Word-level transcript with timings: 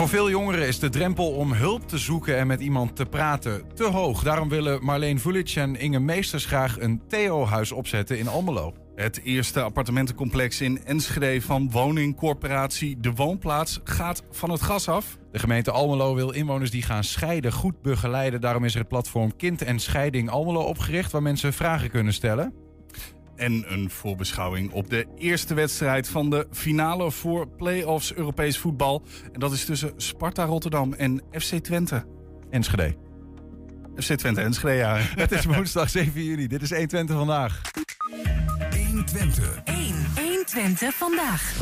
Voor 0.00 0.08
veel 0.08 0.30
jongeren 0.30 0.66
is 0.66 0.78
de 0.78 0.88
drempel 0.88 1.30
om 1.30 1.52
hulp 1.52 1.88
te 1.88 1.98
zoeken 1.98 2.36
en 2.36 2.46
met 2.46 2.60
iemand 2.60 2.96
te 2.96 3.06
praten 3.06 3.62
te 3.74 3.84
hoog. 3.84 4.22
Daarom 4.22 4.48
willen 4.48 4.84
Marleen 4.84 5.20
Vulic 5.20 5.52
en 5.56 5.76
Inge 5.76 5.98
Meesters 5.98 6.44
graag 6.44 6.80
een 6.80 7.02
Theo-huis 7.08 7.72
opzetten 7.72 8.18
in 8.18 8.28
Almelo. 8.28 8.74
Het 8.94 9.20
eerste 9.24 9.60
appartementencomplex 9.60 10.60
in 10.60 10.84
Enschede 10.84 11.40
van 11.40 11.70
woningcorporatie 11.70 13.00
De 13.00 13.12
Woonplaats 13.12 13.80
gaat 13.84 14.22
van 14.30 14.50
het 14.50 14.62
gas 14.62 14.88
af. 14.88 15.18
De 15.32 15.38
gemeente 15.38 15.70
Almelo 15.70 16.14
wil 16.14 16.30
inwoners 16.30 16.70
die 16.70 16.82
gaan 16.82 17.04
scheiden 17.04 17.52
goed 17.52 17.82
begeleiden. 17.82 18.40
Daarom 18.40 18.64
is 18.64 18.72
er 18.72 18.80
het 18.80 18.88
platform 18.88 19.36
Kind 19.36 19.62
en 19.62 19.78
Scheiding 19.78 20.30
Almelo 20.30 20.60
opgericht... 20.60 21.12
waar 21.12 21.22
mensen 21.22 21.52
vragen 21.52 21.90
kunnen 21.90 22.12
stellen. 22.12 22.69
En 23.40 23.64
een 23.66 23.90
voorbeschouwing 23.90 24.72
op 24.72 24.90
de 24.90 25.06
eerste 25.16 25.54
wedstrijd 25.54 26.08
van 26.08 26.30
de 26.30 26.46
finale 26.52 27.10
voor 27.10 27.48
play-offs 27.48 28.14
Europees 28.14 28.58
voetbal. 28.58 29.02
En 29.32 29.40
dat 29.40 29.52
is 29.52 29.64
tussen 29.64 29.92
Sparta 29.96 30.44
Rotterdam 30.44 30.92
en 30.92 31.22
FC 31.32 31.54
Twente. 31.54 32.04
Enschede. 32.50 32.96
FC 33.96 34.12
Twente 34.12 34.40
Enschede, 34.40 34.74
ja. 34.74 34.96
Het 35.22 35.32
is 35.32 35.44
woensdag 35.44 35.90
7 35.90 36.24
juni. 36.24 36.46
Dit 36.46 36.62
is 36.62 36.70
120 36.70 37.16
vandaag. 37.16 37.60
120. 38.86 39.60
1. 39.64 39.76
120 40.14 40.94
vandaag. 40.94 41.58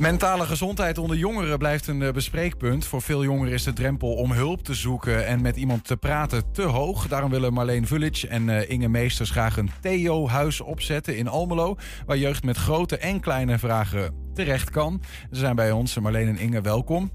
Mentale 0.00 0.44
gezondheid 0.46 0.98
onder 0.98 1.16
jongeren 1.16 1.58
blijft 1.58 1.86
een 1.86 2.02
eh, 2.02 2.12
bespreekpunt. 2.12 2.86
Voor 2.86 3.02
veel 3.02 3.24
jongeren 3.24 3.52
is 3.54 3.62
de 3.62 3.72
drempel 3.72 4.14
om 4.14 4.32
hulp 4.32 4.62
te 4.64 4.74
zoeken 4.74 5.26
en 5.26 5.42
met 5.42 5.56
iemand 5.56 5.84
te 5.84 5.96
praten 5.96 6.52
te 6.52 6.62
hoog. 6.62 7.08
Daarom 7.08 7.30
willen 7.30 7.52
Marleen 7.52 7.86
Vulic 7.86 8.22
en 8.22 8.48
eh, 8.48 8.70
Inge 8.70 8.88
Meesters 8.88 9.30
graag 9.30 9.56
een 9.56 9.70
Theo-huis 9.80 10.60
opzetten 10.60 11.16
in 11.16 11.28
Almelo. 11.28 11.76
Waar 12.06 12.16
jeugd 12.18 12.44
met 12.44 12.56
grote 12.56 12.96
en 12.96 13.20
kleine 13.20 13.58
vragen 13.58 14.14
terecht 14.34 14.70
kan. 14.70 15.02
Ze 15.30 15.38
zijn 15.38 15.56
bij 15.56 15.70
ons. 15.72 15.98
Marleen 15.98 16.28
en 16.28 16.38
Inge, 16.38 16.60
welkom. 16.60 17.10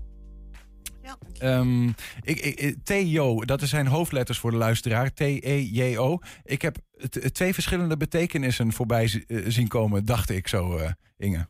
Ja. 1.03 1.17
Ehm, 1.39 1.87
ik, 2.21 2.39
ik, 2.39 2.75
Theo, 2.83 3.45
dat 3.45 3.61
zijn 3.61 3.87
hoofdletters 3.87 4.39
voor 4.39 4.51
de 4.51 4.57
luisteraar. 4.57 5.13
T-E-J-O. 5.13 6.17
Ik 6.43 6.61
heb 6.61 6.77
twee 7.31 7.53
verschillende 7.53 7.97
betekenissen 7.97 8.71
voorbij 8.73 9.07
zi- 9.07 9.23
eh, 9.27 9.41
zien 9.47 9.67
komen, 9.67 10.05
dacht 10.05 10.29
ik 10.29 10.47
zo, 10.47 10.77
eh, 10.77 10.89
Inge. 11.17 11.47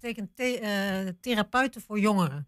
Betekent 0.00 0.36
the- 0.36 0.58
eh, 0.58 1.12
therapeuten 1.20 1.80
voor 1.80 2.00
jongeren. 2.00 2.46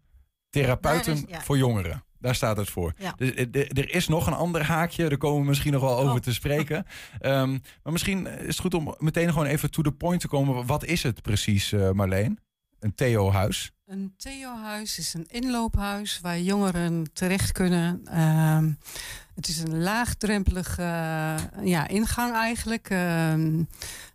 Therapeuten 0.49 1.13
Daar 1.13 1.23
is- 1.23 1.29
ja. 1.35 1.41
voor 1.41 1.57
jongeren. 1.57 2.03
Daar 2.19 2.35
staat 2.35 2.57
het 2.57 2.69
voor. 2.69 2.93
Ja. 2.97 3.13
Dus, 3.17 3.33
eh, 3.33 3.45
er 3.77 3.93
is 3.95 4.07
nog 4.07 4.27
een 4.27 4.33
ander 4.33 4.63
haakje. 4.63 5.09
Daar 5.09 5.17
komen 5.17 5.41
we 5.41 5.47
misschien 5.47 5.71
nog 5.71 5.81
wel 5.81 5.97
over 5.97 6.13
Oh. 6.15 6.19
te 6.19 6.33
spreken. 6.41 6.85
Ehm, 7.19 7.49
maar 7.83 7.91
misschien 7.93 8.27
is 8.27 8.47
het 8.47 8.59
goed 8.59 8.73
om 8.73 8.95
meteen 8.97 9.29
gewoon 9.31 9.45
even 9.45 9.71
to 9.71 9.81
the 9.81 9.91
point 9.91 10.21
te 10.21 10.27
komen. 10.27 10.65
Wat 10.65 10.85
is 10.85 11.03
het 11.03 11.21
precies, 11.21 11.71
eh, 11.71 11.91
Marleen? 11.91 12.39
Een 12.79 12.95
Theo-huis. 12.95 13.71
Een 13.85 14.13
Theo-huis 14.17 14.97
is 14.97 15.13
een 15.13 15.25
inloophuis 15.27 16.19
waar 16.21 16.39
jongeren 16.39 17.13
terecht 17.13 17.51
kunnen. 17.51 18.01
Ehm, 18.05 18.71
het 19.35 19.47
is 19.47 19.59
een 19.59 19.77
laagdrempelige 19.81 20.81
ja, 21.63 21.87
ingang 21.87 22.33
eigenlijk. 22.33 22.89
Ehm, 22.89 23.63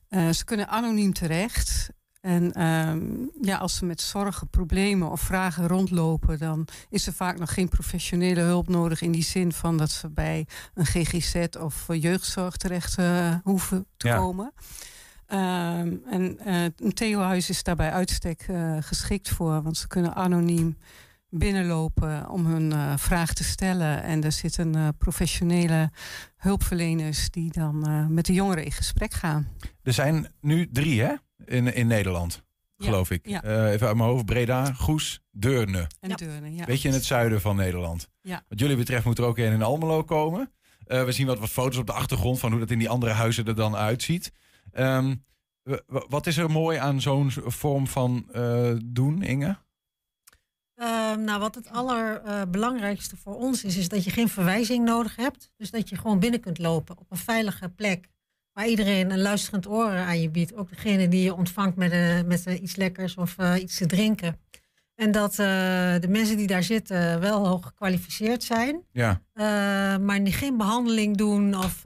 eh, 0.09 0.29
ze 0.29 0.45
kunnen 0.45 0.69
anoniem 0.69 1.12
terecht. 1.12 1.89
En 2.27 2.52
ehm, 2.52 3.00
ja, 3.41 3.56
als 3.56 3.77
ze 3.77 3.84
met 3.84 4.00
zorgen, 4.00 4.48
problemen 4.48 5.10
of 5.10 5.20
vragen 5.20 5.66
rondlopen, 5.69 6.38
dan 6.38 6.66
is 6.91 7.06
er 7.06 7.12
vaak 7.12 7.38
nog 7.38 7.55
geen 7.55 7.68
professionele 7.68 8.41
hulp 8.41 8.68
nodig. 8.68 9.00
In 9.02 9.12
die 9.12 9.22
zin 9.22 9.52
van 9.52 9.77
dat 9.77 9.91
ze 9.91 10.08
bij 10.10 10.46
een 10.74 10.86
GGZ 10.86 11.46
of 11.60 11.86
jeugdzorg 11.88 12.56
terecht 12.56 12.98
eh, 12.98 13.34
hoeven 13.42 13.86
te 13.96 14.08
Ja. 14.08 14.16
komen. 14.16 14.52
Ehm, 15.27 15.94
en 16.10 16.38
eh, 16.38 16.62
een 16.77 16.92
Theo-huis 16.94 17.48
is 17.48 17.62
daarbij 17.62 17.91
uitstek 17.92 18.44
eh, 18.48 18.77
geschikt 18.80 19.28
voor, 19.28 19.62
want 19.62 19.77
ze 19.77 19.86
kunnen 19.86 20.14
anoniem 20.14 20.78
binnenlopen 21.30 22.28
om 22.30 22.46
hun 22.46 22.98
vraag 22.98 23.33
te 23.33 23.44
stellen. 23.44 24.02
En 24.02 24.24
er 24.24 24.33
zitten 24.33 24.96
professionele 24.98 25.90
hulpverleners 26.36 27.30
die 27.30 27.52
dan 27.52 28.06
met 28.14 28.27
de 28.27 28.33
jongeren 28.33 28.64
in 28.64 28.72
gesprek 28.72 29.12
gaan. 29.12 29.48
Er 29.83 29.92
zijn 29.92 30.33
nu 30.40 30.68
drie, 30.72 31.02
hè? 31.02 31.14
In, 31.45 31.74
in 31.74 31.86
Nederland, 31.86 32.42
Ja, 32.77 32.85
geloof 32.85 33.11
ik. 33.11 33.29
ja. 33.29 33.42
Eh, 33.42 33.73
even 33.73 33.86
uit 33.86 33.97
mijn 33.97 34.08
hoofd. 34.08 34.24
Breda, 34.24 34.73
Goes, 34.73 35.20
Deurne. 35.30 35.86
En 36.01 36.08
Ja. 36.08 36.14
Deurne, 36.14 36.55
ja. 36.55 36.64
Beetje 36.64 36.89
in 36.89 36.95
het 36.95 37.05
zuiden 37.05 37.41
van 37.41 37.57
Nederland. 37.57 38.08
Ja. 38.20 38.45
Wat 38.48 38.58
jullie 38.61 38.77
betreft 38.77 39.05
moet 39.05 39.19
er 39.19 39.24
ook 39.24 39.39
een 39.39 39.52
in 39.52 39.63
Almelo 39.63 40.02
komen. 40.05 40.52
Eh, 40.86 41.05
we 41.05 41.13
zien 41.13 41.27
wat, 41.27 41.39
wat 41.39 41.48
foto's 41.48 41.79
op 41.79 41.86
de 41.86 41.92
achtergrond 41.92 42.39
van 42.39 42.51
hoe 42.51 42.61
dat 42.61 42.70
in 42.70 42.79
die 42.79 42.89
andere 42.89 43.13
huizen 43.13 43.45
er 43.46 43.55
dan 43.55 43.77
uitziet. 43.77 44.33
Ehm, 44.73 45.14
wat 45.89 46.27
is 46.27 46.36
er 46.36 46.51
mooi 46.51 46.79
aan 46.79 47.01
zo'n 47.01 47.30
vorm 47.33 47.86
van 47.86 48.29
eh, 48.33 48.73
doen, 48.85 49.23
Inge? 49.23 49.57
Ehm, 50.75 51.25
nou, 51.25 51.41
wat 51.41 51.55
het 51.55 51.69
allerbelangrijkste 51.70 53.17
voor 53.17 53.35
ons 53.36 53.64
is, 53.64 53.77
is 53.77 53.89
dat 53.89 54.05
je 54.05 54.11
geen 54.11 54.29
verwijzing 54.29 54.85
nodig 54.85 55.17
hebt. 55.17 55.51
Dus 55.57 55.70
dat 55.70 55.89
je 55.89 55.96
gewoon 55.96 56.19
binnen 56.19 56.41
kunt 56.41 56.58
lopen 56.58 56.98
op 56.98 57.11
een 57.11 57.17
veilige 57.17 57.69
plek. 57.69 58.08
Waar 58.56 58.68
iedereen 58.68 59.11
een 59.11 59.20
luisterend 59.20 59.68
oor 59.68 59.90
aan 59.90 60.20
je 60.20 60.30
biedt. 60.30 60.55
Ook 60.55 60.68
degene 60.68 61.08
die 61.08 61.22
je 61.22 61.34
ontvangt 61.34 61.77
met, 61.77 61.92
eh, 61.92 62.22
met 62.22 62.46
eh, 62.46 62.62
iets 62.62 62.77
lekkers 62.77 63.14
of 63.14 63.39
eh, 63.39 63.55
iets 63.61 63.77
te 63.77 63.86
drinken. 63.86 64.40
En 64.94 65.12
dat 65.12 65.34
de 65.34 66.06
mensen 66.08 66.36
die 66.36 66.46
daar 66.46 66.62
zitten 66.62 67.20
wel 67.20 67.46
hoog 67.46 67.66
gekwalificeerd 67.66 68.42
zijn. 68.42 68.83
Ja, 68.92 69.20
maar 69.98 70.24
die 70.24 70.33
geen 70.33 70.56
behandeling 70.56 71.16
doen 71.16 71.55
of 71.55 71.83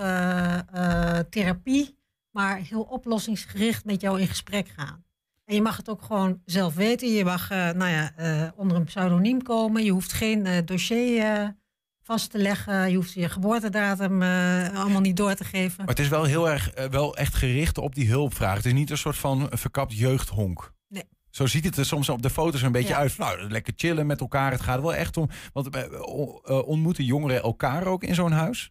therapie, 1.30 1.98
maar 2.30 2.56
heel 2.56 2.82
oplossingsgericht 2.82 3.84
met 3.84 4.00
jou 4.00 4.20
in 4.20 4.26
gesprek 4.26 4.68
gaan. 4.76 5.04
En 5.44 5.54
je 5.54 5.62
mag 5.62 5.76
het 5.76 5.88
ook 5.88 6.02
gewoon 6.02 6.42
zelf 6.44 6.74
weten. 6.74 7.08
Je 7.08 7.24
mag 7.24 7.48
nou 7.48 7.88
ja, 7.88 8.12
onder 8.56 8.76
een 8.76 8.84
pseudoniem 8.84 9.42
komen. 9.42 9.84
Je 9.84 9.90
hoeft 9.90 10.12
geen 10.12 10.64
dossier 10.64 11.56
vast 12.02 12.30
te 12.30 12.38
leggen. 12.38 12.90
Je 12.90 12.96
hoeft 12.96 13.12
je 13.12 13.28
geboortedatum 13.28 14.22
eh, 14.22 14.74
allemaal 14.76 15.00
niet 15.00 15.16
door 15.16 15.34
te 15.34 15.44
geven. 15.44 15.74
maar 15.78 15.86
het 15.94 15.98
is 15.98 16.08
wel 16.08 16.24
heel 16.24 16.48
erg, 16.50 16.70
eh, 16.70 16.84
wel 16.86 17.16
echt 17.16 17.34
gericht 17.34 17.78
op 17.78 17.94
die 17.94 18.08
hulpvraag. 18.08 18.56
Het 18.56 18.66
is 18.66 18.72
niet 18.72 18.90
een 18.90 18.98
soort 18.98 19.16
van 19.16 19.46
verkapt 19.50 19.98
jeugdhonk. 19.98 20.72
Nee. 20.88 21.04
Zo 21.30 21.46
ziet 21.46 21.64
het 21.64 21.76
er 21.76 21.86
soms 21.86 22.08
op 22.08 22.22
de 22.22 22.30
foto's 22.30 22.62
een 22.62 22.72
beetje 22.72 22.88
Ja. 22.88 22.96
uit. 22.98 23.18
Nou, 23.18 23.48
lekker 23.50 23.72
chillen 23.76 24.06
met 24.06 24.20
elkaar. 24.20 24.50
Het 24.50 24.60
gaat 24.60 24.80
wel 24.80 24.94
echt 24.94 25.16
om. 25.16 25.28
Want 25.52 25.68
eh, 25.76 26.66
ontmoeten 26.66 27.04
jongeren 27.04 27.42
elkaar 27.42 27.86
ook 27.86 28.04
in 28.04 28.14
zo'n 28.14 28.32
huis? 28.32 28.70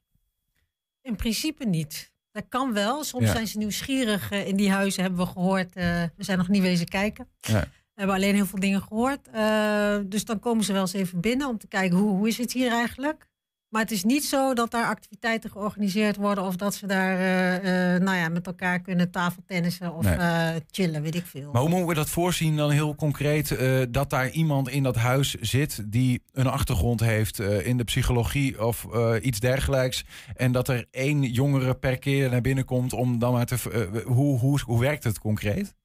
In 1.02 1.16
principe 1.16 1.66
niet. 1.66 2.12
Dat 2.32 2.46
kan 2.50 2.74
wel. 2.74 3.04
Soms 3.04 3.26
Ja. 3.26 3.32
zijn 3.32 3.48
ze 3.48 3.58
nieuwsgierig. 3.58 4.32
in 4.32 4.56
die 4.56 4.72
huizen 4.72 5.02
hebben 5.02 5.20
we 5.20 5.32
gehoord. 5.32 5.76
eh, 5.76 6.04
we 6.16 6.24
zijn 6.24 6.38
nog 6.38 6.48
niet 6.48 6.62
wezen 6.62 6.88
kijken. 6.88 7.28
Ja. 7.40 7.68
We 8.00 8.06
hebben 8.06 8.24
alleen 8.24 8.36
heel 8.36 8.46
veel 8.46 8.60
dingen 8.60 8.82
gehoord. 8.82 9.28
Eh, 9.32 9.96
dus 10.06 10.26
dan 10.26 10.40
komen 10.40 10.64
ze 10.64 10.74
wel 10.74 10.82
eens 10.82 10.94
even 10.94 11.20
binnen 11.20 11.48
om 11.48 11.58
te 11.58 11.68
kijken 11.68 11.98
hoe, 11.98 12.10
hoe 12.10 12.28
is 12.28 12.38
het 12.38 12.54
hier 12.54 12.72
eigenlijk. 12.72 13.28
Maar 13.70 13.82
het 13.82 13.92
is 13.92 14.04
niet 14.04 14.26
zo 14.26 14.54
dat 14.54 14.72
daar 14.72 14.86
activiteiten 14.86 15.50
georganiseerd 15.50 16.16
worden 16.16 16.44
of 16.44 16.56
dat 16.56 16.76
ze 16.76 16.88
daar 16.88 17.18
eh, 17.18 17.96
eh, 17.96 18.02
nou 18.02 18.18
ja, 18.18 18.30
met 18.30 18.48
elkaar 18.48 18.80
kunnen 18.80 19.12
tafeltennissen 19.12 19.94
of 19.94 20.18
Nee. 20.18 20.62
chillen, 20.72 21.02
weet 21.02 21.16
ik 21.16 21.26
veel. 21.26 21.52
Maar 21.52 21.62
hoe 21.62 21.70
moeten 21.70 21.88
we 21.88 21.94
dat 21.94 22.10
voorzien 22.10 22.56
dan 22.58 22.72
heel 22.72 22.96
concreet? 22.96 23.58
dat 23.90 24.10
daar 24.10 24.30
iemand 24.30 24.70
in 24.70 24.84
dat 24.84 24.96
huis 24.96 25.34
zit 25.34 25.92
die 25.92 26.22
een 26.32 26.48
achtergrond 26.48 27.00
heeft 27.00 27.40
in 27.40 27.78
de 27.78 27.84
psychologie 27.84 28.66
of 28.66 28.88
iets 29.22 29.40
dergelijks. 29.40 30.06
En 30.36 30.52
dat 30.52 30.68
er 30.68 30.86
één 30.92 31.24
jongere 31.24 31.76
per 31.76 31.98
keer 31.98 32.30
naar 32.30 32.42
binnen 32.42 32.66
komt 32.66 32.94
om 32.94 33.20
dan 33.20 33.34
maar 33.34 33.46
te. 33.46 34.04
hoe, 34.06 34.40
hoe, 34.40 34.60
hoe 34.66 34.80
werkt 34.80 35.04
het 35.04 35.20
concreet? 35.20 35.78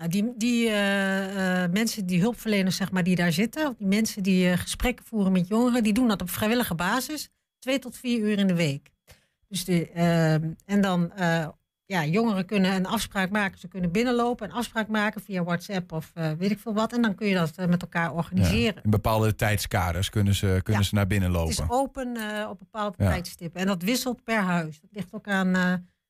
Nou, 0.00 0.12
die 0.12 0.32
die 0.36 0.68
eh, 0.68 1.62
eh, 1.64 1.70
mensen, 1.70 2.06
die 2.06 2.20
hulpverleners 2.20 2.76
zeg 2.76 2.90
maar, 2.90 3.02
die 3.04 3.16
daar 3.16 3.32
zitten, 3.32 3.68
of 3.68 3.74
die 3.76 3.86
mensen 3.86 4.22
die 4.22 4.50
eh, 4.50 4.58
gesprekken 4.58 5.04
voeren 5.04 5.32
met 5.32 5.48
jongeren, 5.48 5.82
die 5.82 5.92
doen 5.92 6.08
dat 6.08 6.22
op 6.22 6.30
vrijwillige 6.30 6.74
basis, 6.74 7.30
twee 7.58 7.78
tot 7.78 7.96
vier 7.96 8.18
uur 8.20 8.38
in 8.38 8.46
de 8.46 8.54
week. 8.54 8.90
Dus 9.48 9.64
de, 9.64 9.86
en 10.66 10.80
dan, 10.80 11.12
ja, 11.84 12.04
jongeren 12.04 12.46
kunnen 12.46 12.74
een 12.74 12.86
afspraak 12.86 13.30
maken, 13.30 13.58
ze 13.58 13.68
kunnen 13.68 13.90
binnenlopen, 13.92 14.48
een 14.48 14.54
afspraak 14.54 14.88
maken 14.88 15.20
via 15.22 15.42
WhatsApp 15.44 15.92
of 15.92 16.12
weet 16.38 16.50
ik 16.50 16.58
veel 16.58 16.74
wat, 16.74 16.92
en 16.92 17.02
dan 17.02 17.14
kun 17.14 17.26
je 17.26 17.34
dat 17.34 17.56
met 17.68 17.82
elkaar 17.82 18.14
organiseren. 18.14 18.82
In 18.84 18.90
bepaalde 18.90 19.34
tijdskaders 19.34 20.10
kunnen 20.10 20.34
ze, 20.34 20.60
kunnen 20.62 20.82
Ja. 20.82 20.88
ze 20.88 20.94
naar 20.94 21.06
binnen 21.06 21.32
Het 21.34 21.48
is 21.48 21.58
lopen. 21.58 21.76
open 21.76 22.16
op 22.50 22.58
bepaalde 22.58 22.94
Ja. 22.98 23.08
tijdstippen 23.10 23.60
en 23.60 23.66
dat 23.66 23.82
wisselt 23.82 24.24
per 24.24 24.40
huis. 24.40 24.80
Dat 24.80 24.90
ligt 24.92 25.12
ook 25.12 25.28
aan 25.28 25.48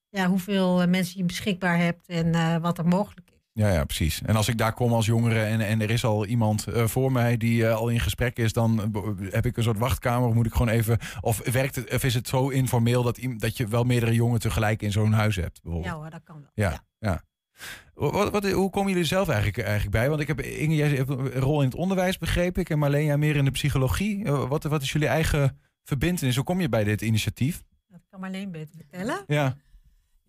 ja, 0.08 0.26
hoeveel 0.28 0.88
mensen 0.88 1.18
je 1.18 1.24
beschikbaar 1.24 1.78
hebt 1.78 2.06
en 2.08 2.60
wat 2.60 2.78
er 2.78 2.86
mogelijk 2.86 3.29
is. 3.29 3.29
Ja, 3.52 3.68
ja, 3.72 3.84
precies. 3.84 4.22
En 4.22 4.36
als 4.36 4.48
ik 4.48 4.58
daar 4.58 4.72
kom 4.72 4.92
als 4.92 5.06
jongere 5.06 5.42
en, 5.42 5.60
en 5.60 5.80
er 5.80 5.90
is 5.90 6.04
al 6.04 6.26
iemand 6.26 6.66
eh, 6.66 6.86
voor 6.86 7.12
mij 7.12 7.36
die 7.36 7.66
eh, 7.66 7.74
al 7.74 7.88
in 7.88 8.00
gesprek 8.00 8.38
is, 8.38 8.52
dan 8.52 8.94
eh, 8.94 9.32
heb 9.32 9.46
ik 9.46 9.56
een 9.56 9.62
soort 9.62 9.78
wachtkamer. 9.78 10.28
Of 10.28 10.34
moet 10.34 10.46
ik 10.46 10.52
gewoon 10.52 10.68
even. 10.68 10.98
Of 11.20 11.50
werkt 11.52 11.74
het, 11.74 11.94
of 11.94 12.04
is 12.04 12.14
het 12.14 12.28
zo 12.28 12.48
informeel 12.48 13.02
dat, 13.02 13.18
dat 13.36 13.56
je 13.56 13.66
wel 13.66 13.84
meerdere 13.84 14.14
jongeren 14.14 14.40
tegelijk 14.40 14.82
in 14.82 14.92
zo'n 14.92 15.12
huis 15.12 15.36
hebt? 15.36 15.62
Bijvoorbeeld? 15.62 15.92
Ja 15.92 16.00
hoor, 16.00 16.10
dat 16.10 16.22
kan 16.24 16.40
wel. 16.40 16.50
Ja, 16.54 16.84
ja. 16.98 17.22
Wat, 17.94 18.30
wat, 18.30 18.50
hoe 18.50 18.70
komen 18.70 18.90
jullie 18.90 19.06
zelf 19.06 19.28
eigenlijk, 19.28 19.58
eigenlijk 19.58 19.90
bij? 19.90 20.08
Want 20.08 20.20
ik 20.20 20.26
heb 20.26 20.40
Inge, 20.40 20.74
jij 20.74 20.88
hebt 20.88 21.10
een 21.10 21.30
rol 21.30 21.60
in 21.60 21.68
het 21.68 21.76
onderwijs, 21.78 22.18
begreep 22.18 22.58
ik. 22.58 22.70
En 22.70 22.78
Marleen, 22.78 23.04
jij 23.04 23.18
meer 23.18 23.36
in 23.36 23.44
de 23.44 23.50
psychologie. 23.50 24.24
Wat, 24.24 24.64
wat 24.64 24.82
is 24.82 24.92
jullie 24.92 25.08
eigen 25.08 25.58
verbindenis? 25.84 26.36
Hoe 26.36 26.44
kom 26.44 26.60
je 26.60 26.68
bij 26.68 26.84
dit 26.84 27.02
initiatief? 27.02 27.62
Dat 27.88 28.00
kan 28.10 28.20
Marleen 28.20 28.50
beter 28.50 28.74
vertellen. 28.76 29.24
Ja, 29.26 29.56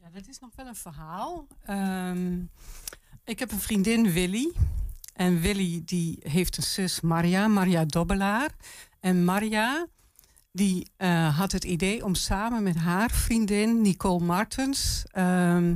Ja, 0.02 0.10
dat 0.14 0.28
is 0.28 0.40
nog 0.40 0.50
wel 0.56 0.68
een 0.68 0.76
verhaal. 0.76 1.48
Ehm, 1.64 2.40
ik 3.32 3.40
heb 3.40 3.52
een 3.52 3.60
vriendin, 3.60 4.12
Willy. 4.12 4.52
En 5.14 5.42
Willy 5.42 5.82
die 5.86 6.20
heeft 6.24 6.58
een 6.58 6.64
zus 6.64 7.02
Maria, 7.02 7.48
Maria 7.48 7.86
Dobbelaar. 7.86 8.50
En 9.00 9.26
Maria 9.26 9.88
die 10.52 10.92
eh, 10.98 11.38
had 11.38 11.52
het 11.52 11.64
idee 11.64 12.06
om 12.06 12.16
samen 12.16 12.64
met 12.64 12.76
haar 12.76 13.12
vriendin 13.12 13.82
Nicole 13.82 14.24
Martens 14.24 15.04
ehm, 15.12 15.76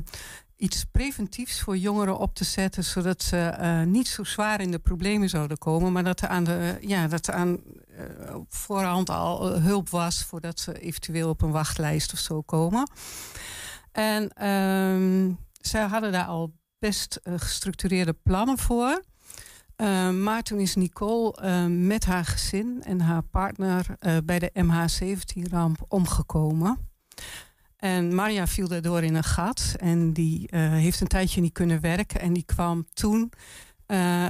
iets 0.57 0.86
preventiefs 0.92 1.62
voor 1.62 1.78
jongeren 1.78 2.18
op 2.18 2.36
te 2.36 2.44
zetten, 2.44 2.84
zodat 2.84 3.24
ze 3.24 3.38
eh, 3.38 3.81
niet 3.81 4.07
zo 4.07 4.24
zwaar 4.24 4.62
in 4.62 4.72
de 4.72 4.80
problemen 4.80 5.30
zouden 5.30 5.57
komen, 5.57 5.92
maar 5.92 6.04
dat 6.04 6.22
er 6.22 6.28
aan 6.28 6.44
de 6.44 6.78
ja, 6.81 7.07
dat 7.07 7.28
er 7.28 7.34
aan 7.34 7.60
voorhand 8.50 9.10
al 9.10 9.60
hulp 9.60 9.90
was 9.90 10.24
voordat 10.24 10.60
ze 10.60 10.80
eventueel 10.80 11.30
op 11.30 11.42
een 11.42 11.52
wachtlijst 11.52 12.13
of 12.13 12.19
zo 12.19 12.42
komen. 12.42 12.90
En 13.92 14.48
um, 14.48 15.38
zij 15.62 15.86
hadden 15.86 16.12
daar 16.12 16.25
al 16.25 16.54
best 16.85 17.19
gestructureerde 17.23 18.13
plannen 18.13 18.57
voor. 18.57 19.03
Uh, 19.77 20.09
maar 20.09 20.43
toen 20.43 20.59
is 20.59 20.75
Nicole 20.75 21.37
uh, 21.43 21.65
met 21.65 22.05
haar 22.05 22.25
gezin 22.25 22.83
en 22.83 22.99
haar 22.99 23.21
partner 23.21 23.85
bij 24.25 24.39
de 24.39 24.51
MH17-ramp 24.53 25.85
omgekomen. 25.87 26.77
En 27.77 28.15
Maria 28.15 28.47
viel 28.47 28.67
daardoor 28.67 29.03
in 29.03 29.15
een 29.15 29.23
gat 29.23 29.75
en 29.77 30.13
die 30.13 30.47
heeft 30.55 31.01
een 31.01 31.07
tijdje 31.07 31.41
niet 31.41 31.53
kunnen 31.53 31.81
werken. 31.81 32.21
En 32.21 32.33
die 32.33 32.45
kwam 32.45 32.85
toen 32.93 33.31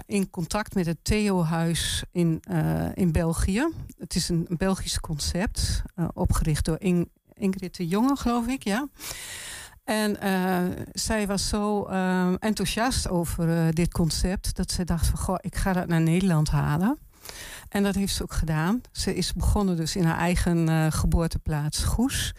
in 0.06 0.30
contact 0.30 0.76
met 0.76 0.86
het 0.86 0.98
Theo-huis 1.02 2.04
in, 2.12 2.40
in 2.94 3.12
België. 3.12 3.68
Het 3.98 4.16
is 4.16 4.30
een 4.30 4.48
Belgisch 4.50 5.00
concept, 5.00 5.82
opgericht 6.14 6.66
door 6.66 6.80
In 6.80 7.10
Ingrid 7.34 7.76
de 7.76 7.88
Jonge, 7.88 8.16
geloof 8.16 8.48
ik, 8.48 8.64
ja. 8.64 8.88
En 9.86 10.18
uh, 10.24 10.84
zij 10.94 11.28
was 11.28 11.48
zo 11.48 11.90
uh, 11.90 12.34
enthousiast 12.40 13.10
over 13.10 13.48
uh, 13.48 13.70
dit 13.70 13.92
concept 13.92 14.56
dat 14.56 14.72
ze 14.72 14.84
dacht 14.84 15.08
van 15.08 15.20
goh, 15.20 15.36
ik 15.40 15.56
ga 15.56 15.74
dat 15.74 15.88
naar 15.88 16.02
Nederland 16.02 16.50
halen. 16.50 16.98
En 17.70 17.84
dat 17.84 17.96
heeft 17.96 18.14
ze 18.14 18.24
ook 18.24 18.34
gedaan. 18.34 18.82
Ze 18.92 19.16
is 19.16 19.34
begonnen 19.34 19.76
dus 19.76 19.96
in 19.96 20.04
haar 20.04 20.18
eigen 20.18 20.92
geboorteplaats 20.92 21.84
Goes. 21.84 22.34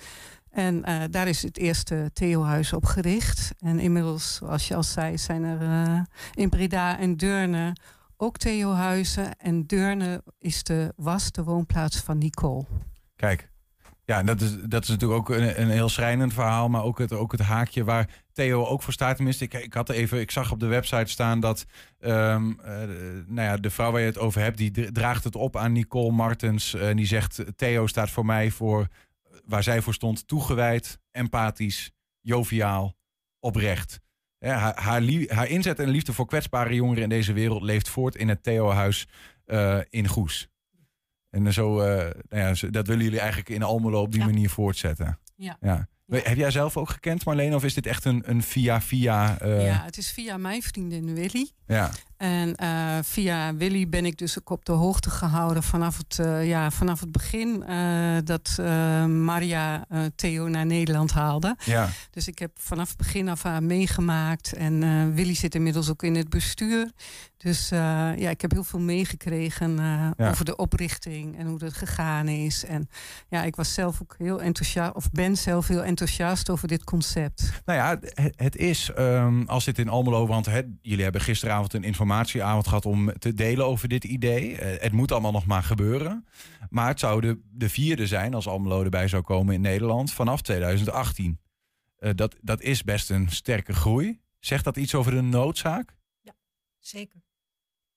En 0.50 0.82
daar 1.10 1.28
is 1.28 1.43
het 1.43 1.56
eerste 1.58 2.10
Theohuis 2.12 2.72
opgericht. 2.72 3.50
En 3.58 3.78
inmiddels, 3.78 4.34
zoals 4.34 4.69
je 4.69 4.75
al 4.75 4.82
zei, 4.82 5.19
zijn 5.19 5.44
er 5.44 6.06
in 6.34 6.49
Breda 6.49 6.99
en 6.99 7.16
Deurne 7.16 7.76
ook 8.16 8.37
Theohuizen. 8.37 9.38
En 9.38 9.66
Deurne 9.66 10.22
is 10.38 10.62
de, 10.62 10.92
was 10.96 11.32
de 11.32 11.44
woonplaats 11.44 11.96
van 11.96 12.19
Nicole. 12.19 12.64
Kijk, 13.16 13.49
ja, 14.06 14.23
dat 14.23 14.41
is, 14.41 14.56
dat 14.69 14.82
is 14.82 14.88
natuurlijk 14.88 15.20
ook 15.20 15.29
een, 15.29 15.61
een 15.61 15.70
heel 15.70 15.88
schrijnend 15.88 16.32
verhaal, 16.32 16.69
maar 16.69 16.82
ook 16.82 16.99
het, 16.99 17.12
ook 17.12 17.32
het 17.32 17.41
haakje 17.41 17.85
waar 17.85 18.08
Theo 18.32 18.64
ook 18.64 18.82
voor 18.82 18.93
staat. 18.93 19.17
Tenminste, 19.17 19.44
ik, 19.44 19.55
ik, 19.55 19.75
had 19.75 19.88
even, 19.88 20.20
ik 20.20 20.31
zag 20.31 20.53
op 20.53 20.61
de 20.61 20.67
website 20.67 21.11
staan 21.11 21.41
dat 21.41 21.67
um, 22.00 22.49
uh, 22.49 22.67
nou 23.26 23.49
ja, 23.49 23.56
de 23.56 23.70
vrouw 23.70 23.91
waar 23.91 24.00
je 24.00 24.06
het 24.06 24.19
over 24.19 24.41
hebt, 24.41 24.58
die 24.58 24.93
draagt 24.93 25.25
het 25.25 25.37
op 25.37 25.56
aan 25.56 25.73
Nicole 25.73 26.12
Martens. 26.12 26.75
Uh, 26.75 26.88
en 26.88 26.97
die 26.97 27.06
zegt, 27.06 27.44
Theo 27.56 27.87
staat 27.87 28.11
voor 28.11 28.26
mij 28.26 28.50
voor, 28.50 28.87
waar 29.44 29.62
zij 29.62 29.82
voor 29.82 29.94
stond, 29.94 30.29
toegewijd, 30.29 30.99
empathisch, 31.11 31.93
joviaal, 32.20 32.97
oprecht. 33.41 34.00
Haar, 34.38 34.81
haar, 35.29 35.49
inzet 35.49 35.79
en 35.79 35.88
liefde 35.88 36.12
voor 36.12 36.26
kwetsbare 36.26 36.75
jongeren 36.75 37.02
in 37.02 37.09
deze 37.09 37.32
wereld 37.32 37.62
leeft 37.62 37.88
voort 37.88 38.17
in 38.17 38.29
het 38.29 38.43
Theo-huis 38.43 39.09
in 39.91 40.09
Goes. 40.09 40.49
En 41.44 41.53
zo, 41.53 41.81
uh, 41.81 41.87
nou 42.29 42.55
ja, 42.55 42.69
dat 42.71 42.87
willen 42.87 43.05
jullie 43.05 43.21
eigenlijk 43.21 43.49
in 43.49 43.62
Almelo 43.62 44.00
op 44.00 44.11
die 44.12 44.21
ja. 44.21 44.27
manier 44.27 44.50
voortzetten. 44.50 45.19
Ja. 45.37 45.56
ja. 45.61 45.88
Heb 46.09 46.37
jij 46.37 46.50
zelf 46.50 46.77
ook 46.77 46.88
gekend, 46.88 47.25
Marleen? 47.25 47.55
Of 47.55 47.65
is 47.65 47.75
dit 47.75 47.87
echt 47.87 48.05
een, 48.05 48.23
een 48.27 48.43
via-via... 48.43 49.43
Uh... 49.43 49.67
Ja, 49.67 49.83
het 49.85 49.99
is 49.99 50.11
via 50.11 50.37
mijn 50.37 50.62
vriendin 50.62 51.15
Willy. 51.15 51.50
Ja. 51.67 51.91
En 52.16 52.54
uh, 52.62 52.98
via 53.02 53.54
Willy 53.54 53.88
ben 53.88 54.06
ik 54.06 54.18
dus 54.18 54.38
ook 54.38 54.50
op 54.50 54.64
de 54.64 54.72
hoogte 54.72 55.10
gehouden 55.10 55.62
vanaf 55.62 55.96
het, 55.96 56.18
uh, 56.20 56.48
ja, 56.48 56.70
vanaf 56.70 57.00
het 57.00 57.12
begin 57.12 57.64
uh, 57.68 58.16
dat 58.24 58.58
Maria 59.08 59.86
Theo 60.14 60.48
naar 60.48 60.66
Nederland 60.66 61.12
haalde. 61.12 61.56
Ja. 61.64 61.88
Dus 62.10 62.28
ik 62.28 62.38
heb 62.38 62.50
vanaf 62.54 62.88
het 62.88 62.96
begin 62.96 63.28
af 63.28 63.44
aan 63.44 63.66
meegemaakt. 63.66 64.52
En 64.52 65.14
Willy 65.14 65.34
zit 65.34 65.54
inmiddels 65.54 65.90
ook 65.90 66.02
in 66.02 66.14
het 66.14 66.28
bestuur. 66.28 66.90
Dus 67.36 67.68
ja, 67.68 68.30
ik 68.30 68.40
heb 68.40 68.50
heel 68.50 68.64
veel 68.64 68.80
meegekregen 68.80 69.76
ja. 69.76 70.30
over 70.30 70.44
de 70.44 70.56
oprichting 70.56 71.38
en 71.38 71.46
hoe 71.46 71.58
dat 71.58 71.72
gegaan 71.72 72.28
is. 72.28 72.64
En 72.64 72.88
ja, 73.28 73.42
ik 73.42 73.56
was 73.56 73.74
zelf 73.74 74.02
ook 74.02 74.14
heel 74.18 74.42
enthousiast, 74.42 74.94
of 74.94 75.10
ben 75.10 75.36
zelf 75.36 75.68
heel 75.68 75.84
enthousiast 75.84 76.50
over 76.50 76.68
dit 76.68 76.84
concept. 76.84 77.52
Nou 77.64 77.78
ja, 77.78 77.98
het, 78.14 78.34
het 78.36 78.56
is, 78.56 78.90
um, 78.98 79.48
als 79.48 79.64
dit 79.64 79.78
in 79.78 79.88
Almelo, 79.88 80.26
want 80.26 80.46
het, 80.46 80.66
jullie 80.82 81.02
hebben 81.02 81.20
gisteravond 81.20 81.74
een 81.74 81.84
informatieavond 82.06 82.67
gehad 82.67 82.87
om 82.87 83.12
te 83.19 83.35
delen 83.35 83.67
over 83.67 83.88
dit 83.88 84.05
idee. 84.05 84.50
Uh, 84.50 84.58
het 84.81 84.93
moet 84.93 85.12
allemaal 85.12 85.32
nog 85.32 85.47
maar 85.47 85.62
gebeuren. 85.62 86.26
Maar 86.70 86.88
het 86.88 87.00
zou 87.00 87.20
de, 87.20 87.41
de 87.53 87.69
vierde 87.69 88.06
zijn 88.06 88.35
als 88.35 88.49
Almelo 88.49 88.82
erbij 88.82 89.08
zou 89.08 89.23
komen 89.23 89.55
in 89.55 89.61
Nederland 89.61 90.12
vanaf 90.12 90.43
2018. 90.43 91.41
Uh, 91.99 92.11
dat, 92.14 92.37
dat 92.43 92.61
is 92.61 92.85
best 92.85 93.11
een 93.11 93.31
sterke 93.31 93.73
groei. 93.73 94.20
Zegt 94.38 94.64
dat 94.64 94.76
iets 94.76 94.94
over 94.94 95.12
de 95.12 95.20
noodzaak? 95.20 95.97
Ja, 96.20 96.32
zeker. 96.79 97.20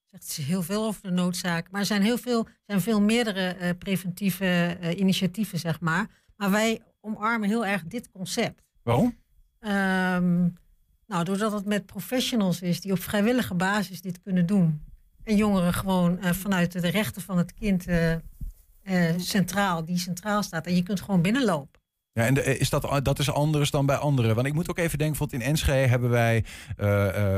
Zegt 0.05 0.35
heel 0.35 0.63
veel 0.63 0.85
over 0.85 1.01
de 1.01 1.11
noodzaak. 1.11 1.71
Maar 1.71 1.81
er 1.81 1.87
zijn 1.87 2.01
heel 2.01 2.17
veel, 2.17 2.47
zijn 2.65 2.81
veel 2.81 3.01
meerdere 3.01 3.57
uh, 3.59 3.69
preventieve 3.77 4.77
initiatieven, 4.95 5.59
zeg 5.59 5.79
maar. 5.79 6.07
Maar 6.35 6.51
wij 6.51 6.81
omarmen 7.01 7.49
heel 7.49 7.65
erg 7.65 7.83
dit 7.83 8.09
concept. 8.09 8.63
Waarom? 8.83 9.17
Um, 9.59 10.57
nou, 11.09 11.23
doordat 11.23 11.51
het 11.51 11.65
met 11.65 11.85
professionals 11.85 12.61
is 12.61 12.81
die 12.81 12.91
op 12.91 12.99
vrijwillige 12.99 13.53
basis 13.53 14.01
dit 14.01 14.21
kunnen 14.21 14.45
doen. 14.45 14.81
En 15.23 15.35
jongeren 15.35 15.73
gewoon 15.73 16.17
uh, 16.21 16.31
vanuit 16.31 16.71
de 16.71 16.87
rechten 16.87 17.21
van 17.21 17.37
het 17.37 17.53
kind 17.53 17.87
uh, 17.87 18.11
uh, 18.83 19.13
centraal, 19.17 19.85
die 19.85 19.97
centraal 19.97 20.43
staat. 20.43 20.65
En 20.65 20.75
je 20.75 20.83
kunt 20.83 21.01
gewoon 21.01 21.21
binnenlopen. 21.21 21.78
Ja, 22.13 22.25
en 22.25 22.33
de, 22.33 22.57
is 22.57 22.69
dat, 22.69 22.99
dat 23.03 23.19
is 23.19 23.31
anders 23.31 23.71
dan 23.71 23.85
bij 23.85 23.95
anderen. 23.95 24.35
Want 24.35 24.47
ik 24.47 24.53
moet 24.53 24.69
ook 24.69 24.77
even 24.77 24.97
denken, 24.97 25.17
bijvoorbeeld 25.17 25.41
in 25.41 25.47
Enschede 25.47 25.87
hebben 25.87 26.09
wij 26.09 26.43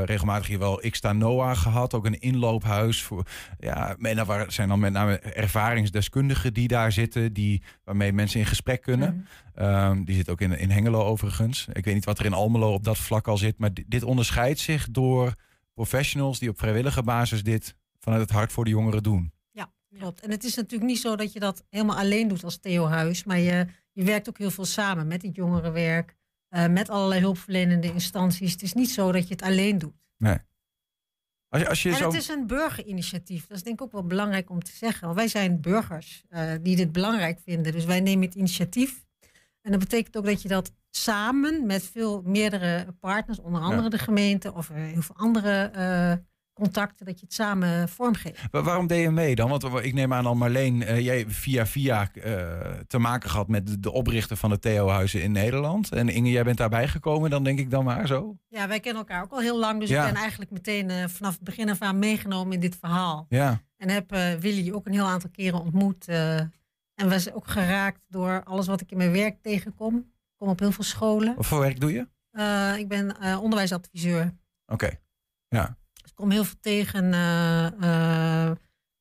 regelmatig 0.04 0.46
hier 0.46 0.58
wel 0.58 0.82
Xta 0.90 1.12
Noah 1.12 1.56
gehad. 1.56 1.94
Ook 1.94 2.06
een 2.06 2.20
inloophuis. 2.20 3.02
Voor, 3.02 3.26
ja, 3.58 3.96
en 3.96 4.16
daar 4.16 4.52
zijn 4.52 4.68
dan 4.68 4.80
met 4.80 4.92
name 4.92 5.18
ervaringsdeskundigen 5.18 6.54
die 6.54 6.68
daar 6.68 6.92
zitten. 6.92 7.32
Die, 7.32 7.62
waarmee 7.84 8.12
mensen 8.12 8.40
in 8.40 8.46
gesprek 8.46 8.82
kunnen. 8.82 9.14
Mm. 9.14 9.64
Um, 9.64 10.04
die 10.04 10.14
zit 10.14 10.30
ook 10.30 10.40
in, 10.40 10.58
in 10.58 10.70
Hengelo 10.70 11.02
overigens. 11.02 11.66
Ik 11.72 11.84
weet 11.84 11.94
niet 11.94 12.04
wat 12.04 12.18
er 12.18 12.24
in 12.24 12.32
Almelo 12.32 12.72
op 12.72 12.84
dat 12.84 12.98
vlak 12.98 13.28
al 13.28 13.36
zit. 13.36 13.58
Maar 13.58 13.70
dit 13.86 14.02
onderscheidt 14.02 14.58
zich 14.60 14.90
door 14.90 15.34
professionals 15.74 16.38
die 16.38 16.48
op 16.48 16.58
vrijwillige 16.58 17.02
basis 17.02 17.42
dit 17.42 17.74
vanuit 17.98 18.22
het 18.22 18.30
hart 18.30 18.52
voor 18.52 18.64
de 18.64 18.70
jongeren 18.70 19.02
doen. 19.02 19.32
Ja, 19.50 19.72
klopt. 19.98 20.20
En 20.20 20.30
het 20.30 20.44
is 20.44 20.56
natuurlijk 20.56 20.90
niet 20.90 21.00
zo 21.00 21.16
dat 21.16 21.32
je 21.32 21.40
dat 21.40 21.64
helemaal 21.70 21.96
alleen 21.96 22.28
doet 22.28 22.44
als 22.44 22.58
Theo 22.58 22.86
Huis. 22.86 23.24
Maar 23.24 23.38
je, 23.38 23.66
je 23.92 24.04
werkt 24.04 24.28
ook 24.28 24.38
heel 24.38 24.50
veel 24.50 24.64
samen 24.64 25.06
met 25.06 25.22
het 25.22 25.34
jongerenwerk. 25.34 26.16
Uh, 26.50 26.66
met 26.66 26.88
allerlei 26.88 27.20
hulpverlenende 27.20 27.92
instanties. 27.92 28.52
Het 28.52 28.62
is 28.62 28.72
niet 28.72 28.90
zo 28.90 29.12
dat 29.12 29.28
je 29.28 29.34
het 29.34 29.42
alleen 29.42 29.78
doet. 29.78 29.94
Nee. 30.16 30.38
Als 31.48 31.60
je, 31.60 31.68
als 31.68 31.82
je 31.82 31.88
en 31.90 31.96
zo... 31.96 32.06
het 32.06 32.14
is 32.14 32.28
een 32.28 32.46
burgerinitiatief. 32.46 33.46
Dat 33.46 33.56
is 33.56 33.62
denk 33.62 33.80
ik 33.80 33.86
ook 33.86 33.92
wel 33.92 34.06
belangrijk 34.06 34.50
om 34.50 34.62
te 34.62 34.72
zeggen. 34.72 35.04
Want 35.04 35.16
wij 35.18 35.28
zijn 35.28 35.60
burgers 35.60 36.24
uh, 36.30 36.52
die 36.60 36.76
dit 36.76 36.92
belangrijk 36.92 37.40
vinden. 37.44 37.72
Dus 37.72 37.84
wij 37.84 38.00
nemen 38.00 38.24
het 38.24 38.34
initiatief. 38.34 39.04
En 39.60 39.70
dat 39.70 39.80
betekent 39.80 40.16
ook 40.16 40.24
dat 40.24 40.42
je 40.42 40.48
dat 40.48 40.72
samen 40.90 41.66
met 41.66 41.82
veel 41.82 42.22
meerdere 42.22 42.92
partners, 43.00 43.40
onder 43.40 43.60
andere 43.60 43.82
ja. 43.82 43.88
de 43.88 43.98
gemeente 43.98 44.54
of 44.54 44.68
heel 44.68 45.02
veel 45.02 45.16
andere 45.16 45.70
contacten, 46.52 47.06
dat 47.06 47.18
je 47.18 47.24
het 47.24 47.34
samen 47.34 47.88
vormgeeft. 47.88 48.52
Maar 48.52 48.62
waarom 48.62 48.86
deed 48.86 49.02
je 49.02 49.10
mee 49.10 49.34
dan? 49.34 49.48
Want 49.48 49.64
ik 49.64 49.94
neem 49.94 50.12
aan 50.12 50.26
al 50.26 50.34
Marleen, 50.34 50.80
uh, 50.80 51.00
jij 51.00 51.24
via 51.28 51.66
via 51.66 52.10
uh, 52.14 52.24
te 52.86 52.98
maken 52.98 53.30
gehad 53.30 53.48
met 53.48 53.82
de, 53.82 53.92
oprichter 53.92 54.36
van 54.36 54.50
de 54.50 54.58
Theo-huizen 54.58 55.22
in 55.22 55.32
Nederland. 55.32 55.92
En 55.92 56.08
Inge, 56.08 56.30
jij 56.30 56.44
bent 56.44 56.56
daarbij 56.56 56.88
gekomen, 56.88 57.30
dan 57.30 57.44
denk 57.44 57.58
ik 57.58 57.70
dan 57.70 57.84
maar 57.84 58.06
zo? 58.06 58.36
Ja, 58.48 58.68
wij 58.68 58.80
kennen 58.80 59.02
elkaar 59.02 59.22
ook 59.22 59.32
al 59.32 59.40
heel 59.40 59.58
lang. 59.58 59.80
Dus 59.80 59.88
ja. 59.88 60.06
ik 60.06 60.12
ben 60.12 60.20
eigenlijk 60.20 60.50
meteen 60.50 61.08
vanaf 61.08 61.34
het 61.34 61.44
begin 61.44 61.70
af 61.70 61.80
aan 61.80 61.98
meegenomen 61.98 62.52
in 62.52 62.60
dit 62.60 62.76
verhaal. 62.80 63.26
Ja. 63.28 63.60
En 63.76 63.88
heb 63.88 64.10
Willy 64.40 64.72
ook 64.72 64.86
een 64.86 64.92
heel 64.92 65.06
aantal 65.06 65.30
keren 65.30 65.60
ontmoet. 65.60 66.08
En 66.08 67.08
was 67.08 67.32
ook 67.32 67.48
geraakt 67.48 68.00
door 68.08 68.42
alles 68.44 68.66
wat 68.66 68.80
ik 68.80 68.90
in 68.90 68.96
mijn 68.96 69.12
werk 69.12 69.42
tegenkom. 69.42 69.96
Ik 69.96 70.36
kom 70.36 70.48
op 70.48 70.58
heel 70.58 70.72
veel 70.72 70.84
scholen. 70.84 71.34
Wat 71.36 71.46
voor 71.46 71.60
werk 71.60 71.80
doe 71.80 71.92
je? 71.92 72.06
Ik 72.78 72.88
ben 72.88 73.16
onderwijsadviseur. 73.40 74.22
Oké, 74.22 74.72
okay. 74.72 75.00
ja. 75.48 75.76
Ik 76.12 76.18
kom 76.18 76.30
heel 76.30 76.44
veel 76.44 76.60
tegen 76.60 77.04
uh, 77.04 78.50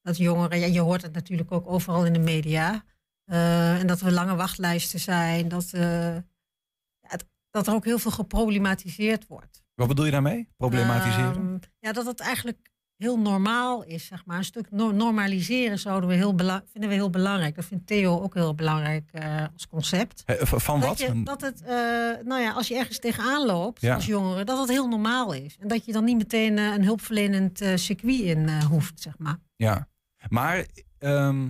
dat 0.01 0.17
jongeren... 0.17 0.59
Ja, 0.59 0.65
je 0.65 0.79
hoort 0.79 1.01
het 1.01 1.13
natuurlijk 1.13 1.51
ook 1.51 1.67
overal 1.67 2.05
in 2.05 2.13
de 2.13 2.19
media. 2.19 2.83
en 3.25 3.87
dat 3.87 4.01
er 4.01 4.11
lange 4.11 4.35
wachtlijsten 4.35 4.99
zijn. 4.99 5.47
Dat, 5.47 5.69
ja, 5.69 7.17
dat 7.49 7.67
er 7.67 7.73
ook 7.73 7.85
heel 7.85 7.99
veel 7.99 8.11
geproblematiseerd 8.11 9.27
wordt. 9.27 9.63
Wat 9.75 9.87
bedoel 9.87 10.05
je 10.05 10.11
daarmee? 10.11 10.49
Problematiseren? 10.57 11.59
ja, 11.79 11.91
dat 11.91 12.05
het 12.05 12.19
eigenlijk 12.19 12.70
heel 13.01 13.19
normaal 13.19 13.83
is, 13.83 14.05
zeg 14.05 14.25
maar. 14.25 14.37
Een 14.37 14.43
stuk 14.43 14.71
no- 14.71 14.91
normaliseren 14.91 15.79
zouden 15.79 16.09
we 16.09 16.15
heel 16.15 16.35
vinden 16.71 16.89
we 16.89 16.95
heel 16.95 17.09
belangrijk. 17.09 17.55
Dat 17.55 17.65
vindt 17.65 17.87
Theo 17.87 18.19
ook 18.21 18.33
heel 18.33 18.55
belangrijk 18.55 19.09
eh, 19.11 19.45
als 19.53 19.67
concept. 19.67 20.23
Van 20.41 20.79
Dat, 20.79 20.89
wat? 20.89 20.99
je, 20.99 21.23
dat 21.23 21.41
het, 21.41 21.61
eh, 21.61 21.69
nou 22.23 22.41
ja, 22.41 22.51
als 22.51 22.67
je 22.67 22.75
ergens 22.77 22.99
tegenaan 22.99 23.45
loopt 23.45 23.81
Ja. 23.81 23.95
als 23.95 24.05
jongere, 24.05 24.43
dat 24.43 24.59
het 24.59 24.69
heel 24.69 24.87
normaal 24.87 25.33
is. 25.33 25.57
En 25.59 25.67
dat 25.67 25.85
je 25.85 25.91
dan 25.91 26.03
niet 26.03 26.17
meteen 26.17 26.57
eh, 26.57 26.65
een 26.65 26.83
hulpverlenend 26.83 27.61
circuit 27.75 28.19
in 28.19 28.49
hoeft, 28.61 29.01
zeg 29.01 29.17
maar. 29.17 29.37
Ja, 29.55 29.87
maar 30.29 30.65
ehm, 30.99 31.49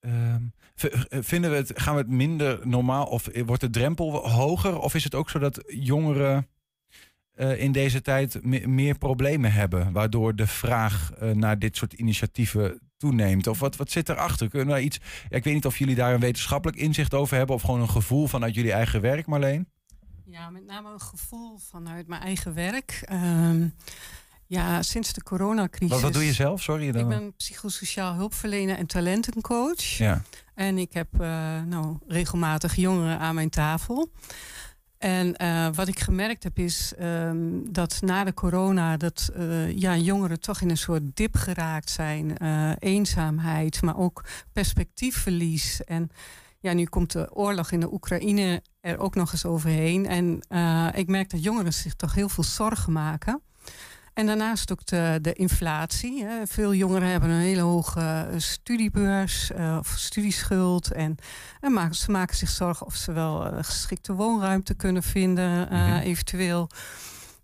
ehm, 0.00 0.42
eh, 0.74 1.20
vinden 1.22 1.50
we 1.50 1.56
het, 1.56 1.72
gaan 1.74 1.94
we 1.94 2.00
het 2.00 2.10
minder 2.10 2.60
normaal 2.68 3.06
of 3.06 3.28
wordt 3.46 3.60
de 3.60 3.70
drempel 3.70 4.28
hoger? 4.28 4.78
Of 4.78 4.94
is 4.94 5.04
het 5.04 5.14
ook 5.14 5.30
zo 5.30 5.38
dat 5.38 5.62
jongeren 5.66 6.48
eh, 7.34 7.60
in 7.60 7.72
deze 7.72 8.00
tijd 8.02 8.44
me- 8.44 8.66
meer 8.66 8.98
problemen 8.98 9.52
hebben, 9.52 9.92
waardoor 9.92 10.36
de 10.36 10.46
vraag 10.46 11.12
eh, 11.12 11.30
naar 11.30 11.58
dit 11.58 11.76
soort 11.76 11.92
initiatieven 11.92 12.80
toeneemt? 12.96 13.46
Of 13.46 13.58
wat, 13.58 13.76
wat 13.76 13.90
zit 13.90 14.08
erachter? 14.08 14.48
Kunnen 14.48 14.68
we 14.68 14.74
daar 14.74 14.82
iets? 14.82 14.98
Ja, 15.28 15.36
ik 15.36 15.44
weet 15.44 15.54
niet 15.54 15.66
of 15.66 15.78
jullie 15.78 15.94
daar 15.94 16.14
een 16.14 16.20
wetenschappelijk 16.20 16.78
inzicht 16.80 17.14
over 17.14 17.36
hebben 17.36 17.56
of 17.56 17.62
gewoon 17.62 17.80
een 17.80 17.88
gevoel 17.90 18.26
vanuit 18.26 18.54
jullie 18.54 18.72
eigen 18.72 19.00
werk, 19.00 19.26
Marleen. 19.26 19.68
Ja, 20.26 20.50
met 20.50 20.64
name 20.66 20.92
een 20.92 21.00
gevoel 21.00 21.58
vanuit 21.70 22.06
mijn 22.06 22.22
eigen 22.22 22.54
werk. 22.54 23.02
Ehm, 23.04 23.68
ja, 24.46 24.82
sinds 24.82 25.12
de 25.12 25.22
coronacrisis. 25.22 25.88
Wat, 25.88 26.00
wat 26.00 26.12
doe 26.12 26.24
je 26.24 26.32
zelf? 26.32 26.62
Sorry. 26.62 26.86
Ik 26.86 26.92
Dan... 26.92 27.08
ben 27.08 27.34
psychosociaal 27.36 28.14
hulpverlener 28.14 28.76
en 28.76 28.86
talentencoach. 28.86 29.82
Ja. 29.82 30.22
En 30.54 30.78
ik 30.78 30.92
heb 30.92 31.20
eh, 31.20 31.62
nou, 31.62 31.98
regelmatig 32.06 32.74
jongeren 32.76 33.18
aan 33.18 33.34
mijn 33.34 33.50
tafel. 33.50 34.10
En 35.04 35.36
eh, 35.36 35.68
wat 35.74 35.88
ik 35.88 36.00
gemerkt 36.00 36.42
heb 36.42 36.58
is 36.58 36.92
ehm, 36.98 37.60
dat 37.70 37.98
na 38.00 38.24
de 38.24 38.34
corona 38.34 38.96
dat 38.96 39.30
eh, 39.34 39.78
ja, 39.78 39.96
jongeren 39.96 40.40
toch 40.40 40.60
in 40.60 40.70
een 40.70 40.76
soort 40.76 41.02
dip 41.16 41.36
geraakt 41.36 41.90
zijn. 41.90 42.38
Eh, 42.38 42.70
eenzaamheid, 42.78 43.82
maar 43.82 43.96
ook 43.96 44.24
perspectiefverlies. 44.52 45.84
En 45.84 46.10
ja, 46.58 46.72
nu 46.72 46.84
komt 46.84 47.12
de 47.12 47.34
oorlog 47.34 47.70
in 47.70 47.80
de 47.80 47.92
Oekraïne 47.92 48.62
er 48.80 48.98
ook 48.98 49.14
nog 49.14 49.32
eens 49.32 49.44
overheen. 49.44 50.06
En 50.06 50.40
ik 50.94 51.08
merk 51.08 51.30
dat 51.30 51.42
jongeren 51.42 51.72
zich 51.72 51.94
toch 51.94 52.14
heel 52.14 52.28
veel 52.28 52.44
zorgen 52.44 52.92
maken. 52.92 53.42
En 54.14 54.26
daarnaast 54.26 54.72
ook 54.72 54.86
de, 54.86 55.18
de 55.22 55.32
inflatie. 55.32 56.24
Hè. 56.24 56.46
Veel 56.46 56.74
jongeren 56.74 57.08
hebben 57.08 57.30
een 57.30 57.40
hele 57.40 57.60
hoge 57.60 58.00
eh, 58.00 58.38
studiebeurs 58.38 59.50
eh, 59.52 59.76
of 59.80 59.86
studieschuld. 59.88 60.92
En, 60.92 61.16
en 61.60 61.72
maken, 61.72 61.94
ze 61.94 62.10
maken 62.10 62.36
zich 62.36 62.48
zorgen 62.48 62.86
of 62.86 62.94
ze 62.94 63.12
wel 63.12 63.46
eh, 63.46 63.64
geschikte 63.64 64.12
woonruimte 64.12 64.74
kunnen 64.74 65.02
vinden, 65.02 65.70
eh, 65.70 65.78
Mhm. 65.86 65.98
eventueel. 65.98 66.68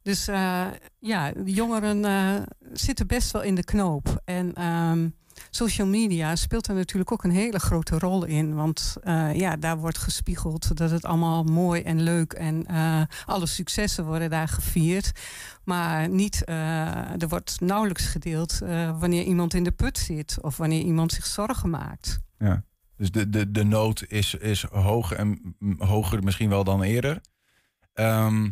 Dus 0.02 0.28
eh, 0.28 0.66
ja, 0.98 1.32
jongeren 1.44 2.04
eh, 2.04 2.42
zitten 2.72 3.06
best 3.06 3.30
wel 3.30 3.42
in 3.42 3.54
de 3.54 3.64
knoop. 3.64 4.20
En 4.24 4.54
ehm, 4.54 5.08
social 5.50 5.86
media 5.86 6.36
speelt 6.36 6.66
er 6.66 6.74
natuurlijk 6.74 7.12
ook 7.12 7.24
een 7.24 7.30
hele 7.30 7.58
grote 7.58 7.98
rol 7.98 8.24
in. 8.24 8.54
Want 8.54 8.96
eh, 9.02 9.34
ja, 9.34 9.56
daar 9.56 9.78
wordt 9.78 9.98
gespiegeld 9.98 10.76
dat 10.76 10.90
het 10.90 11.04
allemaal 11.04 11.44
mooi 11.44 11.82
en 11.82 12.02
leuk 12.02 12.32
en 12.32 12.66
eh, 12.66 13.02
alle 13.24 13.46
successen 13.46 14.04
worden 14.04 14.30
daar 14.30 14.48
gevierd. 14.48 15.12
Maar 15.64 16.08
niet, 16.08 16.44
eh, 16.44 17.22
er 17.22 17.28
wordt 17.28 17.60
nauwelijks 17.60 18.06
gedeeld 18.06 18.58
wanneer 18.98 19.22
iemand 19.22 19.54
in 19.54 19.64
de 19.64 19.70
put 19.70 19.98
zit 19.98 20.38
of 20.40 20.56
wanneer 20.56 20.82
iemand 20.82 21.12
zich 21.12 21.26
zorgen 21.26 21.70
maakt. 21.70 22.20
Dus 22.96 23.10
de, 23.10 23.28
de, 23.30 23.50
de 23.50 23.64
nood 23.64 24.04
is, 24.08 24.34
is 24.34 24.64
en 25.16 25.56
hoger 25.78 26.22
misschien 26.22 26.48
wel 26.48 26.64
dan 26.64 26.82
eerder. 26.82 27.20
Ehm, 27.92 28.48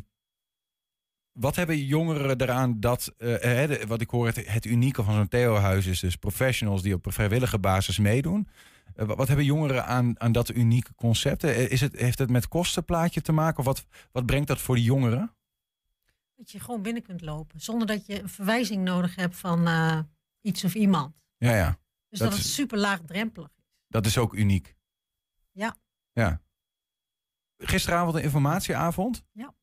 wat 1.39 1.57
hebben 1.57 1.85
jongeren 1.85 2.41
eraan 2.41 2.81
dat, 2.81 3.15
eh, 3.19 3.35
hè, 3.41 3.87
wat 3.87 4.01
ik 4.01 4.11
hoor, 4.11 4.27
het, 4.27 4.47
het 4.53 4.65
unieke 4.65 5.03
van 5.03 5.15
zo'n 5.15 5.29
Theo-huis 5.29 5.87
is 5.87 6.01
dus 6.01 6.17
professionals 6.17 6.83
die 6.83 6.95
op 6.95 7.07
een 7.07 7.13
vrijwillige 7.13 7.59
basis 7.59 7.99
meedoen. 7.99 8.49
Eh, 8.95 9.07
wa- 9.07 9.15
wat 9.15 9.29
hebben 9.29 9.45
jongeren 9.45 9.87
aan, 9.87 10.21
aan 10.21 10.33
dat 10.33 10.51
unieke 10.55 10.95
concept? 10.95 11.45
Eh, 11.45 11.71
Is 11.71 11.81
het, 11.81 11.97
heeft 11.99 12.19
het 12.19 12.31
met 12.31 12.49
kostenplaatje 12.49 13.21
te 13.21 13.33
maken? 13.33 13.59
Of 13.59 13.65
wat, 13.65 13.87
wat 14.13 14.27
brengt 14.27 14.49
dat 14.49 14.61
voor 14.61 14.75
de 14.75 14.83
jongeren? 14.83 15.35
Dat 16.37 16.51
je 16.51 16.61
gewoon 16.61 16.83
binnen 16.83 17.03
kunt 17.03 17.21
lopen. 17.21 17.61
Zonder 17.61 17.87
dat 17.87 18.07
je 18.07 18.23
een 18.23 18.29
verwijzing 18.29 18.85
nodig 18.85 19.15
hebt 19.15 19.37
van 19.37 19.69
iets 20.41 20.65
of 20.65 20.75
iemand. 20.75 21.15
Ja, 21.37 21.55
ja. 21.55 21.79
Dus 22.09 22.19
Dat 22.19 22.29
dat, 22.31 22.39
is- 22.39 22.45
het 22.45 22.53
super 22.55 22.79
laagdrempelig 22.79 23.49
is. 23.57 23.65
Dat 23.89 24.07
is 24.07 24.19
ook 24.19 24.35
uniek. 24.35 24.77
Ja. 25.53 25.77
Ja. 26.13 26.41
Gisteravond 27.59 28.15
een 28.17 28.23
informatieavond? 28.23 29.25
Ja. 29.33 29.55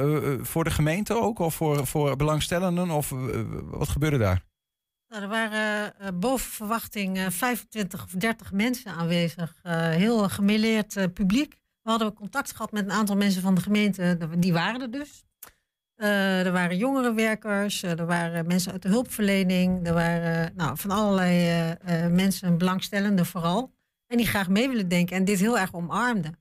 Eh, 0.00 0.32
eh, 0.32 0.38
voor 0.42 0.64
de 0.64 0.70
gemeente 0.70 1.14
ook? 1.14 1.38
Of 1.38 1.54
voor, 1.54 1.86
voor 1.86 2.16
belangstellenden? 2.16 2.90
Of 2.90 3.12
eh, 3.12 3.18
wat 3.64 3.88
gebeurde 3.88 4.18
daar? 4.18 4.44
Nou, 5.08 5.22
er 5.22 5.28
waren 5.28 6.18
boven 6.18 6.50
verwachting 6.50 7.18
eh, 7.18 7.26
25 7.30 8.04
of 8.04 8.10
30 8.10 8.52
mensen 8.52 8.92
aanwezig. 8.92 9.54
Heel 9.62 10.28
gemêleerd 10.28 11.12
publiek. 11.14 11.58
We 11.82 11.90
hadden 11.90 12.14
contact 12.14 12.52
gehad 12.52 12.72
met 12.72 12.84
een 12.84 12.92
aantal 12.92 13.16
mensen 13.16 13.42
van 13.42 13.54
de 13.54 13.60
gemeente. 13.60 14.18
Die 14.38 14.52
waren 14.52 14.80
er 14.80 14.90
dus. 14.90 15.24
Er 15.96 16.52
waren 16.52 16.76
jongerenwerkers, 16.76 17.82
er 17.82 18.06
waren 18.06 18.46
mensen 18.46 18.72
uit 18.72 18.82
de 18.82 18.88
hulpverlening. 18.88 19.86
Er 19.86 19.94
waren 19.94 20.52
nou, 20.56 20.76
van 20.76 20.90
allerlei 20.90 21.74
mensen, 22.10 22.58
belangstellenden 22.58 23.26
vooral. 23.26 23.72
En 24.06 24.16
die 24.16 24.26
graag 24.26 24.48
mee 24.48 24.68
willen 24.68 24.88
denken 24.88 25.16
en 25.16 25.24
dit 25.24 25.40
heel 25.40 25.58
erg 25.58 25.74
omarmden. 25.74 26.39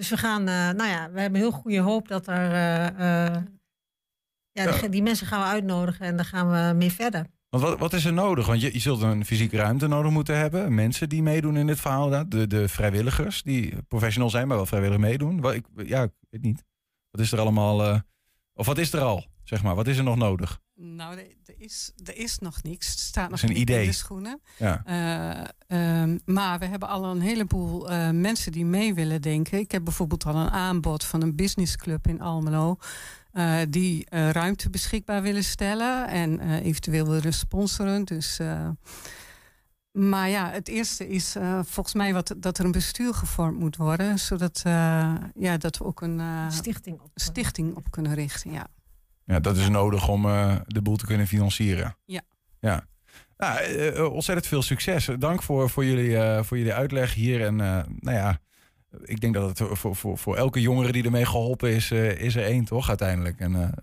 Dus 0.00 0.08
we 0.08 0.16
gaan, 0.16 0.48
eh, 0.48 0.54
nou 0.54 0.88
ja, 0.88 1.10
we 1.10 1.20
hebben 1.20 1.40
heel 1.40 1.50
goede 1.50 1.80
hoop 1.80 2.08
dat 2.08 2.26
er... 2.26 2.52
eh, 2.52 3.26
eh, 3.26 3.42
ja. 4.52 4.78
Die, 4.78 4.88
die 4.88 5.02
mensen 5.02 5.26
gaan 5.26 5.40
we 5.40 5.46
uitnodigen 5.46 6.06
en 6.06 6.16
daar 6.16 6.24
gaan 6.24 6.50
we 6.50 6.74
mee 6.76 6.92
verder. 6.92 7.26
Want 7.48 7.62
wat, 7.62 7.78
wat 7.78 7.92
is 7.92 8.04
er 8.04 8.12
nodig? 8.12 8.46
Want 8.46 8.60
je, 8.60 8.72
je 8.72 8.78
zult 8.78 9.02
een 9.02 9.24
fysieke 9.24 9.56
ruimte 9.56 9.86
nodig 9.86 10.10
moeten 10.12 10.36
hebben. 10.36 10.74
Mensen 10.74 11.08
die 11.08 11.22
meedoen 11.22 11.56
in 11.56 11.66
dit 11.66 11.80
verhaal. 11.80 12.28
De, 12.28 12.46
de 12.46 12.68
vrijwilligers 12.68 13.42
die 13.42 13.82
professional 13.82 14.30
zijn, 14.30 14.48
maar 14.48 14.56
wel 14.56 14.66
vrijwillig 14.66 14.98
meedoen. 14.98 15.40
Wat, 15.40 15.54
ik, 15.54 15.66
ja, 15.76 16.02
ik 16.02 16.12
weet 16.30 16.42
niet. 16.42 16.64
Wat 17.10 17.20
is 17.20 17.32
er 17.32 17.38
allemaal... 17.38 18.02
of 18.54 18.66
wat 18.66 18.78
is 18.78 18.92
er 18.92 19.00
al, 19.00 19.26
zeg 19.42 19.62
maar? 19.62 19.74
Wat 19.74 19.86
is 19.86 19.98
er 19.98 20.04
nog 20.04 20.16
nodig? 20.16 20.60
Nou, 20.82 21.12
er, 21.18 21.26
er 21.46 21.54
is, 21.58 21.92
er 22.04 22.16
is 22.16 22.38
nog 22.38 22.62
niks. 22.62 22.88
Het 22.90 22.98
staat 22.98 23.30
nog 23.30 23.42
een 23.42 23.48
niet 23.48 23.56
in 23.56 23.62
idee. 23.62 23.86
de 23.86 23.92
schoenen. 23.92 24.40
Ja. 24.58 24.82
Eh, 24.84 26.00
ehm, 26.02 26.18
maar 26.24 26.58
we 26.58 26.64
hebben 26.66 26.88
al 26.88 27.04
een 27.04 27.20
heleboel 27.20 27.90
eh, 27.90 28.10
mensen 28.10 28.52
die 28.52 28.64
mee 28.64 28.94
willen 28.94 29.22
denken. 29.22 29.58
Ik 29.58 29.70
heb 29.72 29.84
bijvoorbeeld 29.84 30.24
al 30.26 30.34
een 30.36 30.50
aanbod 30.50 31.04
van 31.04 31.22
een 31.22 31.36
businessclub 31.36 32.06
in 32.06 32.20
Almelo. 32.20 32.76
eh, 33.32 33.56
die 33.68 34.04
eh, 34.08 34.30
ruimte 34.30 34.70
beschikbaar 34.70 35.22
willen 35.22 35.44
stellen 35.44 36.08
en 36.08 36.40
eh, 36.40 36.64
eventueel 36.64 37.08
willen 37.08 37.32
sponsoren. 37.34 38.04
Dus, 38.04 38.38
eh, 38.38 38.68
maar 39.92 40.28
ja, 40.28 40.50
het 40.50 40.68
eerste 40.68 41.08
is 41.08 41.34
eh, 41.36 41.60
volgens 41.64 41.94
mij 41.94 42.12
wat, 42.12 42.34
dat 42.36 42.58
er 42.58 42.64
een 42.64 42.72
bestuur 42.72 43.14
gevormd 43.14 43.58
moet 43.58 43.76
worden. 43.76 44.18
Zodat 44.18 44.60
eh, 44.64 45.14
ja, 45.34 45.56
dat 45.56 45.78
we 45.78 45.84
ook 45.84 46.00
een 46.00 46.20
eh, 46.20 46.50
stichting 46.50 47.00
op. 47.00 47.10
stichting 47.14 47.76
op 47.76 47.90
kunnen 47.90 48.14
richten. 48.14 48.52
Ja. 48.52 48.66
Ja, 49.24 49.40
dat 49.40 49.56
is 49.56 49.68
nodig 49.68 50.08
om 50.08 50.26
eh, 50.26 50.56
de 50.66 50.82
boel 50.82 50.96
te 50.96 51.06
kunnen 51.06 51.26
financieren. 51.26 51.96
Ja. 52.04 52.22
Ja. 52.60 52.86
Nou, 53.36 53.58
eh, 53.58 53.98
eh, 53.98 54.12
ontzettend 54.12 54.46
veel 54.46 54.62
succes. 54.62 55.08
Dank 55.18 55.42
voor, 55.42 55.70
voor, 55.70 55.84
jullie, 55.84 56.42
voor 56.44 56.58
jullie 56.58 56.72
uitleg 56.72 57.14
hier. 57.14 57.44
En 57.44 57.56
nou 57.56 58.16
ja, 58.16 58.38
ik 59.04 59.20
denk 59.20 59.34
dat 59.34 59.58
het 59.58 59.78
voor, 59.78 59.96
voor, 59.96 60.18
voor 60.18 60.36
elke 60.36 60.60
jongere 60.60 60.92
die 60.92 61.04
ermee 61.04 61.26
geholpen 61.26 61.70
is, 61.70 61.90
is 61.90 62.36
er 62.36 62.44
één 62.44 62.64
toch 62.64 62.88
uiteindelijk. 62.88 63.40
En 63.40 63.74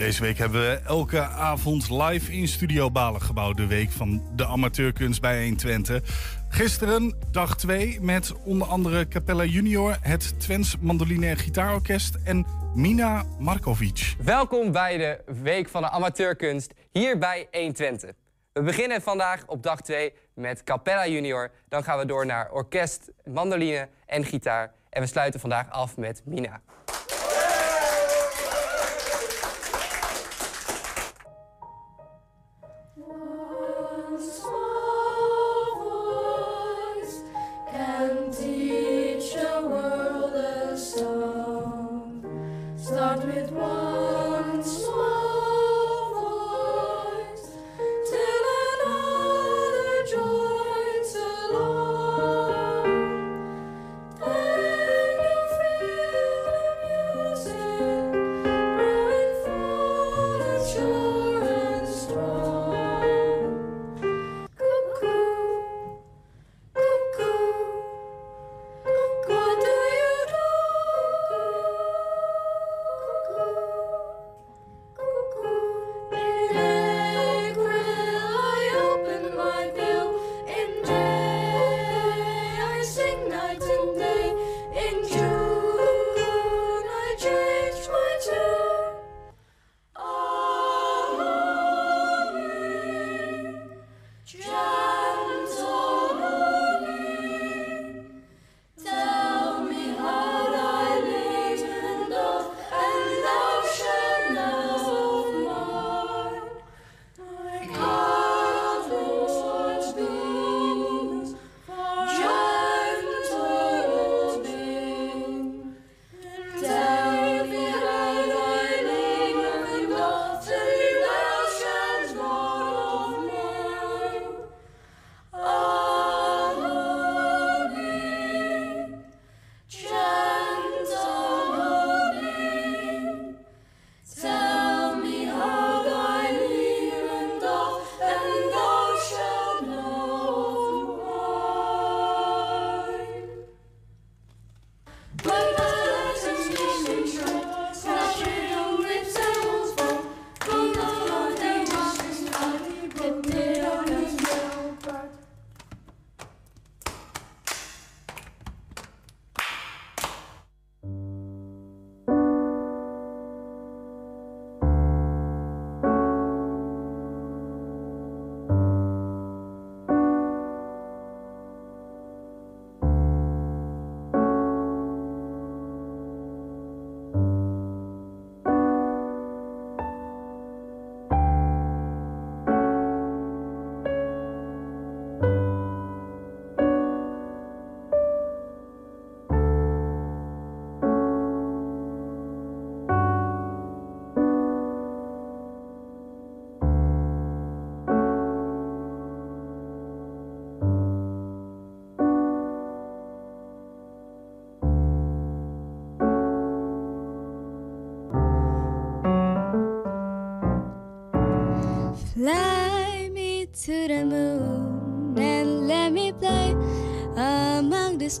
Deze 0.00 0.22
week 0.22 0.38
hebben 0.38 0.60
we 0.60 0.80
elke 0.86 1.20
avond 1.20 1.90
live 1.90 2.32
in 2.32 2.48
Studio 2.48 2.90
Balen 2.90 3.22
gebouwd. 3.22 3.56
De 3.56 3.66
week 3.66 3.90
van 3.90 4.22
de 4.36 4.46
amateurkunst 4.46 5.20
bij 5.20 5.42
120. 5.42 6.02
Gisteren 6.48 7.14
dag 7.30 7.56
2 7.56 8.00
met 8.00 8.32
onder 8.44 8.66
andere 8.66 9.08
Capella 9.08 9.44
Junior, 9.44 9.96
het 10.00 10.40
Twents 10.40 10.76
Mandoline 10.78 11.36
Gitaarorkest 11.36 12.18
en 12.24 12.46
Mina 12.74 13.24
Markovic. 13.38 14.14
Welkom 14.24 14.72
bij 14.72 14.96
de 14.96 15.20
Week 15.42 15.68
van 15.68 15.82
de 15.82 15.90
Amateurkunst 15.90 16.72
hier 16.92 17.18
bij 17.18 17.48
120. 17.52 18.10
We 18.52 18.62
beginnen 18.62 19.02
vandaag 19.02 19.46
op 19.46 19.62
dag 19.62 19.80
2 19.80 20.12
met 20.34 20.64
Capella 20.64 21.08
Junior. 21.08 21.50
Dan 21.68 21.84
gaan 21.84 21.98
we 21.98 22.06
door 22.06 22.26
naar 22.26 22.50
orkest, 22.50 23.10
mandoline 23.24 23.88
en 24.06 24.24
gitaar. 24.24 24.72
En 24.90 25.00
we 25.00 25.06
sluiten 25.06 25.40
vandaag 25.40 25.70
af 25.70 25.96
met 25.96 26.22
Mina. 26.24 26.60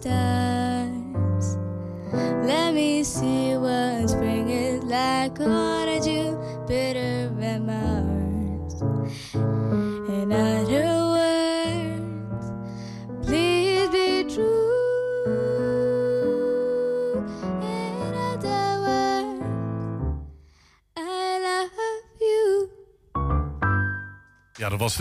Stars. 0.00 1.58
Let 2.46 2.72
me 2.74 3.04
see 3.04 3.56
what 3.56 4.08
spring 4.08 4.48
is 4.48 4.82
like 4.84 5.38
on 5.40 6.02
Jupiter 6.02 6.99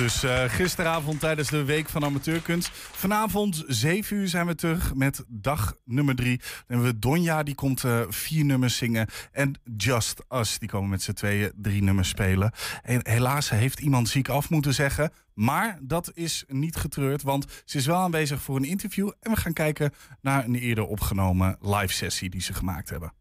dus 0.10 0.24
eh, 0.24 0.43
gisteravond 0.43 1.19
tijdens 1.19 1.50
de 1.50 1.63
Week 1.63 1.89
van 1.89 2.04
Amateurkunst. 2.04 2.69
Vanavond, 2.74 3.63
7 3.67 4.17
uur, 4.17 4.28
zijn 4.28 4.48
we 4.48 4.56
terug 4.56 4.95
met 4.95 5.24
dag 5.28 5.76
nummer 5.86 6.15
3. 6.15 6.38
Dan 6.38 6.48
hebben 6.67 6.86
we 6.86 7.00
Donja, 7.00 7.43
die 7.43 7.56
komt 7.56 7.84
eh, 7.84 8.02
vier 8.10 8.45
nummers 8.45 8.78
zingen. 8.78 9.08
En 9.32 9.56
Just 9.78 10.24
Us, 10.30 10.60
die 10.60 10.69
komen 10.69 10.89
met 10.89 11.02
z'n 11.02 11.13
tweeën 11.13 11.52
drie 11.56 11.84
nummers 11.84 12.10
spelen. 12.10 12.52
En 12.84 13.00
helaas 13.04 13.50
heeft 13.50 13.80
iemand 13.80 14.10
ziek 14.10 14.30
af 14.30 14.50
moeten 14.50 14.74
zeggen. 14.74 15.12
Maar 15.34 15.78
dat 15.82 16.12
is 16.13 16.43
niet 16.48 16.76
getreurd, 16.76 17.22
want 17.22 17.45
ze 17.65 17.78
is 17.78 17.86
wel 17.86 17.98
aanwezig 18.00 18.41
voor 18.41 18.56
een 18.56 18.63
interview. 18.63 19.12
En 19.19 19.32
we 19.32 19.38
gaan 19.38 19.54
kijken 19.54 19.93
naar 20.22 20.45
een 20.45 20.56
eerder 20.56 20.86
opgenomen 20.86 21.58
live 21.62 21.93
sessie 21.93 22.30
die 22.30 22.41
ze 22.41 22.54
gemaakt 22.54 22.89
hebben. 22.89 23.13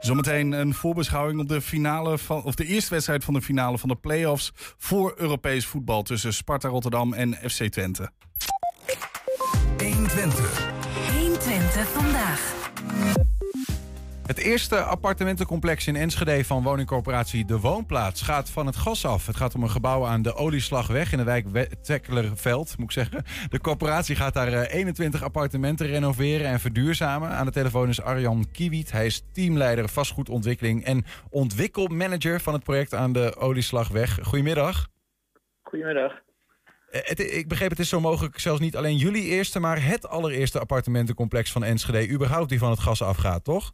Zometeen 0.00 0.52
een 0.52 0.74
voorbeschouwing 0.74 1.40
op 1.40 1.48
de 1.48 1.60
finale 1.60 2.18
van, 2.18 2.42
of 2.42 2.54
de 2.54 2.66
eerste 2.66 2.90
wedstrijd 2.90 3.24
van 3.24 3.34
de 3.34 3.42
finale 3.42 3.78
van 3.78 3.88
de 3.88 3.96
play-offs 3.96 4.52
voor 4.76 5.14
Europees 5.16 5.66
voetbal 5.66 6.02
tussen 6.02 6.34
Sparta 6.34 6.68
Rotterdam 6.68 7.12
en 7.12 7.34
FC 7.34 7.64
Twente. 7.64 8.10
120. 9.78 10.72
120 11.12 11.88
vandaag. 11.88 12.58
Het 14.30 14.38
eerste 14.38 14.82
appartementencomplex 14.82 15.86
in 15.86 15.96
Enschede 15.96 16.44
van 16.44 16.62
woningcorporatie 16.62 17.44
De 17.44 17.60
Woonplaats 17.60 18.22
gaat 18.22 18.50
van 18.50 18.66
het 18.66 18.76
gas 18.76 19.06
af. 19.06 19.26
Het 19.26 19.36
gaat 19.36 19.54
om 19.54 19.62
een 19.62 19.70
gebouw 19.70 20.06
aan 20.06 20.22
de 20.22 20.34
Olieslagweg 20.34 21.12
in 21.12 21.18
de 21.18 21.24
wijk 21.24 21.74
Tekkelerveld, 21.82 22.78
moet 22.78 22.86
ik 22.86 22.92
zeggen. 22.92 23.24
De 23.48 23.60
corporatie 23.60 24.16
gaat 24.16 24.34
daar 24.34 24.52
eh, 24.52 24.74
21 24.74 25.22
appartementen 25.22 25.86
renoveren 25.86 26.46
en 26.46 26.60
verduurzamen. 26.60 27.28
Aan 27.28 27.46
de 27.46 27.52
telefoon 27.52 27.88
is 27.88 28.02
Arjan 28.02 28.46
Kiewiet. 28.52 28.92
Hij 28.92 29.06
is 29.06 29.22
teamleider 29.32 29.88
vastgoedontwikkeling 29.88 30.84
en 30.84 31.04
ontwikkelmanager 31.30 32.40
van 32.40 32.52
het 32.52 32.64
project 32.64 32.94
aan 32.94 33.12
de 33.12 33.36
Olieslagweg. 33.36 34.18
Goedemiddag. 34.22 34.86
Goedemiddag. 35.62 36.12
Eh, 36.90 37.00
Het, 37.04 37.18
ik 37.18 37.48
begreep 37.48 37.70
het 37.70 37.78
is 37.78 37.88
zo 37.88 38.00
mogelijk 38.00 38.38
zelfs 38.38 38.60
niet 38.60 38.76
alleen 38.76 38.96
jullie 38.96 39.24
eerste, 39.24 39.60
maar 39.60 39.84
het 39.84 40.08
allereerste 40.08 40.60
appartementencomplex 40.60 41.52
van 41.52 41.64
Enschede 41.64 42.08
überhaupt 42.08 42.48
die 42.48 42.58
van 42.58 42.70
het 42.70 42.80
gas 42.80 43.02
afgaat, 43.02 43.44
toch? 43.44 43.72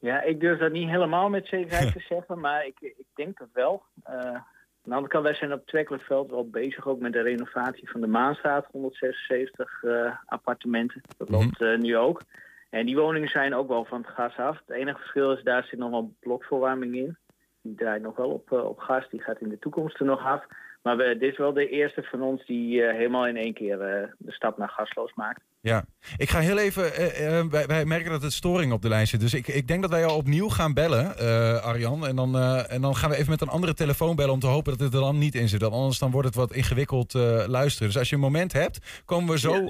Ja, 0.00 0.22
ik 0.22 0.40
durf 0.40 0.58
dat 0.58 0.72
niet 0.72 0.88
helemaal 0.88 1.28
met 1.28 1.46
zekerheid 1.46 1.92
te 1.96 2.00
zeggen, 2.08 2.40
maar 2.40 2.66
ik, 2.66 2.80
ik 2.80 3.06
denk 3.14 3.38
dat 3.38 3.48
wel. 3.52 3.82
Eh, 4.02 4.34
de 4.82 4.90
andere 4.94 5.08
kant, 5.12 5.24
wij 5.24 5.34
zijn 5.34 5.52
op 5.52 5.66
Twekkelenveld 5.66 6.30
wel 6.30 6.48
bezig 6.50 6.86
ook 6.86 7.00
met 7.00 7.12
de 7.12 7.20
renovatie 7.20 7.90
van 7.90 8.00
de 8.00 8.06
Maanstraat, 8.06 8.66
176 8.70 9.82
eh, 9.82 10.16
appartementen. 10.26 11.00
Dat 11.16 11.28
Mhm. 11.28 11.40
loopt 11.42 11.60
eh, 11.62 11.78
nu 11.78 11.96
ook. 11.96 12.22
En 12.70 12.86
die 12.86 12.96
woningen 12.96 13.28
zijn 13.28 13.54
ook 13.54 13.68
wel 13.68 13.84
van 13.84 14.00
het 14.00 14.10
gas 14.10 14.36
af. 14.36 14.58
Het 14.66 14.76
enige 14.76 14.98
verschil 14.98 15.32
is, 15.32 15.42
daar 15.42 15.64
zit 15.64 15.78
nog 15.78 15.90
wel 15.90 16.14
blokverwarming 16.20 16.94
in. 16.94 17.16
Die 17.62 17.74
draait 17.74 18.02
nog 18.02 18.16
wel 18.16 18.30
op, 18.30 18.52
op 18.52 18.78
gas, 18.78 19.08
die 19.10 19.22
gaat 19.22 19.40
in 19.40 19.48
de 19.48 19.58
toekomst 19.58 19.98
er 20.00 20.06
nog 20.06 20.24
af. 20.26 20.46
Maar 20.82 20.96
we, 20.96 21.16
dit 21.18 21.32
is 21.32 21.38
wel 21.38 21.52
de 21.52 21.68
eerste 21.68 22.02
van 22.02 22.22
ons 22.22 22.46
die 22.46 22.82
eh, 22.82 22.96
helemaal 22.96 23.26
in 23.26 23.36
één 23.36 23.54
keer 23.54 23.80
eh, 23.80 24.08
de 24.18 24.32
stap 24.32 24.58
naar 24.58 24.68
gasloos 24.68 25.14
maakt. 25.14 25.40
Ja, 25.60 25.84
ik 26.16 26.30
ga 26.30 26.38
heel 26.38 26.58
even. 26.58 26.94
eh, 26.94 27.44
wij, 27.50 27.66
wij 27.66 27.84
merken 27.84 28.10
dat 28.10 28.22
het 28.22 28.32
storing 28.32 28.72
op 28.72 28.82
de 28.82 28.88
lijn 28.88 29.06
zit. 29.06 29.20
Dus 29.20 29.34
ik, 29.34 29.48
ik 29.48 29.66
denk 29.68 29.82
dat 29.82 29.90
wij 29.90 30.00
jou 30.00 30.12
opnieuw 30.12 30.48
gaan 30.48 30.74
bellen, 30.74 31.16
Arjan. 31.62 32.06
En 32.06 32.16
dan, 32.16 32.38
en 32.68 32.80
dan 32.80 32.96
gaan 32.96 33.10
we 33.10 33.16
even 33.16 33.30
met 33.30 33.40
een 33.40 33.48
andere 33.48 33.74
telefoon 33.74 34.16
bellen 34.16 34.32
om 34.32 34.40
te 34.40 34.46
hopen 34.46 34.72
dat 34.72 34.80
het 34.80 34.94
er 34.94 35.00
dan 35.00 35.18
niet 35.18 35.34
in 35.34 35.48
zit. 35.48 35.62
Anders 35.62 35.98
dan 35.98 36.10
wordt 36.10 36.26
het 36.26 36.36
wat 36.36 36.52
ingewikkeld 36.52 37.12
luisteren. 37.46 37.88
Dus 37.88 37.98
als 37.98 38.08
je 38.08 38.14
een 38.14 38.20
moment 38.20 38.52
hebt, 38.52 39.02
komen 39.04 39.32
we 39.32 39.38
zo 39.38 39.64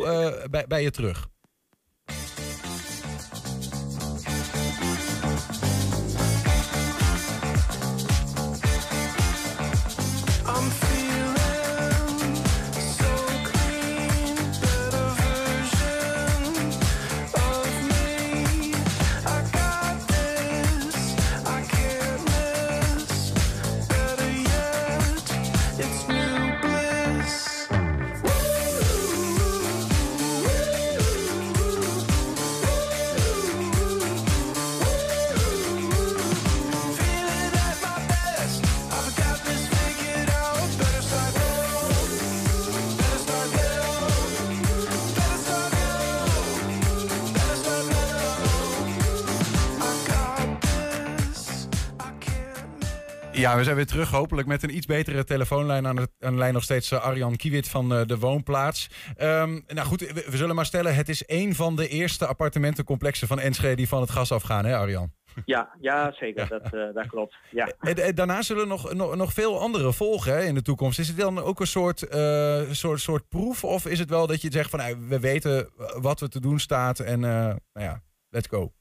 bij, 0.50 0.64
bij 0.68 0.82
je 0.82 0.90
terug. 0.90 1.28
We 53.60 53.66
zijn 53.66 53.78
weer 53.78 53.86
terug. 53.86 54.10
Hopelijk 54.10 54.48
met 54.48 54.62
een 54.62 54.76
iets 54.76 54.86
betere 54.86 55.24
telefoonlijn 55.24 55.86
aan 55.86 55.96
de, 55.96 56.08
aan 56.20 56.32
de 56.32 56.38
lijn 56.38 56.54
nog 56.54 56.62
steeds 56.62 56.90
eh, 56.90 57.04
Arjan 57.04 57.36
Kiewit 57.36 57.68
van 57.68 57.94
eh, 57.94 58.06
de 58.06 58.18
Woonplaats. 58.18 58.90
Ehm, 59.16 59.60
nou 59.66 59.86
goed, 59.86 60.00
we, 60.00 60.26
we 60.30 60.36
zullen 60.36 60.54
maar 60.54 60.66
stellen, 60.66 60.94
het 60.94 61.08
is 61.08 61.22
een 61.26 61.54
van 61.54 61.76
de 61.76 61.88
eerste 61.88 62.26
appartementencomplexen 62.26 63.28
van 63.28 63.40
Enschede 63.40 63.74
die 63.74 63.88
van 63.88 64.00
het 64.00 64.10
gas 64.10 64.32
afgaan, 64.32 64.64
hè 64.64 64.76
Arjan? 64.76 65.12
Ja, 65.44 65.68
ja 65.80 66.10
zeker, 66.20 66.48
Dat, 66.48 66.62
eh, 66.62 66.94
dat 66.94 67.06
klopt. 67.06 67.36
Ja. 67.50 67.68
En, 67.80 67.96
en 67.96 68.14
daarna 68.14 68.42
zullen 68.42 68.68
nog, 68.68 68.92
nog, 68.94 69.16
nog 69.16 69.32
veel 69.32 69.60
andere 69.60 69.92
volgen 69.92 70.32
hè, 70.32 70.42
in 70.42 70.54
de 70.54 70.62
toekomst. 70.62 70.98
Is 70.98 71.08
het 71.08 71.16
dan 71.16 71.38
ook 71.38 71.60
een 71.60 71.66
soort, 71.66 72.06
soort, 72.70 73.00
soort 73.00 73.28
proef? 73.28 73.64
Of 73.64 73.86
is 73.86 73.98
het 73.98 74.10
wel 74.10 74.26
dat 74.26 74.42
je 74.42 74.52
zegt 74.52 74.70
van 74.70 74.78
nou, 74.78 74.96
we 75.08 75.20
weten 75.20 75.70
wat 76.00 76.20
er 76.20 76.28
te 76.28 76.40
doen 76.40 76.58
staat 76.58 76.98
en 76.98 77.20
nou 77.20 77.58
ja, 77.72 78.02
let's 78.30 78.48
go. 78.48 78.72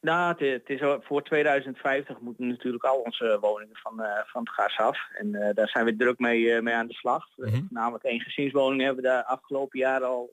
Nou, 0.00 0.28
het, 0.28 0.40
het 0.40 0.68
is 0.80 0.80
voor 1.00 1.22
2050 1.22 2.20
moeten 2.20 2.48
natuurlijk 2.48 2.84
al 2.84 2.98
onze 2.98 3.38
woningen 3.40 3.76
van, 3.76 4.02
eh, 4.02 4.20
van 4.24 4.40
het 4.40 4.50
gas 4.50 4.76
af. 4.76 4.98
En 5.14 5.34
eh, 5.34 5.54
daar 5.54 5.68
zijn 5.68 5.84
we 5.84 5.96
druk 5.96 6.18
mee, 6.18 6.52
eh, 6.52 6.62
mee 6.62 6.74
aan 6.74 6.86
de 6.86 6.94
slag. 6.94 7.26
Mhm. 7.36 7.60
Namelijk 7.70 8.04
eengezinswoningen 8.04 8.84
hebben 8.84 9.04
we 9.04 9.10
de 9.10 9.26
afgelopen 9.26 9.78
jaren 9.78 10.08
al 10.08 10.30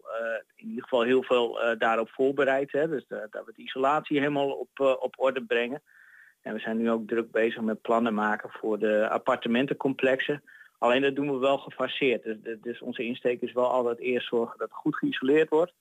in 0.56 0.68
ieder 0.68 0.84
geval 0.84 1.02
heel 1.02 1.24
veel 1.24 1.60
daarop 1.78 2.10
voorbereid. 2.10 2.72
Hè? 2.72 2.90
Dus 2.90 3.06
dat 3.08 3.46
we 3.46 3.54
de 3.56 3.62
isolatie 3.62 4.20
helemaal 4.20 4.52
op, 4.52 4.98
op 5.00 5.14
orde 5.18 5.46
brengen. 5.46 5.82
En 6.42 6.54
we 6.54 6.60
zijn 6.60 6.78
nu 6.78 6.92
ook 6.92 7.08
druk 7.08 7.32
bezig 7.32 7.62
met 7.62 7.82
plannen 7.82 8.14
maken 8.14 8.50
voor 8.50 8.80
de 8.80 9.10
appartementencomplexen. 9.10 10.44
Alleen 10.78 11.02
dat 11.02 11.16
doen 11.16 11.32
we 11.32 11.38
wel 11.38 11.58
gefaseerd. 11.58 12.24
Dus, 12.24 12.58
dus 12.62 12.82
onze 12.82 13.04
insteek 13.04 13.42
is 13.42 13.54
wel 13.54 13.72
altijd 13.72 14.00
eerst 14.00 14.28
zorgen 14.28 14.58
dat 14.58 14.68
het 14.68 14.78
goed 14.78 14.96
geïsoleerd 14.96 15.50
wordt. 15.50 15.74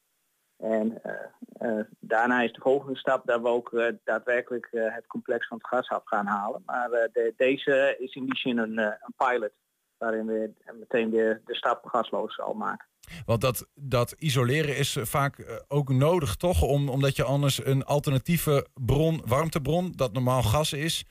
En 0.65 1.03
eh, 1.03 1.13
eh, 1.59 1.85
daarna 2.01 2.43
is 2.43 2.53
de 2.53 2.61
volgende 2.61 2.99
stap 2.99 3.27
dat 3.27 3.41
we 3.41 3.49
ook 3.49 3.73
eh, 3.73 3.93
daadwerkelijk 4.05 4.69
het 4.71 5.07
complex 5.07 5.47
van 5.47 5.57
het 5.57 5.67
gas 5.67 5.89
af 5.89 6.03
gaan 6.05 6.27
halen. 6.27 6.63
Maar 6.67 6.89
de- 6.89 7.35
deze 7.37 7.97
is 7.99 8.15
in 8.15 8.25
die 8.25 8.39
zin 8.39 8.59
een, 8.59 8.79
een 8.79 9.15
pilot 9.17 9.53
waarin 9.99 10.27
we 10.27 10.53
meteen 10.79 11.11
de, 11.11 11.41
de 11.45 11.55
stap 11.55 11.85
gasloos 11.87 12.41
al 12.41 12.55
maken. 12.55 12.87
Want 13.27 13.41
dat, 13.41 13.69
dat 13.75 14.15
isoleren 14.19 14.77
is 14.77 14.99
vaak 15.01 15.65
ook 15.69 15.89
nodig, 15.89 16.37
toch? 16.37 16.63
Om, 16.63 16.89
omdat 16.89 17.17
je 17.17 17.25
anders 17.25 17.65
een 17.65 17.85
alternatieve 17.85 18.67
bron, 18.75 19.23
warmtebron, 19.27 19.93
dat 19.97 20.13
normaal 20.13 20.43
gas 20.43 20.73
is, 20.73 21.05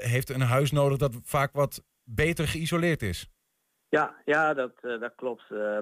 heeft 0.00 0.28
een 0.30 0.40
huis 0.40 0.70
nodig 0.70 0.98
dat 0.98 1.16
vaak 1.22 1.52
wat 1.52 1.82
beter 2.04 2.48
geïsoleerd 2.48 3.02
is. 3.02 3.28
Ja, 3.90 4.14
ja 4.24 4.54
dat, 4.54 4.72
eh, 4.80 5.00
dat 5.00 5.14
klopt. 5.14 5.44
Eh, 5.50 5.78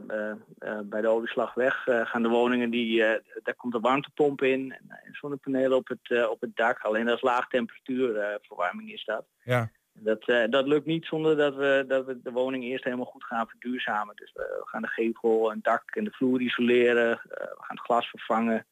eh, 0.58 0.78
bij 0.84 1.00
de 1.00 1.08
olieslagweg 1.08 1.86
eh, 1.86 2.06
gaan 2.06 2.22
de 2.22 2.28
woningen, 2.28 2.70
die, 2.70 2.98
daar 3.42 3.54
komt 3.56 3.74
een 3.74 3.80
warmtepomp 3.80 4.42
in 4.42 4.72
en, 4.72 4.98
en 5.04 5.12
zonnepanelen 5.12 5.76
op 5.76 5.88
het, 5.88 6.28
op 6.28 6.40
het 6.40 6.56
dak. 6.56 6.80
Alleen 6.80 7.06
dat 7.06 7.16
is 7.16 7.22
laag 7.22 7.48
temperatuur 7.48 8.16
eh, 8.16 8.34
verwarming 8.42 8.92
is 8.92 9.04
dat. 9.04 9.24
Ja. 9.44 9.70
Dat, 9.92 10.24
dat 10.50 10.66
lukt 10.66 10.86
niet 10.86 11.06
zonder 11.06 11.36
dat 11.36 11.54
we, 11.54 11.84
dat 11.88 12.06
we 12.06 12.22
de 12.22 12.32
woning 12.32 12.64
eerst 12.64 12.84
helemaal 12.84 13.04
goed 13.04 13.24
gaan 13.24 13.48
verduurzamen. 13.48 14.16
Dus 14.16 14.32
we 14.32 14.62
gaan 14.64 14.82
de 14.82 14.88
gevel, 14.88 15.52
en 15.52 15.58
dak 15.62 15.82
en 15.90 16.04
de 16.04 16.10
vloer 16.10 16.40
isoleren. 16.40 17.20
we 17.28 17.56
gaan 17.58 17.76
het 17.76 17.80
glas 17.80 18.08
vervangen. 18.08 18.66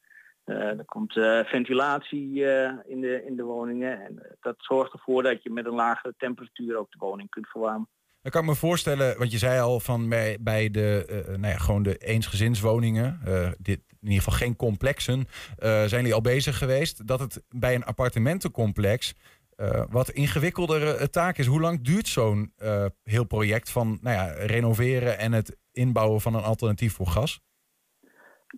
Er 0.44 0.84
komt 0.84 1.12
ventilatie 1.44 2.44
in, 2.84 3.00
de, 3.00 3.24
in 3.24 3.36
de 3.36 3.42
woningen. 3.42 4.04
En 4.04 4.36
dat 4.40 4.54
zorgt 4.58 4.92
ervoor 4.92 5.22
dat 5.22 5.42
je 5.42 5.50
met 5.50 5.66
een 5.66 5.74
lagere 5.74 6.14
temperatuur 6.18 6.76
ook 6.76 6.90
de 6.90 6.98
woning 6.98 7.30
kunt 7.30 7.48
verwarmen. 7.48 7.88
Dan 8.26 8.34
kan 8.34 8.44
ik 8.44 8.50
me 8.50 8.66
voorstellen, 8.66 9.18
want 9.18 9.32
je 9.32 9.38
zei 9.38 9.60
al 9.60 9.80
van 9.80 10.08
bij, 10.08 10.36
bij 10.40 10.70
de, 10.70 11.04
eh, 11.08 11.36
nou 11.36 11.52
ja, 11.52 11.58
gewoon 11.58 11.82
de 11.82 11.96
eensgezinswoningen, 11.96 13.20
eh, 13.24 13.50
dit, 13.58 13.80
in 14.00 14.08
ieder 14.08 14.22
geval 14.22 14.38
geen 14.38 14.56
complexen, 14.56 15.26
eh, 15.58 15.68
zijn 15.68 16.00
jullie 16.00 16.14
al 16.14 16.20
bezig 16.20 16.58
geweest, 16.58 17.06
dat 17.06 17.20
het 17.20 17.42
bij 17.48 17.74
een 17.74 17.84
appartementencomplex 17.84 19.14
eh, 19.56 19.84
wat 19.90 20.10
ingewikkeldere 20.10 20.96
eh, 20.96 21.04
taak 21.06 21.38
is. 21.38 21.46
Hoe 21.46 21.60
lang 21.60 21.80
duurt 21.84 22.08
zo'n 22.08 22.52
eh, 22.56 22.84
heel 23.02 23.24
project 23.24 23.70
van 23.70 23.98
nou 24.00 24.16
ja, 24.16 24.46
renoveren 24.46 25.18
en 25.18 25.32
het 25.32 25.56
inbouwen 25.72 26.20
van 26.20 26.34
een 26.34 26.42
alternatief 26.42 26.92
voor 26.92 27.06
gas? 27.06 27.40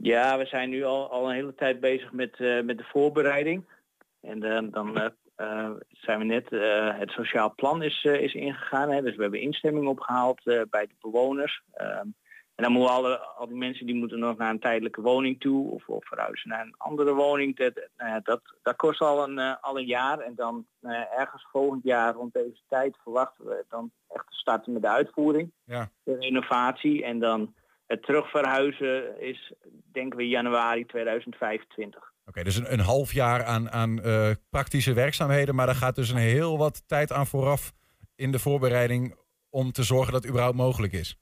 Ja, 0.00 0.38
we 0.38 0.46
zijn 0.46 0.70
nu 0.70 0.85
al, 0.85 1.11
al 1.11 1.28
een 1.28 1.35
hele 1.35 1.54
tijd 1.54 1.81
bezig 1.81 2.12
met, 2.12 2.40
eh, 2.40 2.62
met 2.62 2.78
de 2.78 2.88
voorbereiding. 2.92 3.64
En 4.20 4.42
eh, 4.42 4.72
dan 4.72 5.12
eh, 5.38 5.70
zijn 5.90 6.18
we 6.18 6.24
net, 6.24 6.53
eh, 6.53 6.98
het 6.98 7.11
sociaal 7.11 7.55
plan 7.55 7.83
is, 7.83 8.05
eh, 8.05 8.20
is 8.20 8.35
ingegaan. 8.35 8.90
Hè. 8.90 9.03
Dus 9.03 9.16
we 9.16 9.22
hebben 9.22 9.40
instemming 9.40 9.87
opgehaald 9.88 10.46
eh, 10.46 10.61
bij 10.70 10.87
de 10.87 10.94
bewoners. 11.01 11.62
Ehm, 11.72 12.07
en 12.55 12.64
dan 12.64 12.72
moeten 12.72 12.94
alle, 12.94 13.18
al 13.18 13.46
die 13.46 13.57
mensen 13.57 13.87
die 13.87 13.94
moeten 13.94 14.18
nog 14.18 14.37
naar 14.37 14.51
een 14.51 14.59
tijdelijke 14.61 15.01
woning 15.01 15.40
toe 15.40 15.70
of, 15.70 15.88
of 15.88 16.07
verhuizen 16.07 16.48
naar 16.48 16.61
een 16.64 16.74
andere 16.77 17.14
woning. 17.14 17.57
Dat, 17.57 17.88
nou 17.96 18.20
dat, 18.22 18.40
dat 18.62 18.77
kost 18.77 19.01
al 19.01 19.29
een, 19.29 19.38
al 19.61 19.79
een 19.79 19.87
jaar. 19.87 20.18
En 20.18 20.35
dan 20.35 20.66
nou 20.81 21.07
ergens 21.16 21.46
volgend 21.51 21.85
jaar 21.85 22.14
rond 22.14 22.33
deze 22.33 22.62
tijd 22.68 22.96
verwachten 23.03 23.44
we 23.44 23.64
dan 23.68 23.90
echt 24.09 24.27
te 24.27 24.37
starten 24.37 24.72
met 24.72 24.83
de 24.83 24.88
uitvoering 24.88 25.53
Ja. 25.64 25.90
de 26.03 26.16
renovatie 26.18 27.05
en 27.05 27.18
dan 27.18 27.55
het 27.87 28.03
terugverhuizen 28.03 29.20
is 29.20 29.53
denken 29.92 30.18
we 30.18 30.29
januari 30.29 30.87
2025. 30.87 32.12
Oké, 32.28 32.42
dus 32.42 32.56
een, 32.56 32.72
een 32.72 32.80
half 32.80 33.12
jaar 33.12 33.44
aan, 33.44 33.70
aan 33.70 34.02
eh, 34.02 34.30
praktische 34.50 34.92
werkzaamheden, 34.92 35.54
maar 35.54 35.66
daar 35.66 35.74
gaat 35.74 35.94
dus 35.94 36.10
een 36.10 36.16
heel 36.16 36.58
wat 36.58 36.82
tijd 36.86 37.12
aan 37.12 37.26
vooraf 37.26 37.72
in 38.14 38.32
de 38.32 38.38
voorbereiding 38.38 39.14
om 39.50 39.72
te 39.72 39.82
zorgen 39.82 40.12
dat 40.12 40.20
het 40.20 40.30
überhaupt 40.30 40.56
mogelijk 40.56 40.92
is. 40.92 41.18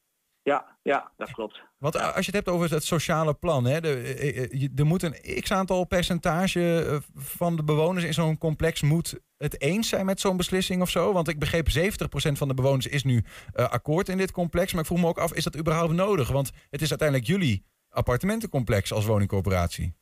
Ja, 0.46 0.76
ja, 0.82 1.12
dat 1.16 1.30
klopt. 1.30 1.60
Want 1.78 1.96
als 1.96 2.26
je 2.26 2.32
het 2.32 2.44
hebt 2.44 2.48
over 2.48 2.70
het 2.70 2.84
sociale 2.84 3.34
plan, 3.34 3.64
hè, 3.64 3.80
de, 3.80 3.94
eh, 3.94 4.62
eh, 4.62 4.68
er 4.76 4.86
moet 4.86 5.02
een 5.02 5.40
x-aantal 5.40 5.84
percentage 5.84 6.84
eh, 6.84 6.96
van 7.14 7.56
de 7.56 7.64
bewoners 7.64 8.04
in 8.04 8.14
zo'n 8.14 8.38
complex 8.38 8.82
moet 8.82 9.20
het 9.36 9.60
eens 9.60 9.88
zijn 9.88 10.06
met 10.06 10.20
zo'n 10.20 10.36
beslissing 10.36 10.82
of 10.82 10.90
zo. 10.90 11.12
Want 11.12 11.28
ik 11.28 11.38
begreep 11.38 11.68
70% 11.70 12.38
van 12.38 12.48
de 12.48 12.54
bewoners 12.54 12.86
is 12.86 13.04
nu 13.04 13.24
akkoord 13.52 14.08
in 14.08 14.18
dit 14.18 14.30
complex. 14.30 14.72
Maar 14.72 14.80
ik 14.80 14.86
vroeg 14.86 15.00
me 15.00 15.06
ook 15.06 15.18
af, 15.18 15.32
is 15.32 15.44
dat 15.44 15.56
überhaupt 15.56 15.92
nodig? 15.92 16.28
Want 16.28 16.50
het 16.70 16.82
is 16.82 16.90
uiteindelijk 16.90 17.28
jullie 17.28 17.64
appartementencomplex 17.88 18.92
als 18.92 19.06
woningcorporatie. 19.06 19.94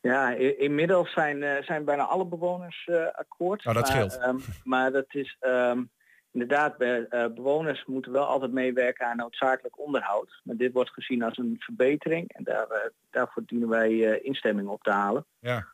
Ja, 0.00 0.30
inmiddels 0.58 1.12
zijn, 1.12 1.42
eh, 1.42 1.62
zijn 1.62 1.84
bijna 1.84 2.02
alle 2.02 2.26
bewoners 2.26 2.86
eh, 2.86 3.06
akkoord. 3.12 3.64
Nou, 3.64 3.76
dat 3.76 3.88
maar, 3.88 3.96
scheelt. 3.96 4.18
ehm, 4.22 4.38
maar 4.64 4.92
dat 4.92 5.06
is 5.08 5.36
ehm, 5.40 5.82
inderdaad, 6.32 6.80
eh, 6.80 7.26
bewoners 7.34 7.84
moeten 7.84 8.12
wel 8.12 8.24
altijd 8.24 8.52
meewerken 8.52 9.06
aan 9.06 9.16
noodzakelijk 9.16 9.78
onderhoud. 9.78 10.40
Maar 10.44 10.56
dit 10.56 10.72
wordt 10.72 10.90
gezien 10.90 11.22
als 11.22 11.38
een 11.38 11.56
verbetering 11.58 12.32
en 12.32 12.44
daar, 12.44 12.90
daarvoor 13.10 13.42
dienen 13.46 13.68
wij 13.68 14.20
instemming 14.20 14.68
op 14.68 14.82
te 14.82 14.90
halen. 14.90 15.26
Ja. 15.38 15.66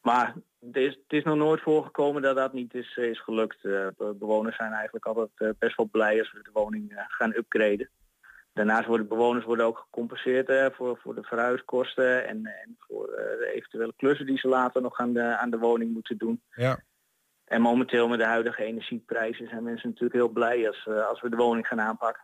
Maar 0.00 0.34
het 0.60 0.76
is, 0.76 0.94
het 0.94 1.12
is 1.12 1.24
nog 1.24 1.36
nooit 1.36 1.60
voorgekomen 1.60 2.22
dat 2.22 2.36
dat 2.36 2.52
niet 2.52 2.74
is, 2.74 2.96
is 2.96 3.20
gelukt. 3.22 3.62
Be- 3.62 4.14
bewoners 4.18 4.56
zijn 4.56 4.72
eigenlijk 4.72 5.06
altijd 5.06 5.58
best 5.58 5.76
wel 5.76 5.88
blij 5.90 6.18
als 6.18 6.32
we 6.32 6.42
de 6.42 6.50
woning 6.52 7.06
gaan 7.08 7.34
upgraden. 7.34 7.88
Daarnaast 8.54 8.86
worden 8.86 9.08
bewoners 9.08 9.44
worden 9.44 9.66
ook 9.66 9.78
gecompenseerd 9.78 10.48
eh, 10.48 10.66
voor, 10.72 10.98
voor 11.02 11.14
de 11.14 11.22
verhuiskosten 11.22 12.26
en, 12.28 12.46
en 12.46 12.76
voor 12.78 13.08
eh, 13.08 13.38
de 13.38 13.52
eventuele 13.54 13.92
klussen 13.96 14.26
die 14.26 14.38
ze 14.38 14.48
later 14.48 14.82
nog 14.82 14.98
aan 14.98 15.12
de, 15.12 15.36
aan 15.36 15.50
de 15.50 15.58
woning 15.58 15.92
moeten 15.92 16.18
doen. 16.18 16.42
Ja. 16.50 16.82
En 17.44 17.60
momenteel 17.60 18.08
met 18.08 18.18
de 18.18 18.24
huidige 18.24 18.64
energieprijzen 18.64 19.48
zijn 19.48 19.62
mensen 19.62 19.88
natuurlijk 19.88 20.14
heel 20.14 20.28
blij 20.28 20.66
als, 20.68 20.86
eh, 20.86 21.06
als 21.08 21.20
we 21.20 21.30
de 21.30 21.36
woning 21.36 21.66
gaan 21.66 21.80
aanpakken. 21.80 22.22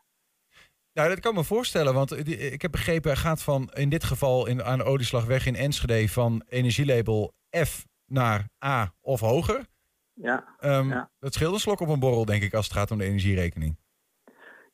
Nou, 0.92 1.08
dat 1.08 1.20
kan 1.20 1.34
me 1.34 1.44
voorstellen, 1.44 1.94
want 1.94 2.28
ik 2.28 2.62
heb 2.62 2.70
begrepen, 2.70 3.10
er 3.10 3.16
gaat 3.16 3.42
van 3.42 3.70
in 3.72 3.88
dit 3.88 4.04
geval 4.04 4.46
in, 4.46 4.62
aan 4.62 4.78
de 4.78 4.84
Olieslagweg 4.84 5.46
in 5.46 5.56
Enschede 5.56 6.08
van 6.08 6.42
energielabel 6.48 7.32
F 7.64 7.86
naar 8.06 8.48
A 8.64 8.92
of 9.00 9.20
hoger. 9.20 9.66
Ja, 10.12 10.54
Ehm, 10.58 10.88
Ja. 10.88 11.10
Dat 11.18 11.34
scheelt 11.34 11.54
een 11.54 11.60
slok 11.60 11.80
op 11.80 11.88
een 11.88 12.00
borrel, 12.00 12.24
denk 12.24 12.42
ik, 12.42 12.54
als 12.54 12.64
het 12.64 12.76
gaat 12.76 12.90
om 12.90 12.98
de 12.98 13.04
energierekening. 13.04 13.78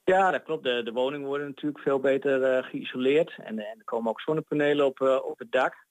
Ja 0.07 0.31
dat 0.31 0.43
klopt. 0.43 0.65
De, 0.65 0.83
de 0.83 0.93
woningen 0.93 1.27
worden 1.27 1.47
natuurlijk 1.47 1.83
veel 1.83 2.01
beter 2.01 2.43
eh, 2.43 2.65
geïsoleerd. 2.65 3.35
En, 3.39 3.59
en 3.59 3.79
er 3.79 3.85
komen 3.85 4.11
ook 4.11 4.21
zonnepanelen 4.21 4.87
op, 4.87 5.01
eh, 5.01 5.19
op 5.25 5.39
het 5.39 5.53
dak. 5.53 5.85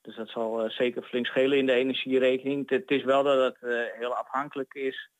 Dus 0.00 0.16
dat 0.16 0.28
zal 0.28 0.62
eh, 0.64 0.70
zeker 0.70 1.02
flink 1.02 1.26
schelen 1.26 1.58
in 1.58 1.66
de 1.66 1.72
energierekening. 1.72 2.70
Het, 2.70 2.90
is 2.90 3.04
wel 3.04 3.22
dat 3.22 3.44
het 3.44 3.70
eh, 3.70 3.98
heel 3.98 4.14
afhankelijk 4.14 4.74
is 4.74 5.10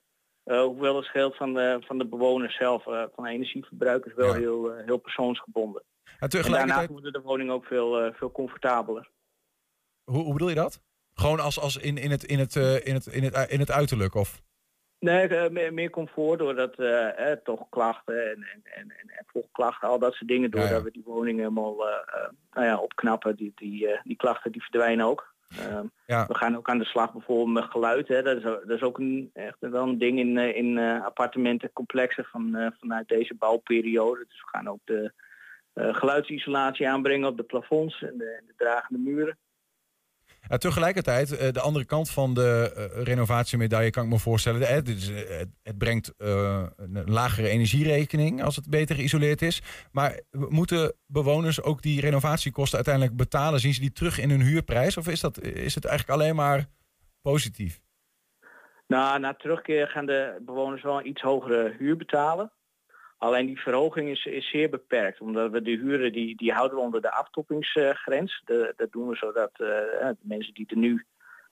eh, 0.44 0.61
hoeveel 0.62 0.96
het 0.96 1.05
scheelt 1.05 1.37
van 1.37 1.55
de, 1.55 1.77
van 1.87 1.98
de 1.98 2.07
bewoners 2.07 2.57
zelf. 2.57 2.87
eh, 2.87 3.05
van 3.14 3.27
energieverbruik 3.27 4.05
is 4.05 4.14
wel 4.14 4.27
Ja. 4.35 4.38
heel, 4.40 4.72
eh, 4.72 4.85
heel 4.85 4.98
persoonsgebonden. 4.98 5.83
En 6.05 6.12
En 6.18 6.29
daarnaast 6.29 6.46
tegelijkertijd, 6.46 6.88
wordt 6.90 7.12
de 7.12 7.20
woning 7.22 7.51
ook 7.51 7.64
veel, 7.64 8.01
eh, 8.01 8.14
veel 8.14 8.33
comfortabeler. 8.33 9.11
hoe, 10.05 10.22
hoe 10.22 10.33
bedoel 10.33 10.48
je 10.48 10.55
dat? 10.55 10.81
Gewoon 11.14 11.40
als, 11.40 11.61
als 11.61 11.77
in, 11.77 11.96
in, 11.96 12.11
het, 12.11 12.24
in, 12.24 12.38
het, 12.38 12.57
eh, 12.57 12.87
in, 12.87 12.94
het, 12.94 13.07
in, 13.07 13.22
het, 13.24 13.51
in 13.51 13.61
het 13.61 13.70
uiterlijk? 13.70 14.14
Of? 14.14 14.40
Nee, 15.00 15.28
eh, 15.28 15.50
meer, 15.50 15.74
meer 15.74 15.90
comfort 15.90 16.38
doordat 16.38 16.74
eh, 16.78 17.30
eh, 17.32 17.38
toch 17.44 17.66
klachten 17.70 18.30
en, 18.30 18.42
en, 18.52 18.62
en, 18.64 18.90
en, 19.00 19.11
en 19.11 19.24
volklachten, 19.26 19.88
al 19.88 19.98
dat 19.98 20.14
soort 20.14 20.28
dingen, 20.30 20.50
Ja, 20.52 20.56
ja. 20.61 20.64
doordat 20.66 20.82
we 20.82 20.90
die 20.90 21.02
woningen 21.06 21.40
helemaal 21.40 21.88
eh, 21.88 21.94
eh, 22.14 22.28
nou 22.52 22.66
ja, 22.66 22.78
opknappen, 22.78 23.37
die, 23.37 23.52
die, 23.54 23.88
die 24.02 24.16
klachten 24.16 24.52
die 24.52 24.62
verdwijnen 24.62 25.06
ook. 25.06 25.34
Ehm, 25.58 25.87
Ja. 26.06 26.26
We 26.26 26.34
gaan 26.34 26.56
ook 26.56 26.68
aan 26.68 26.78
de 26.78 26.84
slag 26.84 27.12
bijvoorbeeld 27.12 27.52
met 27.52 27.64
geluid. 27.70 28.08
Hè. 28.08 28.22
Dat, 28.22 28.37
is, 28.37 28.44
ook- 28.44 28.66
dat 28.66 28.76
is 28.76 28.82
ook 28.82 28.98
een, 28.98 29.30
echt 29.32 29.56
wel 29.61 29.82
een 29.88 29.98
ding 29.98 30.18
in, 30.18 30.38
in 30.38 30.78
appartementencomplexen 30.78 32.24
van, 32.24 32.72
vanuit 32.80 33.08
deze 33.08 33.34
bouwperiode. 33.34 34.24
Dus 34.28 34.40
we 34.40 34.48
gaan 34.48 34.68
ook 34.68 34.80
de 34.84 35.12
geluidsisolatie 35.74 36.88
aanbrengen 36.88 37.28
op 37.28 37.37
de 37.37 37.42
plafonds 37.42 38.02
en 38.02 38.18
de, 38.18 38.24
en 38.40 38.44
de 38.46 38.54
dragende 38.56 39.11
muren. 39.11 39.38
Tegelijkertijd, 40.56 41.37
eh, 41.37 41.52
de 41.52 41.61
andere 41.61 41.84
kant 41.84 42.11
van 42.11 42.34
de 42.34 42.72
eh, 42.76 43.02
renovatiemedaille 43.02 43.90
kan 43.90 44.04
ik 44.04 44.11
me 44.11 44.18
voorstellen. 44.18 44.61
eh, 44.61 45.38
het, 45.62 45.78
brengt 45.78 46.14
een 46.16 47.02
lagere 47.04 47.48
energierekening 47.48 48.42
als 48.42 48.56
het 48.56 48.70
beter 48.70 48.96
geïsoleerd 48.96 49.42
is. 49.42 49.62
Maar 49.92 50.20
moeten 50.30 50.94
bewoners 51.06 51.62
ook 51.62 51.82
die 51.82 52.00
renovatiekosten 52.00 52.76
uiteindelijk 52.76 53.16
betalen? 53.16 53.61
Zien 53.61 53.74
ze 53.74 53.80
die 53.80 53.92
terug 53.92 54.18
in 54.18 54.30
hun 54.30 54.42
huurprijs? 54.42 54.96
Of 54.96 55.08
is, 55.08 55.20
dat, 55.20 55.40
is 55.42 55.74
het 55.74 55.84
eigenlijk 55.84 56.20
alleen 56.20 56.34
maar 56.37 56.66
positief? 57.22 57.80
Nou, 58.87 59.20
na 59.20 59.34
terugkeer 59.34 59.88
gaan 59.88 60.06
de 60.06 60.38
bewoners 60.40 60.82
wel 60.82 60.98
een 60.98 61.08
iets 61.08 61.22
hogere 61.22 61.74
huur 61.78 61.96
betalen. 61.96 62.52
Alleen 63.18 63.46
die 63.46 63.61
verhoging 63.61 64.09
is, 64.09 64.24
is 64.24 64.50
zeer 64.50 64.70
beperkt, 64.70 65.20
omdat 65.20 65.50
we 65.50 65.62
de 65.62 65.70
huren 65.70 66.12
die, 66.12 66.37
die 66.37 66.52
houden 66.52 66.76
we 66.78 66.85
onder 66.85 67.00
de 67.00 67.12
aftoppingsgrens. 67.12 68.42
De, 68.44 68.72
dat 68.76 68.92
doen 68.92 69.09
we 69.09 69.16
zodat 69.16 69.50
eh, 69.52 70.09
de 70.09 70.16
mensen 70.20 70.54
die 70.54 70.66
er 70.66 70.76
nu, 70.76 71.04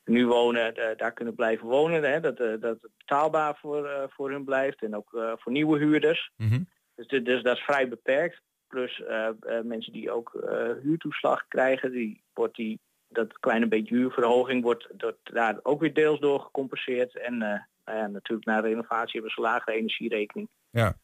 nu 0.05 0.27
wonen, 0.27 0.75
eh, 0.77 0.97
daar 0.97 1.13
kunnen 1.13 1.35
blijven 1.35 1.67
wonen. 1.67 2.03
Hè, 2.03 2.21
dat, 2.21 2.41
eh, 2.41 2.61
dat 2.61 2.83
het 2.83 2.91
betaalbaar 2.99 3.57
voor, 3.57 3.87
eh, 3.87 4.03
voor 4.09 4.31
hun 4.31 4.45
blijft 4.45 4.83
en 4.83 4.97
ook 4.97 5.15
eh, 5.15 5.33
voor 5.37 5.53
nieuwe 5.53 5.79
huurders. 5.79 6.31
Mhm. 6.37 6.63
Dus, 6.95 7.07
dus 7.25 7.43
dat 7.43 7.57
is 7.57 7.63
vrij 7.63 7.89
beperkt. 7.89 8.41
Plus 8.69 9.03
eh, 9.03 9.27
eh, 9.27 9.65
mensen 9.65 9.93
die 9.93 10.11
ook 10.11 10.35
eh, 10.35 10.71
huurtoeslag 10.83 11.49
krijgen, 11.49 11.93
die 11.93 12.23
wordt 12.35 12.57
die, 12.57 12.81
dat 13.09 13.39
kleine 13.39 13.67
beetje 13.67 13.95
huurverhoging 13.95 14.63
wordt, 14.63 14.89
daar 15.23 15.59
ook 15.63 15.81
weer 15.81 15.95
deels 15.95 16.21
door 16.21 16.41
gecompenseerd. 16.41 17.17
En 17.17 17.43
eh, 17.43 17.61
nou 17.85 18.11
natuurlijk 18.11 18.47
na 18.47 18.61
renovatie 18.61 19.13
hebben 19.13 19.31
ze 19.31 19.41
lagere 19.41 19.77
energierekening. 19.77 20.49
Ja. 20.71 20.95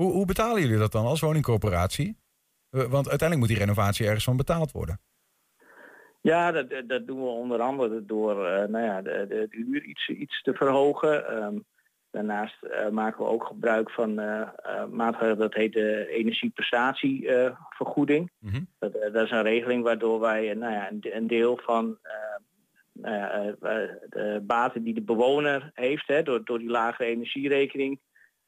Hoe, 0.00 0.12
hoe 0.12 0.26
betalen 0.26 0.60
jullie 0.62 0.78
dat 0.78 0.92
dan 0.92 1.06
als 1.06 1.20
woningcorporatie? 1.20 2.16
Eh, 2.70 2.80
Want 2.84 3.08
uiteindelijk 3.08 3.38
moet 3.38 3.48
die 3.48 3.58
renovatie 3.66 4.06
ergens 4.06 4.24
van 4.24 4.36
betaald 4.36 4.72
worden. 4.72 5.00
Ja, 6.20 6.52
dat, 6.52 6.70
dat- 6.70 6.88
dat 6.88 7.06
doen 7.06 7.20
we 7.22 7.28
onder 7.28 7.60
andere 7.60 8.04
door 8.04 8.46
eh, 8.46 8.68
nou 8.68 8.84
ja, 8.84 9.02
de, 9.02 9.26
de, 9.28 9.46
de 9.50 9.56
huur 9.66 9.84
iets, 9.84 10.08
iets 10.08 10.42
te 10.42 10.54
verhogen. 10.54 11.26
Ehm, 11.28 11.54
daarnaast 12.10 12.62
eh, 12.62 12.88
maken 12.88 13.24
we 13.24 13.30
ook 13.30 13.44
gebruik 13.44 13.90
van 13.90 14.18
eh, 14.18 14.48
maatregelen, 14.90 15.38
dat 15.38 15.54
heet 15.54 15.72
de 15.72 16.06
energieprestatievergoeding. 16.08 18.30
Mhm. 18.38 18.60
Dat, 18.78 18.94
eh, 18.94 19.12
dat 19.12 19.24
is 19.24 19.30
een 19.30 19.42
regeling 19.42 19.82
waardoor 19.82 20.20
wij 20.20 20.54
nou 20.54 20.72
ja, 20.72 20.90
een, 20.90 21.00
een 21.16 21.26
deel 21.26 21.56
van 21.62 21.98
nou 22.92 23.56
de 24.08 24.40
baten 24.42 24.82
die 24.82 24.94
de 24.94 25.02
bewoner 25.02 25.70
heeft, 25.74 26.06
hè, 26.08 26.22
door, 26.22 26.44
door 26.44 26.58
die 26.58 26.70
lage 26.70 27.04
energierekening, 27.04 28.00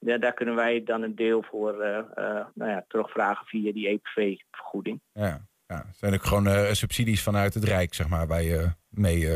daar, 0.04 0.20
daar 0.20 0.34
kunnen 0.34 0.54
wij 0.54 0.82
dan 0.84 1.02
een 1.02 1.14
deel 1.14 1.42
voor 1.42 1.80
eh, 1.80 1.98
eh, 1.98 2.46
nou 2.54 2.70
ja, 2.70 2.84
terugvragen 2.88 3.46
via 3.46 3.72
die 3.72 3.88
EPV-vergoeding. 3.88 5.00
Ja, 5.12 5.46
ja. 5.66 5.84
Zijn 5.92 6.14
ook 6.14 6.24
gewoon 6.24 6.46
eh, 6.46 6.72
subsidies 6.72 7.22
vanuit 7.22 7.54
het 7.54 7.64
Rijk, 7.64 7.94
zeg 7.94 8.08
maar, 8.08 8.26
waar 8.26 8.42
je 8.42 8.68
mee... 8.88 9.28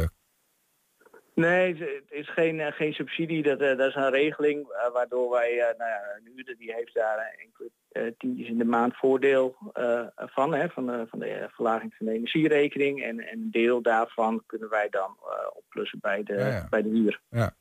Nee, 1.35 1.75
het 1.77 2.11
is 2.11 2.33
geen, 2.33 2.73
geen 2.73 2.93
subsidie. 2.93 3.43
Dat, 3.43 3.59
dat 3.59 3.81
is 3.81 3.95
een 3.95 4.11
regeling 4.11 4.67
waardoor 4.93 5.31
wij, 5.31 5.75
nou 5.79 5.91
ja, 5.91 6.01
een 6.17 6.33
huurder 6.35 6.57
die 6.57 6.73
heeft 6.73 6.95
daar 6.95 7.37
enkele 7.39 8.15
tientjes 8.19 8.49
in 8.49 8.59
de 8.59 8.65
maand 8.65 8.97
voordeel 8.97 9.57
van, 10.17 10.55
hè, 10.55 10.69
van, 10.69 10.87
de, 10.87 11.07
van 11.09 11.19
de 11.19 11.49
verlaging 11.51 11.95
van 11.95 12.07
de 12.07 12.13
energierekening. 12.13 13.03
En, 13.03 13.21
en 13.21 13.39
een 13.39 13.51
deel 13.51 13.83
daarvan 13.83 14.43
kunnen 14.47 14.69
wij 14.69 14.89
dan 14.89 15.17
opplussen 15.55 15.99
bij 16.01 16.23
de, 16.23 16.35
Ja, 16.35 16.47
ja. 16.47 16.67
bij 16.71 16.83
de 16.83 16.89
huur. 16.89 17.21
Ja. 17.29 17.55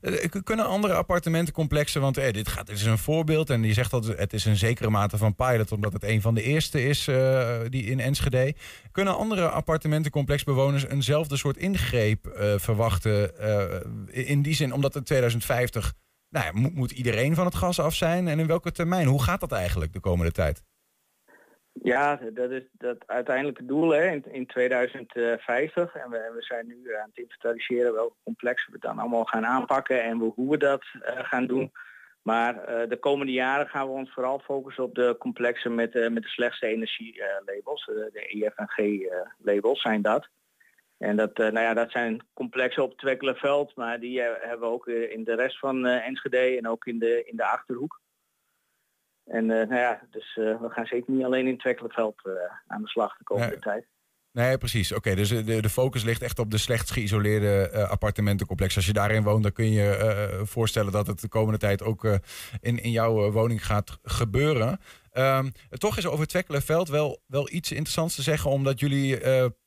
Eh, 0.00 0.28
Kunnen 0.44 0.66
andere 0.66 0.94
appartementencomplexen, 0.94 2.00
want 2.00 2.16
eh, 2.16 2.32
dit, 2.32 2.48
gaat, 2.48 2.68
is 2.70 2.84
een 2.84 2.98
voorbeeld 2.98 3.50
en 3.50 3.62
je 3.62 3.72
zegt 3.72 3.90
dat 3.90 4.06
het 4.06 4.32
is 4.32 4.44
een 4.44 4.56
zekere 4.56 4.90
mate 4.90 5.18
van 5.18 5.34
pilot, 5.34 5.72
omdat 5.72 5.92
het 5.92 6.04
een 6.04 6.20
van 6.20 6.34
de 6.34 6.42
eerste 6.42 6.84
is 6.84 7.08
eh, 7.08 7.60
die 7.68 7.84
in 7.84 8.00
Enschede. 8.00 8.54
Kunnen 8.92 9.16
andere 9.16 9.48
appartementencomplexbewoners 9.48 10.86
eenzelfde 10.86 11.36
soort 11.36 11.56
ingreep 11.56 12.32
verwachten? 12.56 13.32
in 14.10 14.42
die 14.42 14.54
zin, 14.54 14.72
omdat 14.72 14.96
in 14.96 15.02
2050 15.02 15.92
nou 16.28 16.44
ja, 16.44 16.70
moet 16.74 16.90
iedereen 16.90 17.34
van 17.34 17.44
het 17.44 17.54
gas 17.54 17.80
af 17.80 17.94
zijn 17.94 18.28
en 18.28 18.38
in 18.38 18.46
welke 18.46 18.72
termijn? 18.72 19.06
Hoe 19.06 19.22
gaat 19.22 19.40
dat 19.40 19.52
eigenlijk 19.52 19.92
de 19.92 20.00
komende 20.00 20.32
tijd? 20.32 20.62
Ja, 21.82 22.20
dat 22.32 22.50
is 22.50 22.62
dat 22.72 22.96
uiteindelijke 23.06 23.64
doel 23.64 23.90
hè, 23.90 24.10
in, 24.10 24.24
in 24.32 24.46
2050. 24.46 25.94
En 25.94 26.10
we, 26.10 26.32
we 26.34 26.42
zijn 26.42 26.66
nu 26.66 26.94
aan 26.94 27.08
het 27.08 27.18
inventariseren 27.18 27.92
welke 27.92 28.16
complexen 28.24 28.72
we 28.72 28.78
dan 28.78 28.98
allemaal 28.98 29.24
gaan 29.24 29.46
aanpakken 29.46 30.02
en 30.02 30.18
hoe 30.18 30.50
we 30.50 30.56
dat 30.56 30.84
eh, 31.02 31.24
gaan 31.24 31.46
doen. 31.46 31.72
Maar 32.22 32.64
eh, 32.64 32.88
de 32.88 32.96
komende 32.96 33.32
jaren 33.32 33.68
gaan 33.68 33.86
we 33.86 33.92
ons 33.92 34.12
vooral 34.12 34.38
focussen 34.38 34.84
op 34.84 34.94
de 34.94 35.16
complexen 35.18 35.74
met, 35.74 35.94
eh, 35.94 36.10
met 36.10 36.22
de 36.22 36.28
slechtste 36.28 36.66
energielabels. 36.66 37.88
Eh, 37.88 37.94
de 37.94 38.26
EF&G-labels 38.28 39.80
zijn 39.80 40.02
dat. 40.02 40.28
En 40.98 41.16
dat, 41.16 41.32
eh, 41.32 41.50
nou 41.50 41.60
ja, 41.66 41.74
dat 41.74 41.90
zijn 41.90 42.26
complexen 42.34 42.82
op 42.82 42.88
het 42.88 42.98
Twekkelenveld, 42.98 43.76
maar 43.76 44.00
die 44.00 44.20
eh, 44.22 44.48
hebben 44.48 44.68
we 44.68 44.74
ook 44.74 44.88
eh, 44.88 45.12
in 45.12 45.24
de 45.24 45.34
rest 45.34 45.58
van 45.58 45.86
eh, 45.86 46.06
Enschede 46.06 46.56
en 46.56 46.68
ook 46.68 46.86
in 46.86 46.98
de, 46.98 47.24
in 47.24 47.36
de 47.36 47.44
Achterhoek. 47.44 48.00
En 49.24 49.50
eh, 49.50 49.68
nou 49.68 49.80
ja, 49.80 50.00
dus 50.10 50.36
eh, 50.36 50.60
we 50.60 50.68
gaan 50.68 50.86
zeker 50.86 51.12
niet 51.12 51.24
alleen 51.24 51.46
in 51.46 51.58
Twekkelenveld 51.58 52.20
eh 52.24 52.32
aan 52.66 52.82
de 52.82 52.88
slag 52.88 53.16
de 53.16 53.24
komende 53.24 53.50
Nee. 53.50 53.60
tijd. 53.60 53.86
Nee, 54.32 54.58
precies. 54.58 54.92
Oké, 54.92 55.14
dus 55.14 55.28
de, 55.28 55.60
de 55.62 55.68
focus 55.68 56.04
ligt 56.04 56.22
echt 56.22 56.38
op 56.38 56.50
de 56.50 56.58
slechtst 56.58 56.90
geïsoleerde 56.90 57.86
appartementencomplex. 57.88 58.76
Als 58.76 58.86
je 58.86 58.92
daarin 58.92 59.22
woont, 59.22 59.42
dan 59.42 59.52
kun 59.52 59.70
je 59.70 59.96
eh, 59.96 60.46
voorstellen 60.46 60.92
dat 60.92 61.06
het 61.06 61.20
de 61.20 61.28
komende 61.28 61.58
tijd 61.58 61.82
ook 61.82 62.04
in, 62.60 62.82
in 62.82 62.90
jouw 62.90 63.30
woning 63.30 63.66
gaat 63.66 63.98
gebeuren. 64.02 64.80
Ehm, 65.10 65.50
toch 65.70 65.96
is 65.96 66.04
er 66.04 66.10
over 66.10 66.26
Twekkelenveld 66.26 66.88
wel, 66.88 67.20
wel 67.26 67.48
iets 67.52 67.72
interessants 67.72 68.14
te 68.14 68.22
zeggen, 68.22 68.50
omdat 68.50 68.80
jullie 68.80 69.20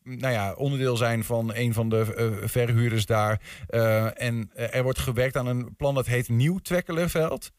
nou 0.03 0.33
ja, 0.33 0.53
onderdeel 0.53 0.97
zijn 0.97 1.23
van 1.23 1.51
een 1.55 1.73
van 1.73 1.89
de 1.89 2.05
verhuurders 2.45 3.05
daar. 3.05 3.41
En 4.13 4.51
er 4.53 4.83
wordt 4.83 4.99
gewerkt 4.99 5.35
aan 5.35 5.47
een 5.47 5.75
plan 5.75 5.95
dat 5.95 6.05
heet 6.05 6.29
Nieuw 6.29 6.57
Twekkelenveld. 6.57 7.51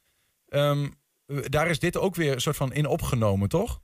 Eh, 0.48 0.82
daar 1.28 1.68
is 1.68 1.78
dit 1.78 1.96
ook 1.96 2.14
weer 2.14 2.32
een 2.32 2.40
soort 2.40 2.56
van 2.56 2.72
in 2.72 2.86
opgenomen, 2.86 3.48
toch? 3.48 3.80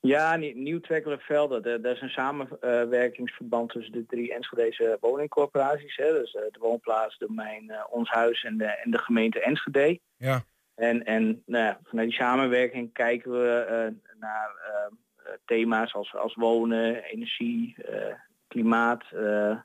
Ja, 0.00 0.36
Nie- 0.36 0.54
Nieuw 0.54 0.80
Twekkelenveld, 0.80 1.50
dat, 1.50 1.64
eh, 1.84 1.92
is 1.92 2.00
een 2.00 2.08
samenwerkingsverband 2.08 3.70
tussen 3.70 3.92
de 3.92 4.06
drie 4.06 4.34
Enschedeze 4.34 4.96
woningcorporaties. 5.00 5.96
Hè. 5.96 6.12
Dus 6.12 6.34
eh, 6.34 6.42
de 6.50 6.58
woonplaats, 6.58 7.18
domein, 7.18 7.70
eh, 7.70 7.84
ons 7.90 8.10
huis 8.10 8.44
en 8.44 8.56
de, 8.56 8.64
en 8.64 8.90
de 8.90 8.98
gemeente 8.98 9.40
Enschede. 9.40 10.00
Ja. 10.16 10.42
En, 10.74 11.04
en 11.04 11.42
nou 11.46 11.64
ja, 11.64 11.80
vanuit 11.84 12.08
die 12.08 12.18
samenwerking 12.18 12.92
kijken 12.92 13.30
we 13.30 13.48
eh, 13.68 14.18
naar 14.20 14.50
eh, 14.66 14.84
eh, 15.24 15.32
thema's 15.44 15.94
als, 15.94 16.14
als 16.14 16.34
wonen, 16.34 17.02
energie, 17.02 17.74
eh, 17.84 18.14
klimaat, 18.48 19.04
eh, 19.12 19.56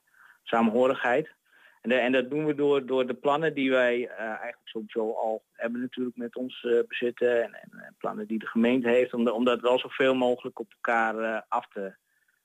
samenhorigheid. 0.43 1.35
En, 1.81 1.89
de- 1.89 1.95
en 1.95 2.11
dat 2.11 2.29
doen 2.29 2.45
we 2.45 2.55
door, 2.55 2.85
door 2.85 3.07
de 3.07 3.13
plannen 3.13 3.53
die 3.53 3.69
wij 3.71 4.07
eh, 4.07 4.19
eigenlijk 4.19 4.59
sowieso 4.63 5.11
al 5.13 5.43
hebben 5.53 5.81
natuurlijk 5.81 6.17
met 6.17 6.35
ons 6.35 6.63
eh, 6.63 6.79
bezitten 6.87 7.43
en, 7.43 7.53
en, 7.53 7.71
en 7.79 7.95
plannen 7.97 8.27
die 8.27 8.39
de 8.39 8.47
gemeente 8.47 8.89
heeft, 8.89 9.13
om, 9.13 9.23
de- 9.23 9.33
om 9.33 9.45
dat 9.45 9.61
wel 9.61 9.79
zoveel 9.79 10.15
mogelijk 10.15 10.59
op 10.59 10.67
elkaar 10.73 11.17
eh, 11.19 11.41
af, 11.47 11.67
te, 11.73 11.93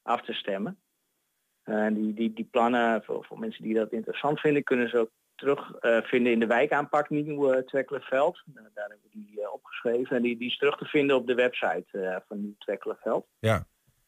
af 0.03 0.23
te 0.23 0.33
stemmen. 0.33 0.79
Eh, 1.63 1.85
En 1.85 1.95
die, 1.95 2.15
die, 2.15 2.33
die 2.33 2.49
plannen, 2.51 3.03
voor, 3.05 3.25
voor 3.25 3.39
mensen 3.39 3.63
die 3.63 3.75
dat 3.75 3.93
interessant 3.93 4.41
vinden, 4.41 4.63
kunnen 4.65 4.89
ze 4.89 4.99
ook 4.99 5.11
terug 5.35 5.73
eh, 5.75 6.03
vinden 6.03 6.33
in 6.33 6.41
de 6.41 6.47
wijkaanpak 6.47 7.11
Nieuw 7.11 7.53
uh, 7.55 7.59
Twekkelenveld. 7.61 8.43
daar 8.45 8.89
hebben 8.89 8.99
we 9.03 9.09
die 9.19 9.43
eh, 9.43 9.53
opgeschreven 9.53 10.17
en 10.17 10.23
die, 10.23 10.37
die 10.37 10.49
is 10.49 10.59
terug 10.59 10.77
te 10.79 10.85
vinden 10.85 11.17
op 11.17 11.27
de 11.27 11.35
website 11.35 11.99
eh, 11.99 12.17
van 12.29 12.41
Nieuw 12.41 12.55
Twekkelenveld. 12.59 13.27
Ja. 13.39 13.67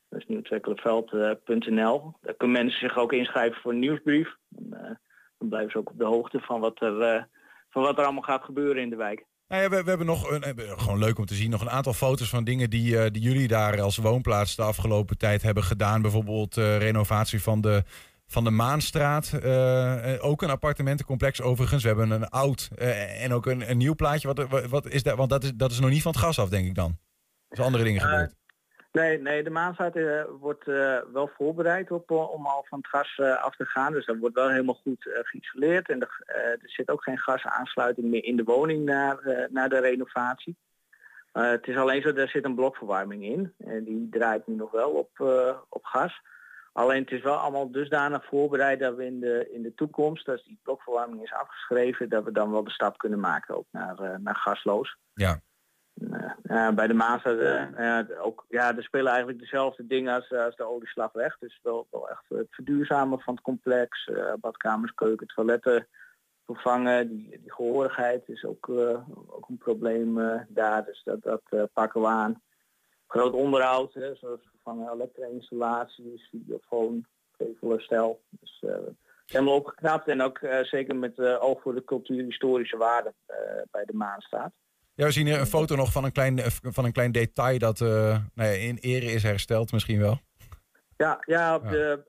Dat 0.09 0.21
is 0.21 0.27
nieuwtwekkelenveld.nl. 0.27 2.13
Daar 2.21 2.35
kunnen 2.35 2.57
mensen 2.63 2.81
zich 2.81 2.99
ook 2.99 3.13
inschrijven 3.13 3.61
voor 3.61 3.73
een 3.73 3.79
nieuwsbrief. 3.79 4.37
Eh, 4.73 4.91
dan 5.49 5.49
blijven 5.59 5.71
ze 5.71 5.79
ook 5.79 5.91
op 5.91 5.99
de 5.99 6.05
hoogte 6.05 6.39
van 6.41 6.61
wat 6.61 6.81
er, 6.81 7.01
eh, 7.01 7.23
van 7.71 7.83
wat 7.83 7.99
er 7.99 8.05
allemaal 8.05 8.23
gaat 8.23 8.45
gebeuren 8.45 8.83
in 8.83 8.91
de 8.91 8.97
wijk. 8.97 9.25
Nou 9.49 9.63
ja, 9.63 9.69
we, 9.69 9.83
we 9.83 9.89
hebben 9.89 10.07
nog 10.07 10.31
een, 10.31 10.43
hebben- 10.43 10.81
gewoon 10.81 10.99
leuk 10.99 11.19
om 11.19 11.27
te 11.27 11.35
zien, 11.35 11.51
nog 11.51 11.61
een 11.61 11.71
aantal 11.71 11.93
foto's 11.93 12.29
van 12.29 12.45
dingen 12.45 12.71
die, 12.71 12.99
eh, 12.99 13.11
die 13.11 13.23
jullie 13.23 13.49
daar 13.49 13.81
als 13.81 13.97
woonplaats 13.97 14.57
de 14.57 14.63
afgelopen 14.63 15.19
tijd 15.19 15.43
hebben 15.43 15.65
gedaan. 15.65 16.03
Bijvoorbeeld 16.03 16.57
eh, 16.57 16.79
renovatie 16.79 17.43
van 17.43 17.61
de, 17.61 17.83
van 18.27 18.45
de 18.45 18.51
Maanstraat. 18.51 19.33
eh, 19.33 20.15
eh, 20.15 20.25
ook 20.25 20.43
een 20.43 20.51
appartementencomplex 20.51 21.41
overigens. 21.43 21.83
We 21.83 21.89
hebben 21.89 22.11
een 22.11 22.29
oud 22.29 22.71
eh, 22.77 23.25
en 23.25 23.33
ook 23.33 23.47
een, 23.47 23.71
een 23.71 23.77
nieuw 23.79 23.95
plaatje. 23.95 24.29
Wat, 24.35 24.49
wat, 24.49 24.67
wat 24.67 24.87
is 24.89 25.03
dat? 25.03 25.17
Want 25.17 25.31
dat 25.31 25.45
is, 25.45 25.53
dat 25.55 25.71
is 25.71 25.81
nog 25.81 25.91
niet 25.91 26.03
van 26.03 26.13
het 26.13 26.21
gas 26.21 26.39
af, 26.39 26.49
denk 26.49 26.67
ik 26.67 26.75
dan. 26.75 26.91
Er 27.49 27.57
zijn 27.57 27.67
andere 27.67 27.85
dingen 27.85 28.01
Eh, 28.03 28.09
gebeurd. 28.09 28.35
Nee, 29.01 29.21
nee 29.21 29.43
de 29.43 29.51
maanstraat 29.51 29.97
eh, 29.97 30.25
wordt 30.41 30.69
eh, 30.69 30.99
wel 31.13 31.31
voorbereid 31.37 31.91
op, 31.91 32.11
eh, 32.11 32.31
om 32.31 32.47
al 32.47 32.65
van 32.69 32.79
het 32.79 32.89
gas 32.89 33.21
af 33.21 33.57
te 33.57 33.65
gaan. 33.65 33.93
Dus 33.93 34.07
dat 34.07 34.17
wordt 34.17 34.35
wel 34.35 34.49
helemaal 34.49 34.81
goed 34.83 35.09
geïsoleerd. 35.23 35.89
En 35.89 36.01
er, 36.01 36.23
er 36.27 36.59
zit 36.63 36.91
ook 36.91 37.03
geen 37.03 37.19
gasaansluiting 37.19 38.07
meer 38.07 38.25
in 38.25 38.37
de 38.37 38.45
woning 38.45 38.85
naar, 38.85 39.49
naar 39.51 39.69
de 39.69 39.79
renovatie. 39.79 40.57
Het 41.33 41.67
is 41.67 41.77
alleen 41.77 42.03
zo, 42.03 42.09
er 42.09 42.29
zit 42.29 42.45
een 42.45 42.55
blokverwarming 42.55 43.25
in. 43.25 43.55
En 43.59 43.85
die 43.85 44.09
draait 44.11 44.47
nu 44.47 44.55
nog 44.55 44.71
wel 44.71 44.91
op, 44.91 45.21
op 45.69 45.85
gas. 45.85 46.21
Alleen 46.73 47.03
het 47.03 47.11
is 47.11 47.23
wel 47.23 47.37
allemaal 47.37 47.71
dusdanig 47.71 48.25
voorbereid 48.25 48.81
dat 48.81 48.97
we 48.97 49.07
in 49.07 49.21
de, 49.21 49.49
in 49.53 49.63
de 49.63 49.75
toekomst, 49.75 50.29
als 50.29 50.45
die 50.45 50.61
blokverwarming 50.63 51.23
is 51.23 51.33
afgeschreven, 51.33 52.09
dat 52.09 52.25
we 52.25 52.33
dan 52.33 52.51
wel 52.51 52.65
de 52.65 52.71
stap 52.71 52.99
kunnen 52.99 53.21
maken 53.21 53.57
ook 53.57 53.67
naar, 53.71 54.21
naar 54.21 54.37
gasloos. 54.37 54.97
Ja. 55.15 55.41
Eh, 56.43 56.71
bij 56.71 56.87
de 56.87 56.95
Maas 56.95 57.23
eh, 57.23 57.99
eh, 57.99 58.25
ook, 58.25 58.45
ja, 58.49 58.77
er 58.77 58.83
spelen 58.83 59.09
eigenlijk 59.09 59.39
dezelfde 59.41 59.87
dingen 59.87 60.15
als, 60.15 60.33
als 60.33 60.57
de 60.57 60.65
olieslag 60.65 61.13
weg. 61.13 61.39
Dus 61.39 61.61
wel, 61.63 61.87
wel 61.91 62.11
echt 62.11 62.25
het 62.29 62.47
verduurzamen 62.51 63.21
van 63.21 63.35
het 63.35 63.43
complex, 63.43 64.07
eh, 64.09 64.33
badkamers, 64.41 64.95
keuken, 64.95 65.27
toiletten 65.27 65.87
vervangen. 66.45 67.09
Die, 67.09 67.29
die 67.29 67.53
gehoorigheid 67.53 68.29
is 68.29 68.45
ook, 68.45 68.69
eh, 68.69 69.09
ook 69.27 69.49
een 69.49 69.59
probleem 69.59 70.21
eh, 70.21 70.41
daar, 70.49 70.85
dus 70.85 71.03
dat, 71.05 71.23
dat 71.23 71.43
eh, 71.49 71.63
pakken 71.73 72.01
we 72.01 72.07
aan. 72.07 72.43
Groot 73.07 73.33
onderhoud, 73.33 73.95
hè, 73.95 74.15
zoals 74.15 74.41
vervangen 74.51 74.93
elektro-installaties, 74.93 76.29
videofoon, 76.31 77.07
gevelherstel. 77.37 78.21
Dus 78.31 78.63
eh, 78.67 78.77
helemaal 79.27 79.55
opgeknapt 79.55 80.09
en 80.09 80.23
ook 80.23 80.39
eh, 80.39 80.65
zeker 80.65 80.97
met 80.97 81.19
eh, 81.19 81.45
oog 81.45 81.63
voor 81.63 81.75
de 81.75 81.85
cultuurhistorische 81.85 82.77
waarde 82.77 83.15
eh, 83.27 83.37
bij 83.71 83.85
de 83.85 83.95
Maan 83.95 84.21
staat. 84.21 84.53
Ja, 84.97 85.05
we 85.05 85.11
zien 85.11 85.27
hier 85.27 85.41
een 85.41 85.47
foto 85.47 85.77
nog 85.77 85.93
van 85.93 86.05
een 86.05 86.13
klein, 86.13 86.39
eh, 86.39 86.47
van 86.63 86.85
een 86.85 86.93
klein 86.93 87.13
detail 87.13 87.59
dat 87.59 87.81
eh, 87.81 87.89
nou 88.35 88.51
ja, 88.51 88.57
in 88.57 88.79
ere 88.81 89.07
is 89.07 89.23
hersteld 89.23 89.73
misschien 89.73 90.01
wel. 90.01 90.21
Ja, 90.97 91.23
ja, 91.27 91.55
op 91.55 91.69
de, 91.71 92.03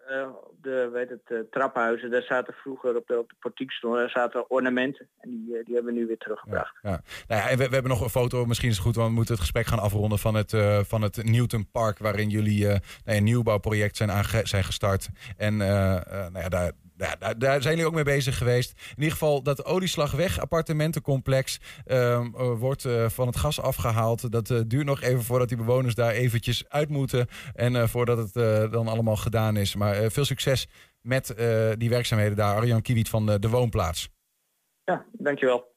op 0.50 0.64
de 0.64 0.90
weet 0.94 1.10
het, 1.10 1.52
traphuizen, 1.52 2.12
daar 2.12 2.22
zaten 2.22 2.54
vroeger 2.54 2.96
op 2.96 3.08
de, 3.08 3.20
op 3.20 3.30
de 3.30 3.36
portiekstoel, 3.40 3.94
daar 3.94 4.10
zaten 4.10 4.50
ornamenten. 4.50 5.10
En 5.20 5.30
die, 5.30 5.64
die 5.64 5.74
hebben 5.74 5.94
we 5.94 6.00
nu 6.00 6.08
weer 6.08 6.18
teruggebracht. 6.18 6.78
Ja. 6.82 7.02
Nou 7.28 7.42
ja, 7.42 7.50
en 7.50 7.58
we, 7.58 7.68
we 7.68 7.74
hebben 7.74 7.92
nog 7.92 8.02
een 8.02 8.10
foto, 8.10 8.46
misschien 8.46 8.70
is 8.70 8.76
het 8.76 8.86
goed, 8.86 8.96
want 8.96 9.08
we 9.08 9.16
moeten 9.16 9.34
het 9.34 9.44
gesprek 9.44 9.66
gaan 9.66 9.80
afronden 9.80 10.20
van 10.20 10.36
het, 10.36 10.54
van 10.88 11.02
het 11.02 11.24
Newton 11.24 11.72
Park, 11.72 11.98
waarin 11.98 12.30
jullie 12.30 12.68
eh, 12.68 12.80
nou 13.06 13.18
een 13.18 13.24
nieuwbouwproject 13.24 13.98
zijn, 13.98 14.26
zijn 14.44 14.64
gestart. 14.64 15.10
En 15.38 15.58
nou 15.58 16.40
ja, 16.40 16.50
daar, 16.50 16.72
daar, 17.38 17.62
zijn 17.62 17.76
jullie 17.76 17.86
ook 17.86 17.94
mee 17.94 18.04
bezig 18.04 18.38
geweest. 18.38 18.72
In 18.72 18.96
ieder 18.96 19.12
geval, 19.12 19.44
dat 19.44 19.66
Olieslagweg 19.66 20.40
appartementencomplex 20.40 21.60
ehm, 21.86 22.36
eh, 22.36 22.60
wordt 22.60 22.86
eh, 22.86 23.10
van 23.10 23.28
het 23.28 23.36
gas 23.36 23.62
afgehaald. 23.62 24.32
Dat 24.32 24.50
eh, 24.50 24.60
duurt 24.68 24.86
nog 24.86 25.02
even 25.02 25.24
voordat 25.24 25.48
die 25.48 25.58
bewoners 25.58 25.96
daar 25.96 26.12
eventjes 26.12 26.70
uit 26.70 26.90
moeten. 26.90 27.28
En 27.54 27.90
voordat 27.90 28.18
het 28.18 28.72
dan 28.72 28.88
allemaal 28.88 29.16
gedaan 29.16 29.58
is. 29.58 29.76
Maar 29.76 30.12
veel 30.12 30.26
succes 30.26 30.68
met 31.02 31.34
die 31.78 31.90
werkzaamheden 31.90 32.36
daar. 32.36 32.56
Arjan 32.56 32.82
Kiewiet 32.82 33.10
van 33.10 33.26
de 33.26 33.50
Woonplaats. 33.50 34.10
Ja, 34.84 35.06
dankjewel. 35.12 35.74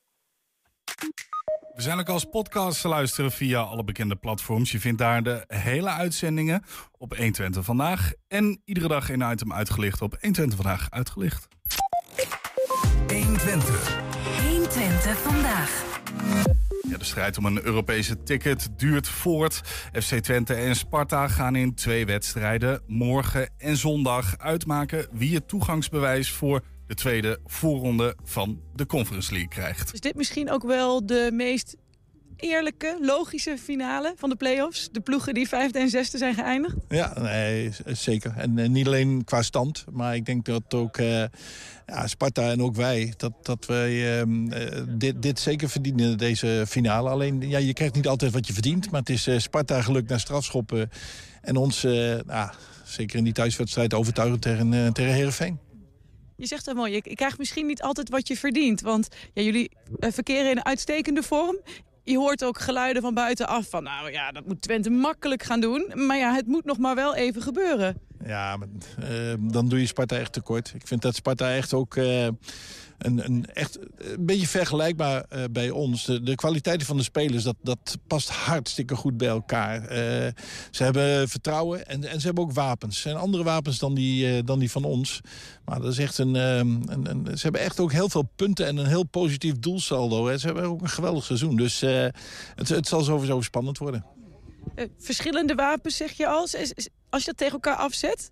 We 1.79 1.85
zijn 1.85 1.99
ook 1.99 2.09
als 2.09 2.25
podcast 2.25 2.81
te 2.81 2.89
luisteren 2.89 3.33
via 3.33 3.61
alle 3.61 3.85
bekende 3.85 4.17
platforms. 4.17 4.73
Je 4.73 4.81
vindt 4.81 4.99
daar 4.99 5.23
de 5.23 5.45
hele 5.47 5.89
uitzendingen 5.89 6.63
op 6.97 7.17
120 7.17 7.65
Vandaag. 7.65 8.13
En 8.29 8.61
iedere 8.65 8.89
dag 8.89 9.11
een 9.11 9.31
item 9.31 9.53
uitgelicht 9.53 10.03
op 10.03 10.17
120 10.21 10.57
Vandaag 10.57 10.91
uitgelicht. 10.91 11.49
120. 13.09 13.99
120 14.43 15.19
vandaag. 15.19 15.85
Ja, 16.89 16.99
de 16.99 17.05
strijd 17.05 17.39
om 17.39 17.47
een 17.47 17.65
Europese 17.65 18.23
ticket 18.23 18.69
duurt 18.77 19.09
voort. 19.09 19.61
FC 19.93 20.15
Twente 20.15 20.55
en 20.55 20.77
Sparta 20.77 21.29
gaan 21.29 21.57
in 21.57 21.75
twee 21.75 22.07
wedstrijden 22.07 22.83
morgen 22.87 23.51
en 23.59 23.77
zondag 23.77 24.39
uitmaken 24.39 25.07
wie 25.13 25.35
het 25.35 25.49
toegangsbewijs 25.49 26.33
voor 26.33 26.63
de 26.89 26.95
tweede 26.95 27.39
voorronde 27.47 28.15
van 28.25 28.61
de 28.75 28.87
Conference 28.87 29.31
League 29.33 29.49
krijgt. 29.49 29.93
Is 29.95 30.01
dit 30.01 30.15
misschien 30.15 30.51
ook 30.51 30.63
wel 30.63 31.07
de 31.07 31.31
meest 31.33 31.77
eerlijke, 32.37 32.99
logische 33.01 33.57
finale 33.63 34.13
van 34.17 34.29
de 34.29 34.37
play-offs? 34.37 34.89
De 34.93 35.01
ploegen 35.01 35.35
die 35.35 35.49
vijfde 35.49 35.79
en 35.79 35.89
zesde 35.89 36.19
zijn 36.19 36.35
geëindigd? 36.35 36.77
Ja, 36.89 37.21
nee, 37.21 37.71
z- 37.73 37.81
zeker. 38.01 38.33
En 38.37 38.59
eh, 38.59 38.69
niet 38.69 38.87
alleen 38.87 39.25
qua 39.25 39.43
stand, 39.43 39.85
maar 39.93 40.15
ik 40.15 40.27
denk 40.27 40.45
dat 40.45 40.75
ook 40.75 40.97
eh, 40.97 41.25
ja, 41.87 42.07
Sparta 42.07 42.51
en 42.51 42.63
ook 42.63 42.75
wij, 42.75 43.15
dat, 43.17 43.33
dat 43.43 43.67
wij 43.67 44.19
ehm, 44.21 44.53
eh, 44.53 44.83
dit, 44.89 45.23
dit 45.23 45.39
zeker 45.41 45.69
verdienen, 45.69 46.19
deze 46.19 46.65
finale. 46.69 47.09
Alleen, 47.11 47.49
ja, 47.49 47.59
je 47.59 47.73
krijgt 47.73 47.95
niet 47.95 48.07
altijd 48.09 48.33
wat 48.33 48.47
je 48.47 48.53
verdient, 48.53 48.91
maar 48.91 49.01
het 49.01 49.11
is 49.11 49.27
eh, 49.27 49.39
Sparta 49.39 49.83
geluk 49.83 50.09
naar 50.09 50.21
strafschoppen. 50.21 50.91
En 51.43 51.57
ons, 51.57 51.85
eh, 51.85 51.93
nou, 52.27 52.51
zeker 52.85 53.19
in 53.19 53.25
die 53.25 53.33
thuiswedstrijd, 53.33 53.95
overtuigend 53.95 54.43
tegen, 54.43 54.73
eh 54.73 54.87
tegen 54.93 55.13
Heerenveen. 55.13 55.59
Je 56.39 56.47
zegt 56.47 56.67
wel 56.67 56.75
mooi, 56.75 56.93
je, 56.93 57.15
krijgt 57.15 57.39
misschien 57.39 57.67
niet 57.67 57.83
altijd 57.83 58.09
wat 58.09 58.29
je 58.29 58.37
verdient. 58.37 58.81
Want 58.81 59.09
ja, 59.33 59.43
jullie 59.43 59.71
eh, 59.99 60.13
verkeren 60.13 60.51
in 60.51 60.65
uitstekende 60.65 61.23
vorm. 61.23 61.59
Je 62.05 62.17
hoort 62.17 62.45
ook 62.45 62.59
geluiden 62.59 63.03
van 63.03 63.15
buitenaf 63.15 63.69
van... 63.69 63.83
nou 63.83 64.11
ja, 64.11 64.33
dat 64.33 64.47
moet 64.47 64.63
Twente 64.63 64.91
makkelijk 64.91 65.43
gaan 65.43 65.61
doen. 65.61 65.93
Maar 65.95 66.17
ja, 66.17 66.35
het 66.35 66.47
moet 66.47 66.65
nog 66.65 66.79
maar 66.79 66.95
wel 66.95 67.15
even 67.15 67.43
gebeuren. 67.43 68.01
Ja, 68.25 68.59
eh, 69.01 69.35
dan 69.41 69.69
doe 69.69 69.81
je 69.81 69.87
Sparta 69.87 70.17
echt 70.17 70.33
tekort. 70.33 70.73
Ik 70.75 70.87
vind 70.87 71.03
dat 71.03 71.15
Sparta 71.15 71.55
echt 71.55 71.75
ook 71.75 71.97
eh, 71.97 72.29
een, 72.99 73.25
een, 73.25 73.47
echt, 73.53 73.79
een 73.97 74.27
beetje 74.27 74.47
vergelijkbaar 74.49 75.25
eh, 75.29 75.45
bij 75.51 75.71
ons. 75.71 76.05
De, 76.05 76.23
de 76.23 76.35
kwaliteiten 76.35 76.87
van 76.87 76.97
de 76.97 77.03
spelers, 77.03 77.43
dat, 77.45 77.57
dat 77.63 77.99
past 78.07 78.29
hartstikke 78.29 78.97
goed 78.97 79.17
bij 79.17 79.29
elkaar. 79.29 79.85
Eh, 79.85 80.33
ze 80.71 80.83
hebben 80.85 81.29
vertrouwen 81.29 81.87
en, 81.87 82.05
en 82.05 82.21
ze 82.21 82.27
hebben 82.27 82.45
ook 82.45 82.53
wapens. 82.53 82.97
Ze 82.97 83.03
zijn 83.03 83.17
andere 83.17 83.45
wapens 83.45 83.79
dan 83.79 83.95
die, 83.95 84.37
eh, 84.37 84.43
dan 84.45 84.59
die 84.59 84.71
van 84.71 84.85
ons. 84.85 85.21
Maar 85.65 85.81
dat 85.81 85.93
is 85.93 85.99
echt 85.99 86.19
een, 86.19 86.37
eh, 86.37 86.57
een, 86.57 87.07
een- 87.11 87.27
ze 87.39 87.43
hebben 87.43 87.61
echt 87.61 87.81
ook 87.81 87.93
heel 87.93 88.09
veel 88.09 88.31
punten 88.37 88.67
en 88.67 88.77
een 88.77 88.87
heel 88.87 89.05
positief 89.05 89.59
doelsaldo. 89.59 90.27
Hè. 90.27 90.39
Ze 90.39 90.47
hebben 90.47 90.65
ook 90.65 90.83
een 90.83 90.89
geweldig 90.89 91.25
seizoen. 91.25 91.57
Dus 91.57 91.83
eh, 91.83 92.07
het, 92.55 92.69
het 92.69 92.87
zal 92.89 93.03
sowieso 93.03 93.41
spannend 93.41 93.79
worden. 93.79 94.05
Eh, 94.75 94.85
verschillende 94.99 95.55
wapens, 95.55 95.97
zeg 95.97 96.13
je 96.13 96.27
al. 96.27 96.41
Als 97.11 97.21
je 97.25 97.27
dat 97.27 97.37
tegen 97.37 97.53
elkaar 97.53 97.77
afzet... 97.77 98.31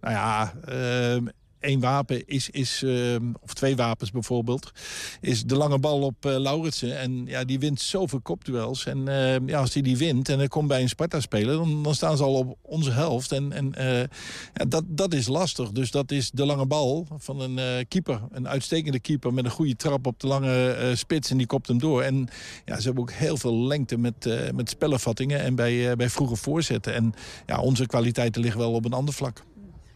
Nou 0.00 0.14
ja, 0.16 0.54
ehm, 0.64 1.26
één 1.64 1.80
wapen 1.80 2.26
is, 2.26 2.50
is 2.50 2.82
ehm, 2.82 3.32
of 3.40 3.54
twee 3.54 3.76
wapens 3.76 4.10
bijvoorbeeld, 4.10 4.72
is 5.20 5.42
de 5.42 5.56
lange 5.56 5.78
bal 5.78 6.00
op 6.00 6.26
eh 6.26 6.36
Lauritsen. 6.38 6.98
En 6.98 7.26
ja, 7.26 7.44
die 7.44 7.58
wint 7.58 7.80
zoveel 7.80 8.20
kopduels. 8.20 8.86
En 8.86 9.08
ehm, 9.08 9.48
ja, 9.48 9.58
als 9.58 9.72
die 9.72 9.82
die 9.82 9.96
wint 9.96 10.28
en 10.28 10.40
er 10.40 10.48
komt 10.48 10.68
bij 10.68 10.82
een 10.82 10.88
Sparta-speler, 10.88 11.56
dan, 11.56 11.82
dan 11.82 11.94
staan 11.94 12.16
ze 12.16 12.22
al 12.22 12.34
op 12.34 12.58
onze 12.62 12.90
helft. 12.90 13.32
En, 13.32 13.52
en 13.52 13.74
eh, 13.74 13.98
ja, 14.54 14.64
dat, 14.68 14.84
dat 14.86 15.14
is 15.14 15.26
lastig. 15.26 15.70
Dus 15.70 15.90
dat 15.90 16.10
is 16.10 16.30
de 16.30 16.46
lange 16.46 16.66
bal 16.66 17.06
van 17.18 17.40
een 17.40 17.58
eh, 17.58 17.84
keeper. 17.88 18.20
Een 18.30 18.48
uitstekende 18.48 19.00
keeper 19.00 19.34
met 19.34 19.44
een 19.44 19.50
goede 19.50 19.76
trap 19.76 20.06
op 20.06 20.20
de 20.20 20.26
lange 20.26 20.92
spits. 20.94 21.30
En 21.30 21.36
die 21.36 21.46
kopt 21.46 21.68
hem 21.68 21.78
door. 21.78 22.02
En 22.02 22.28
ja, 22.64 22.76
ze 22.76 22.82
hebben 22.82 23.02
ook 23.02 23.12
heel 23.12 23.36
veel 23.36 23.66
lengte 23.66 23.98
met, 23.98 24.52
met 24.54 24.68
spellenvattingen 24.68 25.40
en 25.40 25.54
bij, 25.54 25.96
bij 25.96 26.10
vroege 26.10 26.36
voorzetten. 26.36 26.94
En 26.94 27.14
ja, 27.46 27.60
onze 27.60 27.86
kwaliteiten 27.86 28.42
liggen 28.42 28.60
wel 28.60 28.72
op 28.72 28.84
een 28.84 28.92
ander 28.92 29.14
vlak. 29.14 29.42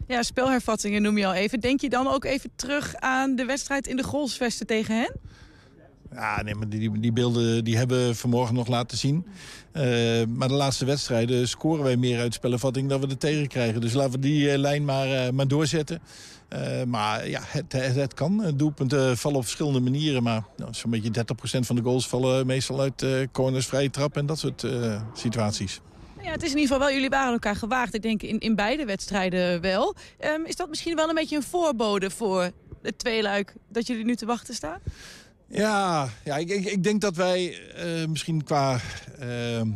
Ja, 0.09 0.23
spelhervattingen 0.23 1.03
noem 1.03 1.19
je 1.19 1.27
al 1.27 1.35
even. 1.35 1.61
Denk 1.61 1.81
je 1.81 1.89
dan 1.89 2.09
ook 2.09 2.25
even 2.25 2.51
terug 2.57 2.95
aan 2.95 3.37
de 3.37 3.45
wedstrijd 3.45 3.87
in 3.87 3.97
de 3.97 4.03
Golsvesten 4.03 4.67
tegen 4.67 4.97
hen? 4.97 5.13
Ja, 6.13 6.43
nee, 6.43 6.55
maar 6.55 6.69
die, 6.69 7.01
die 7.01 7.13
beelden 7.13 7.65
die 7.65 7.77
hebben 7.77 8.07
we 8.07 8.15
vanmorgen 8.15 8.55
nog 8.55 8.69
laten 8.69 8.99
zien. 8.99 9.27
Eh, 9.73 9.83
maar 10.29 10.49
de 10.49 10.55
laatste 10.55 10.85
wedstrijden 10.85 11.49
scoren 11.49 11.85
wij 11.85 11.97
meer 11.97 12.19
uit 12.19 12.35
spellenvatting 12.35 12.89
dan 12.89 13.01
we 13.01 13.07
er 13.07 13.19
tegen 13.19 13.49
krijgen. 13.49 13.81
Dus 13.81 13.93
laten 13.93 14.13
we 14.13 14.19
die 14.19 14.51
eh, 14.51 14.59
lijn 14.59 14.85
maar, 14.85 15.13
eh, 15.13 15.33
maar 15.33 15.49
doorzetten. 15.49 16.01
Maar 16.87 17.29
ja, 17.29 17.41
het, 17.45 17.73
het, 17.73 17.95
het 17.95 18.15
kan. 18.15 18.53
Doelpunten 18.57 19.17
vallen 19.17 19.39
op 19.39 19.45
verschillende 19.45 19.81
manieren. 19.81 20.23
Maar 20.23 20.45
nou, 20.57 20.75
zo'n 20.75 20.91
beetje 20.91 21.11
30% 21.11 21.61
van 21.61 21.77
de 21.77 21.83
goals 21.83 22.09
vallen 22.09 22.47
meestal 22.47 22.81
uit 22.81 23.05
corners, 23.33 23.67
vrije 23.67 23.91
trap 23.91 24.17
en 24.17 24.27
dat 24.27 24.39
soort 24.39 24.67
situaties. 25.15 25.81
Ja, 26.29 26.35
het 26.35 26.43
is 26.43 26.51
in 26.51 26.59
ieder 26.59 26.73
geval 26.73 26.87
wel, 26.87 26.97
jullie 26.97 27.11
waren 27.11 27.33
elkaar 27.33 27.57
gewaagd. 27.57 27.95
Ik 27.95 28.03
denk 28.03 28.23
in, 28.23 28.39
in 28.39 28.55
beide 28.55 28.85
wedstrijden 28.85 29.61
wel. 29.61 29.95
Ehm, 30.19 30.45
is 30.45 30.57
dat 30.57 30.69
misschien 30.69 30.97
wel 30.97 31.09
een 31.09 31.15
beetje 31.15 31.37
een 31.37 31.43
voorbode 31.43 32.11
voor 32.11 32.51
het 32.83 32.99
tweeluik 32.99 33.55
dat 33.69 33.87
jullie 33.87 34.05
nu 34.05 34.17
te 34.17 34.27
wachten 34.27 34.55
staan? 34.55 34.79
Ja, 35.47 36.09
ja 36.25 36.37
ik, 36.37 36.51
ik, 36.51 36.83
denk 36.83 37.01
dat 37.01 37.17
wij 37.17 37.59
eh, 37.75 38.09
misschien 38.09 38.45
qua 38.45 38.81
eh, 39.19 39.61
eh, 39.61 39.67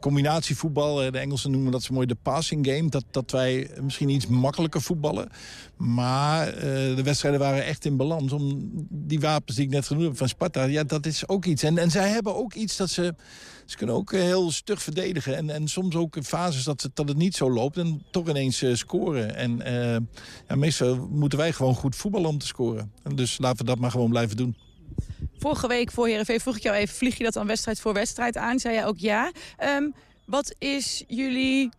combinatievoetbal... 0.00 1.02
eh, 1.02 1.12
de 1.12 1.18
Engelsen 1.18 1.50
noemen 1.50 1.72
dat 1.72 1.82
zo 1.82 1.94
mooi 1.94 2.06
de 2.06 2.16
passing 2.22 2.66
game... 2.66 2.88
dat, 2.88 3.04
dat 3.10 3.30
wij 3.30 3.70
misschien 3.80 4.08
iets 4.08 4.26
makkelijker 4.26 4.82
voetballen. 4.82 5.28
Maar 5.76 6.54
de 6.96 7.02
wedstrijden 7.02 7.40
waren 7.40 7.64
echt 7.64 7.84
in 7.84 7.96
balans. 7.96 8.32
Om 8.32 8.70
die 8.88 9.20
wapens 9.20 9.56
die 9.56 9.66
ik 9.66 9.70
net 9.70 9.86
genoemd 9.86 10.06
heb 10.06 10.16
van 10.16 10.28
Sparta, 10.28 10.64
ja, 10.64 10.84
dat 10.84 11.06
is 11.06 11.28
ook 11.28 11.44
iets. 11.44 11.62
En, 11.62 11.78
en 11.78 11.90
zij 11.90 12.08
hebben 12.08 12.36
ook 12.36 12.54
iets 12.54 12.76
dat 12.76 12.90
ze... 12.90 13.14
Ze 13.66 13.76
kunnen 13.76 13.94
ook 13.94 14.12
eh, 14.12 14.20
heel 14.20 14.50
stug 14.50 14.82
verdedigen. 14.82 15.36
En, 15.36 15.50
en 15.50 15.68
soms 15.68 15.94
ook 15.94 16.16
in 16.16 16.24
fases 16.24 16.64
dat 16.64 16.82
het, 16.82 17.16
niet 17.16 17.36
zo 17.36 17.50
loopt. 17.50 17.76
En 17.76 18.02
toch 18.10 18.28
ineens 18.28 18.62
eh, 18.62 18.74
scoren. 18.74 19.34
En 19.34 19.62
eh, 19.62 19.96
ja, 20.48 20.54
meestal 20.54 21.08
moeten 21.10 21.38
wij 21.38 21.52
gewoon 21.52 21.74
goed 21.74 21.96
voetballen 21.96 22.28
om 22.28 22.38
te 22.38 22.46
scoren. 22.46 22.92
En 23.02 23.16
dus 23.16 23.38
laten 23.38 23.58
we 23.58 23.64
dat 23.64 23.78
maar 23.78 23.90
gewoon 23.90 24.10
blijven 24.10 24.36
doen. 24.36 24.56
Vorige 25.38 25.68
week 25.68 25.90
voor 25.90 26.06
Heerenveen 26.06 26.40
vroeg 26.40 26.56
ik 26.56 26.62
jou 26.62 26.76
even... 26.76 26.94
vlieg 26.94 27.18
je 27.18 27.24
dat 27.24 27.32
dan 27.32 27.46
wedstrijd 27.46 27.80
voor 27.80 27.92
wedstrijd 27.92 28.36
aan? 28.36 28.58
Zei 28.58 28.74
jij 28.74 28.86
ook 28.86 28.98
ja. 28.98 29.32
Ehm, 29.56 29.90
wat 30.26 30.54
is 30.58 31.04
jullie 31.06 31.70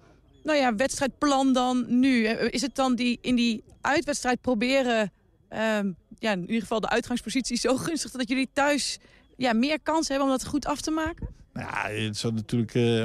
nou 0.43 0.57
ja, 0.57 0.75
wedstrijdplan 0.75 1.53
dan 1.53 1.85
nu? 1.99 2.25
Is 2.27 2.61
het 2.61 2.75
dan 2.75 2.95
die, 2.95 3.17
in 3.21 3.35
die 3.35 3.63
uitwedstrijd 3.81 4.41
proberen... 4.41 5.11
ehm, 5.49 5.91
ja, 6.19 6.31
in 6.31 6.41
ieder 6.41 6.61
geval 6.61 6.79
de 6.79 6.89
uitgangspositie 6.89 7.57
zo 7.57 7.77
gunstig... 7.88 8.11
dat 8.11 8.29
jullie 8.29 8.49
thuis 8.53 8.97
ja, 9.38 9.53
meer 9.53 9.79
kans 9.81 10.07
hebben 10.07 10.25
om 10.25 10.33
dat 10.33 10.45
goed 10.45 10.65
af 10.65 10.81
te 10.81 10.91
maken? 10.91 11.36
Nou 11.58 11.70
ja, 11.70 12.05
het 12.05 12.18
zou 12.18 12.34
natuurlijk 12.34 12.76
eh, 12.76 13.03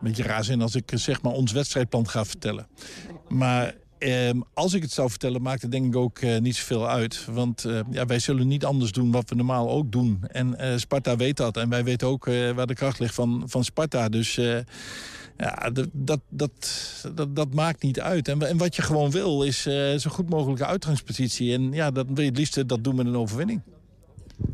een 0.00 0.08
beetje 0.08 0.22
raar 0.22 0.44
zijn 0.44 0.62
als 0.62 0.74
ik 0.74 0.92
eh, 0.92 0.98
zeg 0.98 1.22
maar 1.22 1.32
ons 1.32 1.52
wedstrijdplan 1.52 2.08
ga 2.08 2.24
vertellen. 2.24 2.66
Maar 3.28 3.74
ehm, 3.98 4.40
als 4.54 4.74
ik 4.74 4.82
het 4.82 4.92
zou 4.92 5.10
vertellen, 5.10 5.42
maakt 5.42 5.62
het 5.62 5.70
denk 5.70 5.86
ik 5.86 5.96
ook 5.96 6.18
eh, 6.18 6.38
niet 6.38 6.56
zoveel 6.56 6.88
uit. 6.88 7.24
Want 7.30 7.64
eh, 7.64 7.80
ja, 7.90 8.06
wij 8.06 8.18
zullen 8.18 8.46
niet 8.46 8.64
anders 8.64 8.92
doen 8.92 9.10
wat 9.10 9.28
we 9.28 9.34
normaal 9.34 9.70
ook 9.70 9.92
doen. 9.92 10.24
En 10.28 10.80
Sparta 10.80 11.16
weet 11.16 11.36
dat. 11.36 11.56
En 11.56 11.68
wij 11.68 11.84
weten 11.84 12.08
ook 12.08 12.24
waar 12.54 12.66
de 12.66 12.74
kracht 12.74 12.98
ligt 12.98 13.14
van, 13.14 13.42
van 13.46 13.64
Sparta. 13.64 14.08
Dus 14.08 14.34
ja, 15.36 15.70
dat, 15.72 15.88
dat, 15.92 16.20
dat, 16.28 17.28
dat, 17.28 17.54
maakt 17.54 17.82
niet 17.82 18.00
uit. 18.00 18.28
En, 18.28 18.48
en 18.48 18.56
wat 18.56 18.76
je 18.76 18.82
gewoon 18.82 19.10
wil, 19.10 19.42
is 19.42 19.62
zo 19.96 20.10
goed 20.10 20.28
mogelijke 20.28 20.66
uitgangspositie. 20.66 21.52
En 21.52 21.72
ja, 21.72 21.90
dat 21.90 22.06
wil 22.06 22.22
je 22.22 22.28
het 22.28 22.38
liefst 22.38 22.68
dat 22.68 22.84
doen 22.84 22.96
met 22.96 23.06
een 23.06 23.16
overwinning. 23.16 23.62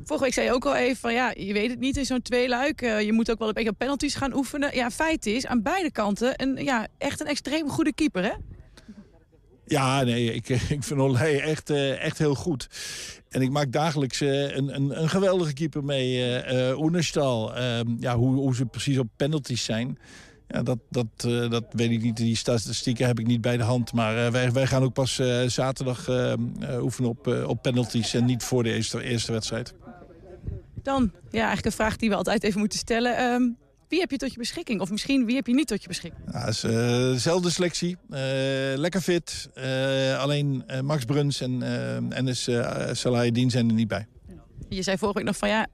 Vorige 0.04 0.24
week 0.24 0.34
zei 0.34 0.46
je 0.46 0.52
ook 0.52 0.64
al 0.64 0.76
even 0.76 0.96
van 0.96 1.12
ja, 1.12 1.32
je 1.36 1.52
weet 1.52 1.70
het 1.70 1.78
niet 1.78 1.96
in 1.96 2.04
zo'n 2.04 2.22
tweeluik. 2.22 2.82
Eh, 2.82 3.00
je 3.00 3.12
moet 3.12 3.30
ook 3.30 3.38
wel 3.38 3.48
een 3.48 3.54
beetje 3.54 3.70
op 3.70 3.78
penalties 3.78 4.14
gaan 4.14 4.34
oefenen. 4.34 4.74
Ja, 4.74 4.90
feit 4.90 5.26
is, 5.26 5.46
aan 5.46 5.62
beide 5.62 5.90
kanten 5.90 6.32
een, 6.36 6.64
ja, 6.64 6.86
echt 6.98 7.20
een 7.20 7.26
extreem 7.26 7.68
goede 7.68 7.92
keeper, 7.92 8.22
hè? 8.22 8.32
Ja, 9.66 10.02
nee, 10.02 10.32
ik, 10.32 10.48
ik 10.76 10.82
vind 10.82 11.00
Olij 11.00 11.40
echt, 11.40 11.70
eh, 11.70 12.02
echt 12.02 12.18
heel 12.18 12.34
goed. 12.34 12.68
En 13.28 13.42
ik 13.42 13.50
maak 13.50 13.72
dagelijks 13.72 14.20
eh, 14.20 14.56
een, 14.56 14.74
een, 14.74 15.00
een 15.02 15.08
geweldige 15.08 15.52
keeper 15.52 15.84
mee, 15.84 16.34
eh, 16.34 16.78
Oenerstal. 16.78 17.54
Ehm, 17.54 17.88
ja, 18.00 18.16
hoe, 18.16 18.34
hoe 18.36 18.54
ze 18.54 18.66
precies 18.66 18.98
op 18.98 19.08
penalties 19.16 19.64
zijn, 19.64 19.98
ja, 20.54 20.62
dat, 20.62 20.78
dat, 20.90 21.06
eh, 21.16 21.50
dat 21.50 21.64
weet 21.70 21.90
ik 21.90 22.02
niet. 22.02 22.16
Die 22.16 22.36
statistieken 22.36 23.06
heb 23.06 23.18
ik 23.18 23.26
niet 23.26 23.40
bij 23.40 23.56
de 23.56 23.62
hand. 23.62 23.92
Maar 23.92 24.26
eh, 24.26 24.32
wij, 24.32 24.52
wij 24.52 24.66
gaan 24.66 24.82
ook 24.82 24.92
pas 24.92 25.18
eh, 25.18 25.42
zaterdag 25.46 26.08
oefenen 26.80 27.10
op, 27.10 27.26
op 27.46 27.62
penalties... 27.62 28.14
en 28.14 28.24
niet 28.24 28.42
voor 28.42 28.62
de 28.62 28.72
eerste, 28.72 29.02
eerste 29.02 29.32
wedstrijd. 29.32 29.74
Dan, 30.82 31.10
ja, 31.30 31.38
eigenlijk 31.38 31.66
een 31.66 31.72
vraag 31.72 31.96
die 31.96 32.08
we 32.08 32.14
altijd 32.14 32.42
even 32.42 32.60
moeten 32.60 32.78
stellen. 32.78 33.16
Ehm, 33.16 33.42
wie 33.88 34.00
heb 34.00 34.10
je 34.10 34.16
tot 34.16 34.32
je 34.32 34.38
beschikking? 34.38 34.80
Of 34.80 34.90
misschien 34.90 35.24
wie 35.24 35.34
heb 35.34 35.46
je 35.46 35.54
niet 35.54 35.66
tot 35.66 35.82
je 35.82 35.88
beschikking? 35.88 36.22
Ja, 36.32 36.46
is, 36.46 36.60
dezelfde 36.60 37.50
selectie. 37.50 37.96
Lekker 38.76 39.00
fit. 39.00 39.50
Alleen 40.18 40.64
Max 40.82 41.04
Bruns 41.04 41.40
en, 41.40 41.62
en 42.12 42.28
is, 42.28 42.48
uh, 42.48 42.88
Salahedin 42.92 43.50
zijn 43.50 43.68
er 43.68 43.74
niet 43.74 43.88
bij. 43.88 44.06
Je 44.74 44.82
zei 44.82 44.98
vorige 44.98 45.18
week 45.18 45.26
nog 45.26 45.36
van 45.36 45.48
ja, 45.48 45.66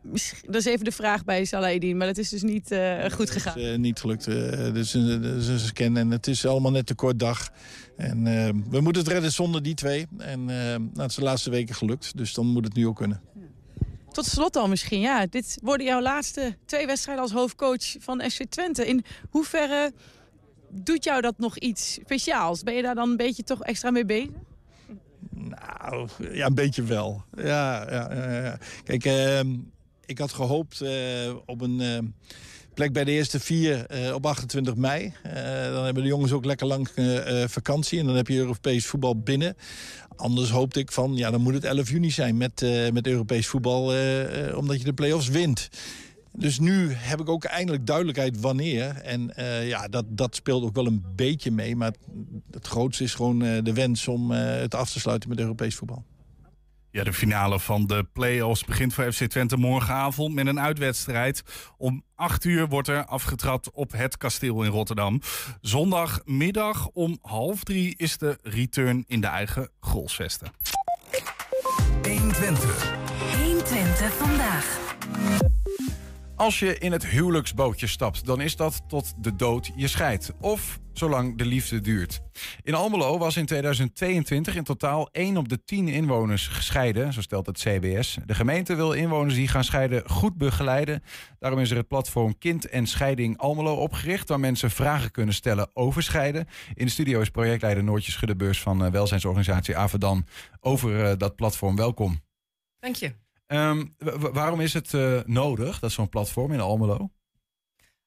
dat 0.43 0.55
is 0.55 0.65
even 0.65 0.85
de 0.85 0.93
vraag 0.93 1.25
bij 1.25 1.45
Salahedin. 1.45 1.97
Maar 1.97 2.07
dat 2.07 2.19
is 2.19 2.29
dus 2.29 2.43
niet 2.43 2.71
eh, 2.71 3.11
goed 3.11 3.31
gegaan. 3.31 3.59
is, 3.59 3.73
eh, 3.73 3.79
niet 3.79 4.01
gelukt. 4.01 4.27
Eh, 4.27 4.73
dus 4.73 4.95
een, 4.95 5.23
dus 5.23 5.47
een 5.47 5.59
scan 5.59 5.97
en 5.97 6.11
het 6.11 6.27
is 6.27 6.47
allemaal 6.47 6.71
net 6.71 6.87
te 6.87 6.95
kort 6.95 7.19
dag. 7.19 7.51
En 7.97 8.25
we 8.71 8.81
moeten 8.81 9.03
het 9.03 9.13
redden 9.13 9.33
zonder 9.33 9.63
die 9.63 9.75
twee. 9.75 10.07
En 10.19 10.45
nou, 10.45 10.91
het 10.95 11.11
is 11.11 11.17
de 11.17 11.23
laatste 11.23 11.51
weken 11.51 11.75
gelukt, 11.75 12.17
dus 12.17 12.35
dan 12.35 12.47
moet 12.47 12.65
het 12.65 12.75
nu 12.75 12.87
ook 12.87 12.97
kunnen. 12.97 13.21
Tot 14.13 14.27
slot 14.27 14.53
dan 14.53 14.71
misschien, 14.71 15.01
ja. 15.01 15.27
Dit 15.27 15.59
worden 15.63 15.87
jouw 15.87 16.01
laatste 16.01 16.57
twee 16.65 16.87
wedstrijden 16.87 17.23
als 17.23 17.33
hoofdcoach 17.33 17.97
van 17.99 18.23
FC 18.31 18.45
Twente. 18.45 18.87
In 18.87 19.05
hoeverre 19.31 19.93
doet 20.71 21.05
jou 21.05 21.21
dat 21.21 21.39
nog 21.39 21.59
iets 21.59 21.93
speciaals? 21.93 22.63
Ben 22.63 22.75
je 22.75 22.83
daar 22.83 22.95
dan 22.95 23.11
een 23.11 23.17
beetje 23.17 23.43
toch 23.43 23.63
extra 23.63 23.91
mee 23.91 24.05
bezig? 24.05 24.31
Nou, 25.31 26.09
ja, 26.33 26.47
een 26.47 26.55
beetje 26.55 26.83
wel. 26.83 27.23
Ja, 27.37 27.91
ja, 27.91 28.15
ja. 28.43 28.59
Kijk, 28.85 29.05
ehm, 29.05 29.49
ik 30.11 30.19
had 30.19 30.33
gehoopt 30.33 30.81
eh, 30.81 30.93
op 31.47 31.61
een 31.61 31.81
eh, 31.81 31.99
plek 32.75 32.93
bij 32.93 33.05
de 33.05 33.11
eerste 33.11 33.41
vier 33.41 33.87
eh, 33.87 34.15
op 34.15 34.27
28 34.27 34.75
mei. 34.75 35.13
Dan 35.73 35.85
hebben 35.85 36.03
de 36.03 36.09
jongens 36.09 36.33
ook 36.33 36.45
lekker 36.45 36.67
lang 36.67 36.89
vakantie 37.47 37.99
en 37.99 38.07
dan 38.07 38.17
heb 38.17 38.29
je 38.29 38.37
Europees 38.37 38.87
voetbal 38.87 39.19
binnen. 39.19 39.57
Anders 40.17 40.51
hoopte 40.51 40.81
ik 40.81 40.93
van, 40.93 41.17
ja, 41.17 41.31
dan 41.31 41.41
moet 41.41 41.55
het 41.55 41.65
11 41.65 41.91
juni 41.91 42.11
zijn 42.11 42.37
met, 42.37 42.65
met 42.93 43.07
Europees 43.07 43.47
voetbal, 43.47 43.83
omdat 44.55 44.79
je 44.79 44.85
de 44.85 44.93
play-offs 44.93 45.29
wint. 45.29 45.69
Dus 46.33 46.59
nu 46.59 46.93
heb 46.93 47.21
ik 47.21 47.29
ook 47.29 47.45
eindelijk 47.45 47.87
duidelijkheid 47.87 48.41
wanneer. 48.41 48.97
En 48.97 49.37
eh, 49.37 49.69
ja, 49.69 49.89
dat, 49.89 50.05
dat 50.09 50.35
speelt 50.35 50.65
ook 50.65 50.75
wel 50.75 50.87
een 50.87 51.05
beetje 51.17 51.51
mee. 51.51 51.77
Maar 51.77 51.89
het, 51.89 51.99
het 52.51 52.67
grootste 52.67 53.05
is 53.05 53.15
gewoon 53.15 53.43
eh, 53.43 53.63
de 53.63 53.73
wens 53.73 54.09
om 54.09 54.33
eh, 54.33 54.61
het 54.61 54.75
af 54.75 54.91
te 54.91 55.01
sluiten 55.01 55.29
met 55.29 55.39
Europees 55.39 55.75
voetbal. 55.75 56.05
Ja, 56.93 57.05
de 57.05 57.13
finale 57.13 57.61
van 57.61 57.87
de 57.87 58.07
play-offs 58.13 58.65
begint 58.65 58.95
voor 58.95 59.13
FC 59.13 59.25
Twente 59.25 59.57
morgenavond 59.57 60.35
met 60.35 60.47
een 60.47 60.61
uitwedstrijd. 60.61 61.43
Om 61.77 62.05
8 62.15 62.45
uur 62.45 62.69
wordt 62.69 62.89
er 62.89 63.05
afgetrapt 63.05 63.71
op 63.71 63.93
het 63.93 64.17
kasteel 64.17 64.63
in 64.63 64.71
Rotterdam. 64.71 65.21
Zondagmiddag 65.61 66.89
om 66.89 67.19
half 67.23 67.65
drie 67.65 67.95
is 67.97 68.19
de 68.19 68.39
return 68.43 69.05
in 69.07 69.21
de 69.21 69.27
eigen 69.27 69.71
Grolsvesten. 69.81 70.53
120. 72.03 72.95
120 73.37 74.13
vandaag. 74.13 74.79
Als 76.41 76.59
je 76.59 76.79
in 76.79 76.93
het 76.93 77.07
huwelijksbootje 77.07 77.87
stapt, 77.87 78.25
dan 78.27 78.41
is 78.41 78.57
dat 78.57 78.83
tot 78.89 79.13
de 79.19 79.37
dood 79.37 79.71
je 79.77 79.89
scheidt. 79.89 80.33
Of 80.41 80.81
zolang 80.93 81.39
de 81.39 81.45
liefde 81.45 81.81
duurt. 81.81 82.21
In 82.63 82.75
Almelo 82.75 83.19
was 83.19 83.37
in 83.37 83.47
2022 83.47 84.57
in 84.57 84.65
totaal 84.65 85.09
1 85.13 85.37
op 85.37 85.49
de 85.49 85.65
10 85.65 85.89
inwoners 85.89 86.49
gescheiden, 86.49 87.13
zo 87.13 87.21
stelt 87.21 87.47
het 87.47 87.59
CBS. 87.59 88.19
De 88.27 88.35
gemeente 88.35 88.75
wil 88.75 88.93
inwoners 88.93 89.35
die 89.35 89.49
gaan 89.49 89.65
scheiden 89.65 90.09
goed 90.09 90.37
begeleiden. 90.37 91.03
Daarom 91.39 91.61
is 91.61 91.71
er 91.71 91.77
het 91.77 91.89
platform 91.89 92.39
Kind 92.39 92.69
en 92.69 92.87
Scheiding 92.87 93.39
Almelo 93.39 93.75
opgericht, 93.75 94.29
waar 94.29 94.41
mensen 94.41 94.71
vragen 94.71 95.11
kunnen 95.11 95.35
stellen 95.35 95.71
over 95.73 96.03
scheiden. 96.03 96.47
In 96.75 96.85
de 96.85 96.93
studio 96.93 97.21
is 97.21 97.31
projectleider 97.31 97.85
Noortje 97.85 98.13
Schuddebeurs 98.13 98.61
van 98.61 98.85
eh, 98.85 98.91
welzijnsorganisatie 98.91 99.77
Avedan 99.77 100.27
over 100.61 101.05
eh, 101.05 101.17
dat 101.17 101.37
platform. 101.37 101.77
Welkom. 101.77 102.21
Dank 102.79 102.95
je. 102.95 103.13
Ehm, 103.51 103.85
wa- 103.99 104.19
wa- 104.19 104.33
waarom 104.33 104.61
is 104.61 104.73
het 104.75 104.95
eh, 104.95 105.21
nodig, 105.25 105.79
dat 105.79 105.93
zo'n 105.93 106.09
platform 106.09 106.53
in 106.53 106.61
Almelo? 106.61 107.11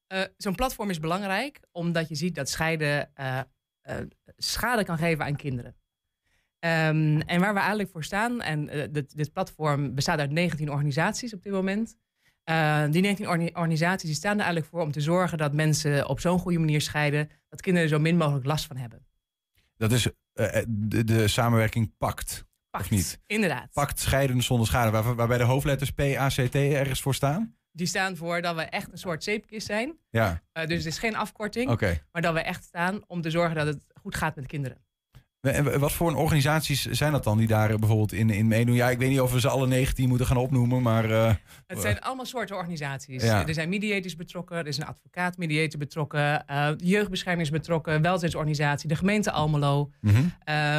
Eh, 0.06 0.22
Zo'n 0.36 0.54
platform 0.54 0.90
is 0.90 1.00
belangrijk 1.00 1.60
omdat 1.72 2.08
je 2.08 2.14
ziet 2.14 2.34
dat 2.34 2.48
scheiden 2.48 3.14
eh, 3.14 3.40
schade 4.36 4.84
kan 4.84 4.98
geven 4.98 5.24
aan 5.24 5.36
kinderen. 5.36 5.76
Ehm, 6.58 7.20
en 7.20 7.40
waar 7.40 7.52
we 7.52 7.58
eigenlijk 7.58 7.90
voor 7.90 8.04
staan, 8.04 8.40
en 8.42 8.66
dit, 8.92 9.16
dit 9.16 9.32
platform 9.32 9.94
bestaat 9.94 10.18
uit 10.18 10.30
19 10.30 10.70
organisaties 10.70 11.34
op 11.34 11.42
dit 11.42 11.52
moment. 11.52 11.96
Eh, 12.44 12.84
die 12.90 13.00
19 13.02 13.28
orni- 13.28 13.50
organisaties 13.54 14.08
die 14.08 14.16
staan 14.18 14.32
er 14.38 14.44
eigenlijk 14.44 14.66
voor 14.66 14.80
om 14.80 14.92
te 14.92 15.00
zorgen 15.00 15.38
dat 15.38 15.52
mensen 15.52 16.08
op 16.08 16.20
zo'n 16.20 16.38
goede 16.38 16.58
manier 16.58 16.80
scheiden, 16.80 17.30
dat 17.48 17.60
kinderen 17.60 17.88
er 17.88 17.94
zo 17.96 18.00
min 18.02 18.16
mogelijk 18.16 18.46
last 18.46 18.66
van 18.66 18.76
hebben. 18.76 19.06
Dat 19.76 19.92
is 19.92 20.08
de, 20.68 21.04
de 21.04 21.28
samenwerking 21.28 21.96
PACT, 21.98 22.44
of 22.80 22.90
niet? 22.90 23.20
Inderdaad. 23.26 23.68
PACT, 23.72 24.00
scheiden 24.00 24.42
zonder 24.42 24.66
schade, 24.66 24.90
waar, 24.90 25.14
waarbij 25.14 25.38
de 25.38 25.44
hoofdletters 25.44 25.90
P, 25.90 26.00
A, 26.00 26.28
C, 26.28 26.32
T 26.50 26.54
ergens 26.54 27.00
voor 27.02 27.14
staan? 27.14 27.56
Die 27.72 27.86
staan 27.86 28.16
voor 28.16 28.42
dat 28.42 28.54
we 28.56 28.62
echt 28.62 28.92
een 28.92 28.98
soort 28.98 29.24
zeepkist 29.24 29.66
zijn. 29.66 29.98
Ja, 30.10 30.42
Eh, 30.52 30.66
dus 30.66 30.76
het 30.76 30.86
is 30.86 30.98
geen 30.98 31.16
afkorting, 31.16 31.80
maar 32.12 32.22
dat 32.22 32.34
we 32.34 32.40
echt 32.40 32.64
staan 32.64 33.00
om 33.06 33.20
te 33.20 33.30
zorgen 33.30 33.54
dat 33.56 33.66
het 33.66 33.84
goed 34.00 34.14
gaat 34.14 34.36
met 34.36 34.46
kinderen. 34.46 34.78
En 35.40 35.78
wat 35.80 35.92
voor 35.92 36.14
organisaties 36.14 36.84
zijn 36.84 37.12
dat 37.12 37.24
dan 37.24 37.38
die 37.38 37.46
daar 37.46 37.70
eh, 37.70 37.76
bijvoorbeeld 37.76 38.12
in, 38.12 38.30
in 38.30 38.46
meedoen? 38.46 38.74
Ja, 38.74 38.90
ik 38.90 38.98
weet 38.98 39.08
niet 39.08 39.20
of 39.20 39.32
we 39.32 39.40
ze 39.40 39.48
alle 39.48 39.66
19 39.66 40.08
moeten 40.08 40.26
gaan 40.26 40.36
opnoemen, 40.36 40.82
maar... 40.82 41.10
eh, 41.10 41.34
Het 41.66 41.80
zijn 41.80 42.00
allemaal 42.00 42.24
soorten 42.26 42.56
organisaties. 42.56 43.22
Ja. 43.22 43.46
Er 43.46 43.54
zijn 43.54 43.68
mediators 43.68 44.16
betrokken, 44.16 44.56
er 44.56 44.66
is 44.66 44.76
een 44.78 44.86
advocaat 44.86 45.36
mediator 45.36 45.78
betrokken, 45.78 46.46
eh, 46.46 46.70
jeugdbescherming 46.76 47.42
is 47.46 47.50
betrokken, 47.50 48.02
welzijnsorganisatie, 48.02 48.88
de 48.88 48.96
gemeente 48.96 49.30
Almelo, 49.30 49.90
mhm. 50.00 50.22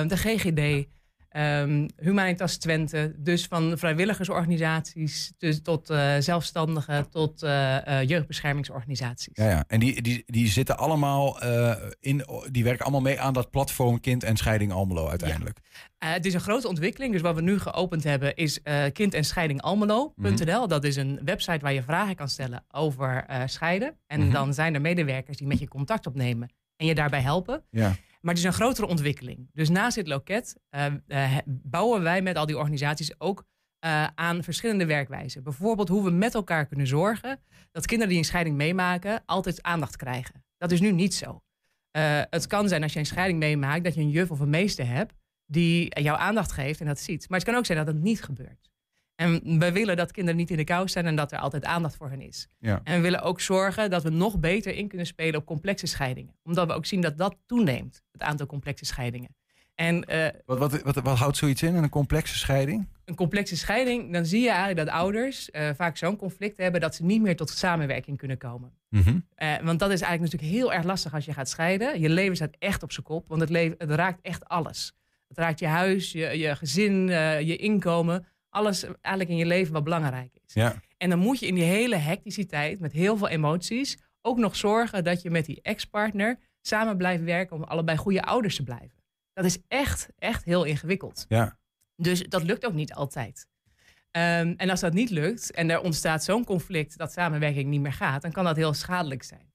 de 0.08 0.18
GGD, 0.18 0.88
ehm, 1.36 1.88
Humanitas 1.98 2.58
Twente. 2.58 3.14
Dus 3.18 3.46
van 3.46 3.78
vrijwilligersorganisaties 3.78 5.34
dus 5.38 5.62
tot 5.62 5.90
eh, 5.90 6.16
zelfstandigen 6.20 7.10
tot 7.10 7.44
eh, 7.44 8.00
eh, 8.02 8.08
jeugdbeschermingsorganisaties. 8.08 9.30
Ja, 9.34 9.50
ja. 9.50 9.64
En 9.68 9.80
die, 9.80 10.02
die, 10.02 10.24
die 10.26 10.48
zitten 10.48 10.78
allemaal 10.78 11.40
in, 12.00 12.26
die 12.52 12.64
werken 12.64 12.84
allemaal 12.84 13.02
mee 13.02 13.20
aan 13.20 13.34
dat 13.34 13.50
platform 13.50 14.00
Kind 14.00 14.24
en 14.24 14.38
Scheiding 14.38 14.72
Almelo 14.72 15.08
uiteindelijk. 15.08 15.60
Eh, 15.98 16.12
het 16.12 16.26
is 16.26 16.34
een 16.34 16.40
grote 16.40 16.68
ontwikkeling. 16.68 17.12
Dus 17.14 17.22
wat 17.22 17.36
we 17.36 17.42
nu 17.42 17.60
geopend 17.60 18.04
hebben 18.04 18.36
is 18.36 18.60
kind 18.94 19.14
en 19.14 19.24
scheiding 19.24 19.62
Almelo.nl. 19.62 20.68
Dat 20.68 20.84
is 20.84 20.96
een 20.96 21.20
website 21.26 21.60
waar 21.60 21.74
je 21.74 21.84
vragen 21.84 22.16
kan 22.16 22.30
stellen 22.30 22.66
over 22.72 23.26
scheiden. 23.46 23.98
En 24.08 24.20
Mhm. 24.22 24.32
dan 24.32 24.54
zijn 24.54 24.74
er 24.74 24.82
medewerkers 24.82 25.38
die 25.38 25.48
met 25.48 25.60
je 25.60 25.68
contact 25.68 26.08
opnemen 26.08 26.50
en 26.78 26.86
je 26.86 26.96
daarbij 26.96 27.22
helpen. 27.22 27.64
Ja. 27.70 27.96
Maar 28.26 28.34
het 28.34 28.44
is 28.44 28.50
een 28.50 28.56
grotere 28.56 28.88
ontwikkeling. 28.88 29.50
Dus 29.54 29.70
naast 29.70 29.96
dit 29.96 30.08
loket 30.08 30.56
eh, 30.70 30.86
eh, 31.08 31.38
bouwen 31.46 32.02
wij 32.02 32.22
met 32.22 32.36
al 32.36 32.46
die 32.46 32.58
organisaties 32.58 33.20
ook 33.20 33.46
eh, 33.80 34.08
aan 34.16 34.44
verschillende 34.44 34.86
werkwijzen. 34.86 35.44
Bijvoorbeeld 35.44 35.90
hoe 35.90 36.04
we 36.04 36.10
met 36.10 36.34
elkaar 36.34 36.66
kunnen 36.66 36.88
zorgen 36.88 37.40
dat 37.72 37.86
kinderen 37.86 38.12
die 38.12 38.22
een 38.22 38.28
scheiding 38.28 38.56
meemaken 38.56 39.24
altijd 39.26 39.64
aandacht 39.64 39.96
krijgen. 39.96 40.46
Dat 40.58 40.72
is 40.72 40.80
nu 40.80 40.92
niet 40.92 41.14
zo. 41.14 41.42
Het 42.30 42.48
kan 42.48 42.68
zijn 42.68 42.84
als 42.84 42.94
je 42.94 43.00
een 43.00 43.06
scheiding 43.06 43.40
meemaakt 43.40 43.84
dat 43.84 43.94
je 43.94 44.02
een 44.02 44.10
juf 44.10 44.32
of 44.32 44.40
een 44.40 44.50
meester 44.50 44.88
hebt 44.88 45.14
die 45.46 46.02
jouw 46.02 46.16
aandacht 46.16 46.52
geeft 46.52 46.80
en 46.80 46.86
dat 46.86 47.00
ziet. 47.00 47.30
Maar 47.30 47.40
het 47.40 47.48
kan 47.48 47.58
ook 47.58 47.66
zijn 47.66 47.78
dat 47.78 47.88
het 47.88 48.04
niet 48.04 48.24
gebeurt. 48.24 48.70
En 49.16 49.60
we 49.60 49.72
willen 49.72 49.98
dat 49.98 50.12
kinderen 50.12 50.40
niet 50.40 50.50
in 50.50 50.58
de 50.58 50.64
kou 50.64 50.88
staan 50.88 51.06
en 51.06 51.16
dat 51.16 51.32
er 51.32 51.40
altijd 51.40 51.66
aandacht 51.66 51.96
voor 51.96 52.10
hen 52.10 52.22
is. 52.22 52.48
Ja. 52.60 52.82
En 52.84 52.96
we 52.96 53.02
willen 53.02 53.22
ook 53.22 53.42
zorgen 53.42 53.90
dat 53.90 54.04
we 54.04 54.10
nog 54.10 54.40
beter 54.40 54.76
in 54.76 54.88
kunnen 54.88 55.08
spelen 55.08 55.40
op 55.40 55.46
complexe 55.46 55.88
scheidingen. 55.88 56.36
Omdat 56.44 56.68
we 56.68 56.74
ook 56.74 56.86
zien 56.86 57.02
dat 57.02 57.18
dat 57.18 57.38
toeneemt, 57.46 58.04
het 58.12 58.22
aantal 58.22 58.46
complexe 58.46 58.86
scheidingen. 58.86 59.36
En 59.76 60.04
eh, 60.04 60.28
Wat, 60.46 60.58
wat, 60.58 60.82
wat, 60.82 60.96
wat 60.96 61.18
houdt 61.18 61.38
zoiets 61.38 61.64
in, 61.64 61.76
een 61.76 61.90
complexe 61.90 62.38
scheiding? 62.38 62.88
een 63.06 63.16
complexe 63.16 63.58
scheiding, 63.58 64.14
dan 64.14 64.26
zie 64.26 64.42
je 64.42 64.50
eigenlijk 64.50 64.78
dat 64.78 64.96
ouders 64.96 65.52
eh, 65.52 65.70
vaak 65.76 65.98
zo'n 65.98 66.16
conflict 66.16 66.58
hebben 66.58 66.82
dat 66.82 66.96
ze 66.96 67.04
niet 67.04 67.22
meer 67.22 67.36
tot 67.36 67.50
samenwerking 67.50 68.18
kunnen 68.18 68.38
komen. 68.38 68.72
Mhm. 68.90 69.20
Eh, 69.36 69.54
want 69.64 69.80
dat 69.80 69.92
is 69.92 70.02
eigenlijk 70.02 70.32
natuurlijk 70.32 70.62
heel 70.62 70.74
erg 70.74 70.86
lastig 70.86 71.14
als 71.14 71.26
je 71.26 71.34
gaat 71.34 71.50
scheiden. 71.50 72.00
Je 72.00 72.10
leven 72.10 72.36
staat 72.36 72.56
echt 72.60 72.84
op 72.84 72.92
zijn 72.92 73.06
kop, 73.06 73.28
want 73.28 73.42
het, 73.42 73.50
leven, 73.50 73.76
het 73.78 73.90
raakt 73.90 74.22
echt 74.22 74.46
alles. 74.46 74.96
Het 75.28 75.38
raakt 75.38 75.60
je 75.60 75.68
huis, 75.68 76.12
je, 76.12 76.38
je 76.38 76.56
gezin, 76.56 77.08
je 77.46 77.56
inkomen. 77.56 78.26
Alles 78.56 78.84
eigenlijk 78.84 79.30
in 79.30 79.36
je 79.38 79.46
leven 79.46 79.74
wat 79.74 79.84
belangrijk 79.84 80.32
is. 80.46 80.54
Ja. 80.54 80.82
En 80.98 81.10
dan 81.10 81.20
moet 81.20 81.40
je 81.40 81.48
in 81.48 81.56
die 81.56 81.64
hele 81.64 81.96
hecticiteit 81.96 82.80
met 82.80 82.92
heel 82.92 83.18
veel 83.18 83.28
emoties 83.28 83.98
ook 84.22 84.38
nog 84.38 84.56
zorgen 84.56 85.04
dat 85.04 85.22
je 85.22 85.30
met 85.30 85.46
die 85.46 85.62
ex-partner 85.62 86.40
samen 86.62 86.98
blijft 86.98 87.24
werken 87.24 87.56
om 87.56 87.64
allebei 87.64 87.98
goede 87.98 88.22
ouders 88.24 88.56
te 88.56 88.64
blijven. 88.64 89.04
Dat 89.34 89.46
is 89.46 89.58
echt, 89.68 90.10
echt 90.18 90.44
heel 90.46 90.64
ingewikkeld. 90.64 91.26
Ja. 91.28 91.58
Dus 91.96 92.24
dat 92.24 92.44
lukt 92.44 92.66
ook 92.66 92.74
niet 92.74 92.94
altijd. 92.94 93.48
Ehm, 94.12 94.54
en 94.58 94.70
als 94.70 94.80
dat 94.80 94.94
niet 94.94 95.10
lukt 95.10 95.52
en 95.52 95.70
er 95.70 95.82
ontstaat 95.82 96.24
zo'n 96.24 96.46
conflict 96.46 96.98
dat 96.98 97.12
samenwerking 97.12 97.70
niet 97.70 97.82
meer 97.82 97.94
gaat, 97.94 98.22
dan 98.22 98.32
kan 98.32 98.44
dat 98.44 98.56
heel 98.56 98.74
schadelijk 98.74 99.24
zijn. 99.24 99.54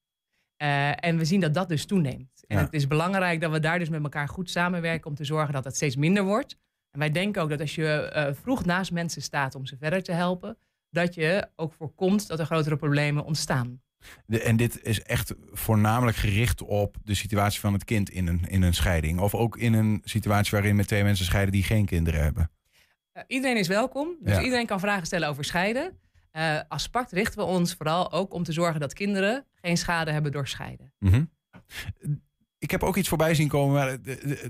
Eh, 0.56 1.04
en 1.04 1.16
we 1.16 1.24
zien 1.24 1.40
dat 1.40 1.54
dat 1.54 1.68
dus 1.68 1.86
toeneemt. 1.86 2.44
En 2.46 2.56
Ja. 2.56 2.62
het 2.64 2.72
is 2.72 2.86
belangrijk 2.86 3.40
dat 3.40 3.50
we 3.52 3.60
daar 3.60 3.78
dus 3.78 3.88
met 3.88 4.02
elkaar 4.02 4.28
goed 4.28 4.50
samenwerken 4.50 5.10
om 5.10 5.14
te 5.16 5.24
zorgen 5.24 5.52
dat 5.52 5.64
het 5.64 5.76
steeds 5.76 5.96
minder 5.96 6.24
wordt. 6.24 6.56
En 6.90 6.98
wij 6.98 7.10
denken 7.10 7.42
ook 7.42 7.48
dat 7.50 7.60
als 7.60 7.74
je 7.74 7.86
eh, 7.86 8.34
vroeg 8.42 8.64
naast 8.64 8.92
mensen 8.92 9.22
staat 9.22 9.54
om 9.54 9.66
ze 9.66 9.76
verder 9.76 10.02
te 10.02 10.12
helpen, 10.12 10.56
dat 10.90 11.14
je 11.14 11.48
ook 11.56 11.72
voorkomt 11.72 12.26
dat 12.28 12.38
er 12.38 12.44
grotere 12.46 12.76
problemen 12.76 13.24
ontstaan. 13.24 13.80
De, 14.26 14.42
en 14.42 14.56
dit 14.56 14.82
is 14.82 15.02
echt 15.02 15.34
voornamelijk 15.52 16.16
gericht 16.16 16.62
op 16.62 16.96
de 17.04 17.14
situatie 17.14 17.60
van 17.60 17.72
het 17.72 17.84
kind 17.84 18.10
in 18.10 18.26
een, 18.26 18.44
in 18.48 18.62
een 18.62 18.74
scheiding. 18.74 19.20
Of 19.20 19.34
ook 19.34 19.56
in 19.56 19.72
een 19.72 20.00
situatie 20.04 20.50
waarin 20.50 20.76
met 20.76 20.86
twee 20.88 21.02
mensen 21.04 21.24
scheiden 21.24 21.52
die 21.52 21.62
geen 21.62 21.84
kinderen 21.84 22.22
hebben. 22.22 22.50
Eh, 23.12 23.22
iedereen 23.26 23.56
is 23.56 23.68
welkom. 23.68 24.08
Dus 24.20 24.36
Ja. 24.36 24.42
iedereen 24.42 24.66
kan 24.66 24.80
vragen 24.80 25.06
stellen 25.06 25.28
over 25.28 25.44
scheiden. 25.44 25.98
Eh 26.30 26.60
als 26.68 26.88
pact 26.88 27.12
richten 27.12 27.38
we 27.38 27.44
ons 27.44 27.74
vooral 27.74 28.12
ook 28.12 28.34
om 28.34 28.42
te 28.42 28.52
zorgen 28.52 28.80
dat 28.80 28.92
kinderen 28.94 29.44
geen 29.54 29.76
schade 29.76 30.10
hebben 30.10 30.32
door 30.32 30.48
scheiden. 30.48 30.92
Mhm. 30.98 31.24
Ik 32.60 32.70
heb 32.70 32.82
ook 32.82 32.96
iets 32.96 33.08
voorbij 33.08 33.34
zien 33.34 33.48
komen 33.48 33.74
maar, 33.74 33.96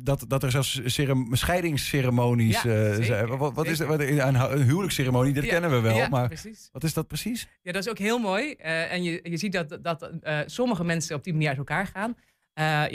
dat, 0.02 0.24
dat 0.28 0.42
er 0.42 0.50
zelfs 0.50 0.80
cerem- 0.84 1.34
scheidingsceremonies 1.34 2.62
Ja, 2.62 2.90
eh, 2.92 3.02
zijn. 3.04 3.26
Wat, 3.36 3.54
wat 3.54 3.66
is 3.66 3.78
het? 3.78 3.88
Wat- 3.88 4.00
Een, 4.00 4.36
hu- 4.36 4.46
een 4.52 4.62
huwelijksceremonie, 4.62 5.32
dat 5.32 5.44
Ja, 5.44 5.50
kennen 5.50 5.70
we 5.70 5.80
wel. 5.80 5.96
ja, 5.96 6.08
maar 6.08 6.26
precies. 6.26 6.68
wat 6.72 6.84
is 6.84 6.94
dat 6.94 7.06
precies? 7.06 7.48
Ja, 7.62 7.72
dat 7.72 7.84
is 7.84 7.90
ook 7.90 7.98
heel 7.98 8.18
mooi. 8.18 8.52
Eh, 8.52 8.92
en 8.92 9.02
je, 9.02 9.20
je 9.22 9.36
ziet 9.36 9.52
dat, 9.52 9.78
dat 9.82 10.10
eh, 10.20 10.38
sommige 10.46 10.84
mensen 10.84 11.16
op 11.16 11.24
die 11.24 11.32
manier 11.32 11.48
uit 11.48 11.58
elkaar 11.58 11.86
gaan. 11.86 12.16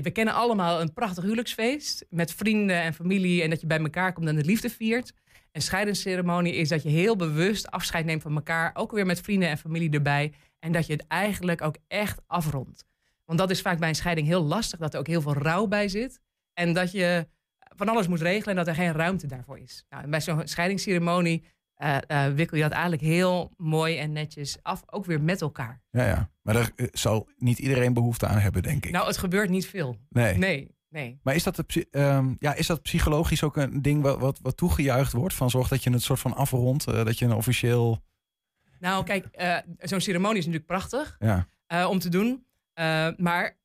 We 0.03 0.09
kennen 0.13 0.33
allemaal 0.33 0.81
een 0.81 0.93
prachtig 0.93 1.23
huwelijksfeest 1.23 2.05
met 2.09 2.33
vrienden 2.33 2.81
en 2.81 2.93
familie 2.93 3.41
en 3.41 3.49
dat 3.49 3.61
je 3.61 3.67
bij 3.67 3.79
elkaar 3.79 4.13
komt 4.13 4.27
en 4.27 4.35
de 4.35 4.43
liefde 4.45 4.69
viert. 4.69 5.13
Een 5.51 5.61
scheidingsceremonie 5.61 6.53
is 6.55 6.69
dat 6.69 6.83
je 6.83 6.89
heel 6.89 7.15
bewust 7.15 7.71
afscheid 7.71 8.05
neemt 8.05 8.21
van 8.21 8.35
elkaar, 8.35 8.71
ook 8.73 8.91
weer 8.91 9.05
met 9.05 9.21
vrienden 9.21 9.49
en 9.49 9.57
familie 9.57 9.89
erbij. 9.89 10.33
En 10.59 10.71
dat 10.71 10.85
je 10.87 10.93
het 10.93 11.05
eigenlijk 11.07 11.61
ook 11.61 11.75
echt 11.87 12.21
afrondt. 12.27 12.85
Want 13.25 13.39
dat 13.39 13.49
is 13.49 13.61
vaak 13.61 13.79
bij 13.79 13.89
een 13.89 13.95
scheiding 13.95 14.27
heel 14.27 14.43
lastig, 14.43 14.79
dat 14.79 14.93
er 14.93 14.99
ook 14.99 15.07
heel 15.07 15.21
veel 15.21 15.33
rouw 15.33 15.65
bij 15.67 15.87
zit. 15.87 16.19
En 16.53 16.73
dat 16.73 16.91
je 16.91 17.27
van 17.75 17.89
alles 17.89 18.07
moet 18.07 18.21
regelen 18.21 18.49
en 18.49 18.55
dat 18.55 18.67
er 18.67 18.75
geen 18.81 18.91
ruimte 18.93 19.27
daarvoor 19.27 19.59
is. 19.59 19.85
Nou, 19.89 20.03
en 20.03 20.09
bij 20.09 20.21
zo'n 20.21 20.47
scheidingsceremonie 20.47 21.43
eh, 21.75 21.97
eh, 22.07 22.33
wikkel 22.33 22.57
je 22.57 22.63
dat 22.63 22.71
eigenlijk 22.71 23.01
heel 23.01 23.51
mooi 23.57 23.97
en 23.97 24.11
netjes 24.11 24.57
af, 24.61 24.83
ook 24.85 25.05
weer 25.05 25.21
met 25.21 25.41
elkaar. 25.41 25.81
Ja, 25.89 26.05
ja. 26.07 26.29
Maar 26.41 26.53
daar 26.53 26.71
eh, 26.75 26.87
zal 26.91 27.29
niet 27.37 27.59
iedereen 27.59 27.93
behoefte 27.93 28.27
aan 28.27 28.37
hebben, 28.37 28.63
denk 28.63 28.85
ik. 28.85 28.91
Nou, 28.91 29.07
het 29.07 29.17
gebeurt 29.17 29.49
niet 29.49 29.67
veel. 29.67 29.97
Nee. 30.09 30.37
Nee, 30.37 30.75
nee. 30.89 31.19
Maar 31.23 31.35
is 31.35 31.43
dat, 31.43 31.55
de, 31.55 31.87
ehm, 31.91 32.33
ja, 32.39 32.53
is 32.53 32.67
dat 32.67 32.81
psychologisch 32.81 33.43
ook 33.43 33.57
een 33.57 33.81
ding 33.81 34.01
wat, 34.01 34.19
wat, 34.19 34.39
wat 34.41 34.57
toegejuicht 34.57 35.11
wordt? 35.11 35.33
Van 35.35 35.49
zorg 35.49 35.67
dat 35.67 35.83
je 35.83 35.91
het 35.91 36.01
soort 36.03 36.19
van 36.19 36.35
afrondt, 36.35 36.87
eh, 36.87 37.05
dat 37.05 37.19
je 37.19 37.25
een 37.25 37.33
officieel... 37.33 38.03
Nou, 38.79 39.03
kijk, 39.03 39.25
eh, 39.25 39.57
zo'n 39.79 40.01
ceremonie 40.01 40.37
is 40.37 40.45
natuurlijk 40.45 40.71
prachtig 40.71 41.15
Ja. 41.19 41.47
eh, 41.67 41.87
om 41.89 41.99
te 41.99 42.09
doen. 42.09 42.45
Eh, 42.75 43.07
maar 43.17 43.57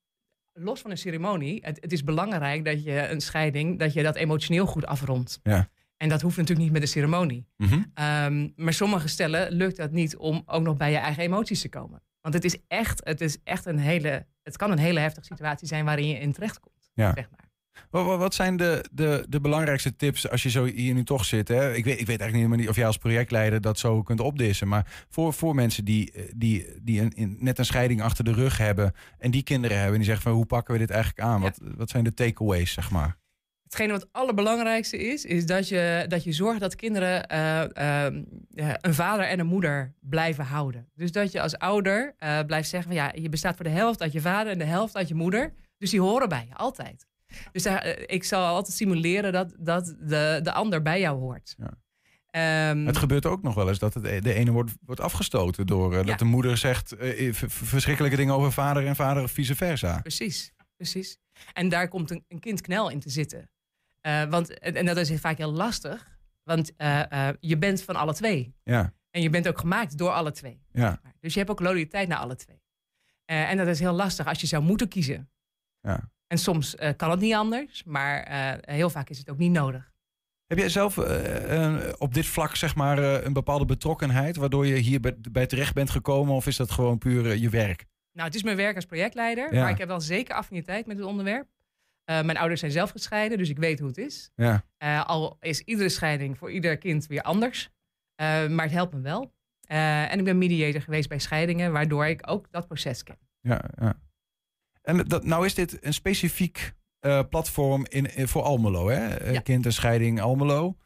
los 0.53 0.81
van 0.81 0.91
een 0.91 0.99
ceremonie, 0.99 1.61
het, 1.65 1.79
het 1.81 1.93
is 1.93 2.05
belangrijk 2.05 2.65
dat 2.65 2.85
je 2.85 3.09
een 3.09 3.21
scheiding, 3.21 3.79
dat 3.79 3.93
je 3.93 4.03
dat 4.03 4.17
emotioneel 4.17 4.67
goed 4.67 4.87
afrondt. 4.87 5.41
Ja. 5.43 5.69
En 5.97 6.09
dat 6.09 6.21
hoeft 6.21 6.37
natuurlijk 6.37 6.65
niet 6.65 6.73
met 6.73 6.83
een 6.83 6.89
ceremonie. 6.89 7.47
Mhm. 7.57 7.83
Ehm, 7.95 8.49
maar 8.57 8.73
sommige 8.73 9.09
stellen 9.09 9.53
lukt 9.53 9.77
dat 9.77 9.91
niet 9.91 10.17
om 10.17 10.43
ook 10.47 10.63
nog 10.63 10.77
bij 10.77 10.91
je 10.91 10.97
eigen 10.97 11.23
emoties 11.23 11.61
te 11.61 11.69
komen. 11.69 12.03
Want 12.21 12.35
het 12.35 12.45
is 12.45 12.59
echt, 12.69 13.01
het 13.05 13.21
is 13.21 13.39
echt 13.45 13.67
een 13.67 13.79
hele, 13.79 14.27
het 14.43 14.57
kan 14.57 14.71
een 14.71 14.79
hele 14.79 15.01
heftige 15.01 15.27
situatie 15.27 15.69
zijn 15.69 15.85
waarin 15.85 16.09
je 16.09 16.19
in 16.19 16.33
terecht 16.33 16.61
komt. 16.61 16.91
Ja. 16.95 17.13
Zeg 17.15 17.31
maar. 17.31 17.49
Wat, 17.91 18.35
zijn 18.35 18.57
de, 18.57 18.85
de, 18.93 19.26
de 19.28 19.41
belangrijkste 19.41 19.97
tips 19.97 20.28
als 20.28 20.43
je 20.43 20.51
zo 20.51 20.64
hier 20.64 20.95
nu 20.95 21.05
toch 21.05 21.24
zit? 21.24 21.49
Hè? 21.49 21.74
Ik, 21.74 21.85
weet, 21.85 22.01
ik 22.01 22.07
weet 22.07 22.20
eigenlijk 22.20 22.57
niet 22.57 22.68
of 22.68 22.76
jij 22.76 22.87
als 22.87 22.99
projectleider 22.99 23.61
dat 23.61 23.78
zo 23.78 24.03
kunt 24.03 24.20
opdissen. 24.20 24.68
Maar 24.68 25.07
voor, 25.09 25.33
voor 25.33 25.55
mensen 25.55 25.85
die, 25.85 26.12
eh, 26.12 26.22
die, 26.37 26.66
die 26.83 27.01
een, 27.01 27.12
in- 27.14 27.37
net 27.41 27.59
een 27.59 27.64
scheiding 27.64 28.03
achter 28.03 28.24
de 28.24 28.33
rug 28.33 28.59
hebben... 28.59 28.93
en 29.18 29.31
die 29.31 29.43
kinderen 29.43 29.76
hebben 29.76 29.93
en 29.93 29.99
die 30.01 30.09
zeggen 30.09 30.24
van 30.24 30.35
hoe 30.35 30.47
pakken 30.47 30.72
we 30.74 30.81
dit 30.81 30.91
eigenlijk 30.91 31.20
aan? 31.22 31.41
Wat, 31.41 31.61
wat 31.76 31.91
zijn 31.91 32.05
de 32.05 32.14
takeaways, 32.14 32.72
zeg 32.72 32.91
maar? 32.91 33.18
Hetgene 33.62 33.93
wat 33.93 34.01
het 34.01 34.12
allerbelangrijkste 34.12 34.99
is, 34.99 35.24
is 35.24 35.47
dat 35.47 35.68
je, 35.68 36.05
dat 36.09 36.24
je 36.24 36.33
zorgt 36.33 36.61
dat 36.61 36.74
kinderen 36.76 37.26
eh, 37.26 38.07
eh, 38.07 38.14
ja, 38.49 38.76
een 38.81 38.95
vader 38.95 39.26
en 39.26 39.39
een 39.39 39.47
moeder 39.47 39.95
blijven 40.01 40.45
houden. 40.45 40.89
Dus 40.95 41.12
dat 41.12 41.33
je 41.33 41.41
als 41.41 41.59
ouder 41.59 42.14
eh, 42.18 42.39
blijft 42.47 42.68
zeggen 42.68 42.93
van 42.93 43.01
ja, 43.03 43.12
je 43.14 43.28
bestaat 43.28 43.57
voor 43.57 43.64
de 43.64 43.70
helft 43.70 44.03
uit 44.03 44.12
je 44.12 44.20
vader 44.20 44.53
en 44.53 44.59
de 44.59 44.64
helft 44.64 44.97
uit 44.97 45.09
je 45.09 45.14
moeder. 45.14 45.53
Dus 45.78 45.91
die 45.91 46.01
horen 46.01 46.28
bij 46.28 46.47
je, 46.49 46.55
altijd. 46.55 47.07
Dus 47.53 47.62
daar, 47.62 47.78
eh, 47.83 48.03
ik 48.16 48.24
zal 48.24 48.47
altijd 48.47 48.76
simuleren 48.76 49.33
dat, 49.33 49.55
dat 49.59 49.85
de, 50.01 50.41
de 50.43 50.53
ander 50.53 50.83
bij 50.83 51.01
jou 51.01 51.18
hoort. 51.18 51.57
Ehm, 52.26 52.87
Het 52.87 52.97
gebeurt 52.97 53.26
ook 53.26 53.43
nog 53.43 53.55
wel 53.55 53.68
eens 53.68 53.78
dat 53.78 53.95
het, 53.95 54.05
e- 54.05 54.20
de 54.20 54.35
ene 54.35 54.51
wordt, 54.51 54.72
wordt 54.85 55.01
afgestoten 55.01 55.66
door... 55.66 55.93
eh, 55.93 55.99
Ja. 55.99 56.05
dat 56.05 56.18
de 56.18 56.24
moeder 56.24 56.57
zegt 56.57 56.93
eh, 56.93 57.33
verschrikkelijke 57.49 58.16
dingen 58.16 58.35
over 58.35 58.53
vader... 58.53 58.87
en 58.87 58.97
vader 58.97 59.28
vice 59.28 59.55
versa. 59.57 60.01
Precies, 60.01 60.53
precies. 60.76 61.18
En 61.53 61.68
daar 61.68 61.89
komt 61.89 62.11
een, 62.11 62.24
een 62.28 62.41
kind 62.41 62.61
knel 62.61 62.89
in 62.91 63.01
te 63.01 63.11
zitten. 63.11 63.51
Want, 64.28 64.59
en, 64.59 64.87
dat 64.87 64.97
is 64.97 65.20
vaak 65.20 65.37
heel 65.39 65.53
lastig, 65.53 66.18
want 66.43 66.72
je 67.41 67.57
bent 67.59 67.83
van 67.83 67.97
alle 67.97 68.14
twee. 68.14 68.55
Ja, 68.64 68.93
En 69.11 69.22
je 69.22 69.31
bent 69.31 69.49
ook 69.49 69.59
gemaakt 69.59 69.99
door 69.99 70.11
alle 70.11 70.31
twee. 70.33 70.62
ja, 70.72 71.01
Dus 71.20 71.33
je 71.33 71.39
hebt 71.39 71.51
ook 71.51 71.61
loyaliteit 71.61 72.09
naar 72.09 72.18
alle 72.18 72.37
twee. 72.37 72.62
En 73.24 73.57
dat 73.57 73.66
is 73.66 73.81
heel 73.81 73.93
lastig 73.93 74.26
als 74.26 74.41
je 74.41 74.47
zou 74.47 74.62
moeten 74.62 74.89
kiezen. 74.89 75.31
ja. 75.81 76.11
En 76.31 76.39
soms 76.39 76.76
eh, 76.76 76.91
kan 76.97 77.11
het 77.11 77.20
niet 77.20 77.35
anders, 77.35 77.85
maar 77.85 78.22
eh, 78.22 78.74
heel 78.74 78.91
vaak 78.91 79.09
is 79.09 79.18
het 79.18 79.31
ook 79.31 79.39
niet 79.39 79.53
nodig. 79.53 79.93
Heb 80.47 80.59
jij 80.59 80.68
zelf 80.68 80.99
eh, 80.99 81.76
op 81.99 82.14
dit 82.14 82.26
vlak 82.26 82.57
zeg 82.57 82.74
maar 82.74 82.99
een 82.99 83.33
bepaalde 83.33 83.64
betrokkenheid... 83.64 84.37
waardoor 84.37 84.66
je 84.66 84.74
hier 84.74 85.01
bij, 85.01 85.16
bij 85.31 85.47
terecht 85.47 85.74
bent 85.74 85.91
gekomen? 85.91 86.35
Of 86.35 86.47
is 86.47 86.57
dat 86.57 86.70
gewoon 86.70 86.99
puur 86.99 87.37
je 87.37 87.49
werk? 87.49 87.85
Nou, 88.12 88.26
het 88.26 88.35
is 88.35 88.43
mijn 88.43 88.57
werk 88.57 88.76
als 88.76 88.85
projectleider, 88.85 89.55
Ja. 89.55 89.61
maar 89.61 89.70
ik 89.70 89.78
heb 89.78 89.89
wel 89.89 90.01
zeker 90.01 90.35
affiniteit 90.35 90.87
met 90.87 90.97
het 90.97 91.07
onderwerp. 91.07 91.49
Mijn 92.05 92.37
ouders 92.37 92.61
zijn 92.61 92.72
zelf 92.72 92.91
gescheiden, 92.91 93.39
dus 93.39 93.49
ik 93.49 93.59
weet 93.59 93.78
hoe 93.78 93.89
het 93.89 93.99
is. 93.99 94.31
Ja. 94.35 94.64
Al 95.07 95.37
is 95.41 95.61
iedere 95.61 95.89
scheiding 95.89 96.39
voor 96.39 96.51
ieder 96.51 96.78
kind 96.78 97.07
weer 97.07 97.22
anders. 97.22 97.70
Maar 98.16 98.62
het 98.62 98.70
helpt 98.70 98.95
me 98.95 99.01
wel. 99.01 99.35
En 99.66 100.18
ik 100.18 100.24
ben 100.24 100.39
mediator 100.39 100.83
geweest 100.83 101.09
bij 101.09 101.18
scheidingen, 101.18 101.72
waardoor 101.72 102.07
ik 102.07 102.31
ook 102.31 102.51
dat 102.51 102.66
proces 102.66 103.03
ken. 103.03 103.18
Ja, 103.41 103.64
ja. 103.81 104.01
En 104.83 104.97
dat, 105.09 105.24
nou 105.24 105.45
is 105.47 105.55
dit 105.55 105.85
een 105.85 105.95
specifiek 105.95 106.72
eh, 107.01 107.20
platform 107.31 107.87
in, 107.89 108.14
in- 108.16 108.28
voor 108.28 108.43
Almelo, 108.43 108.89
hè? 108.89 109.09
Eh, 109.16 109.41
Kind 109.43 109.64
en 109.66 109.72
scheiding 109.72 110.20
Almelo. 110.20 110.76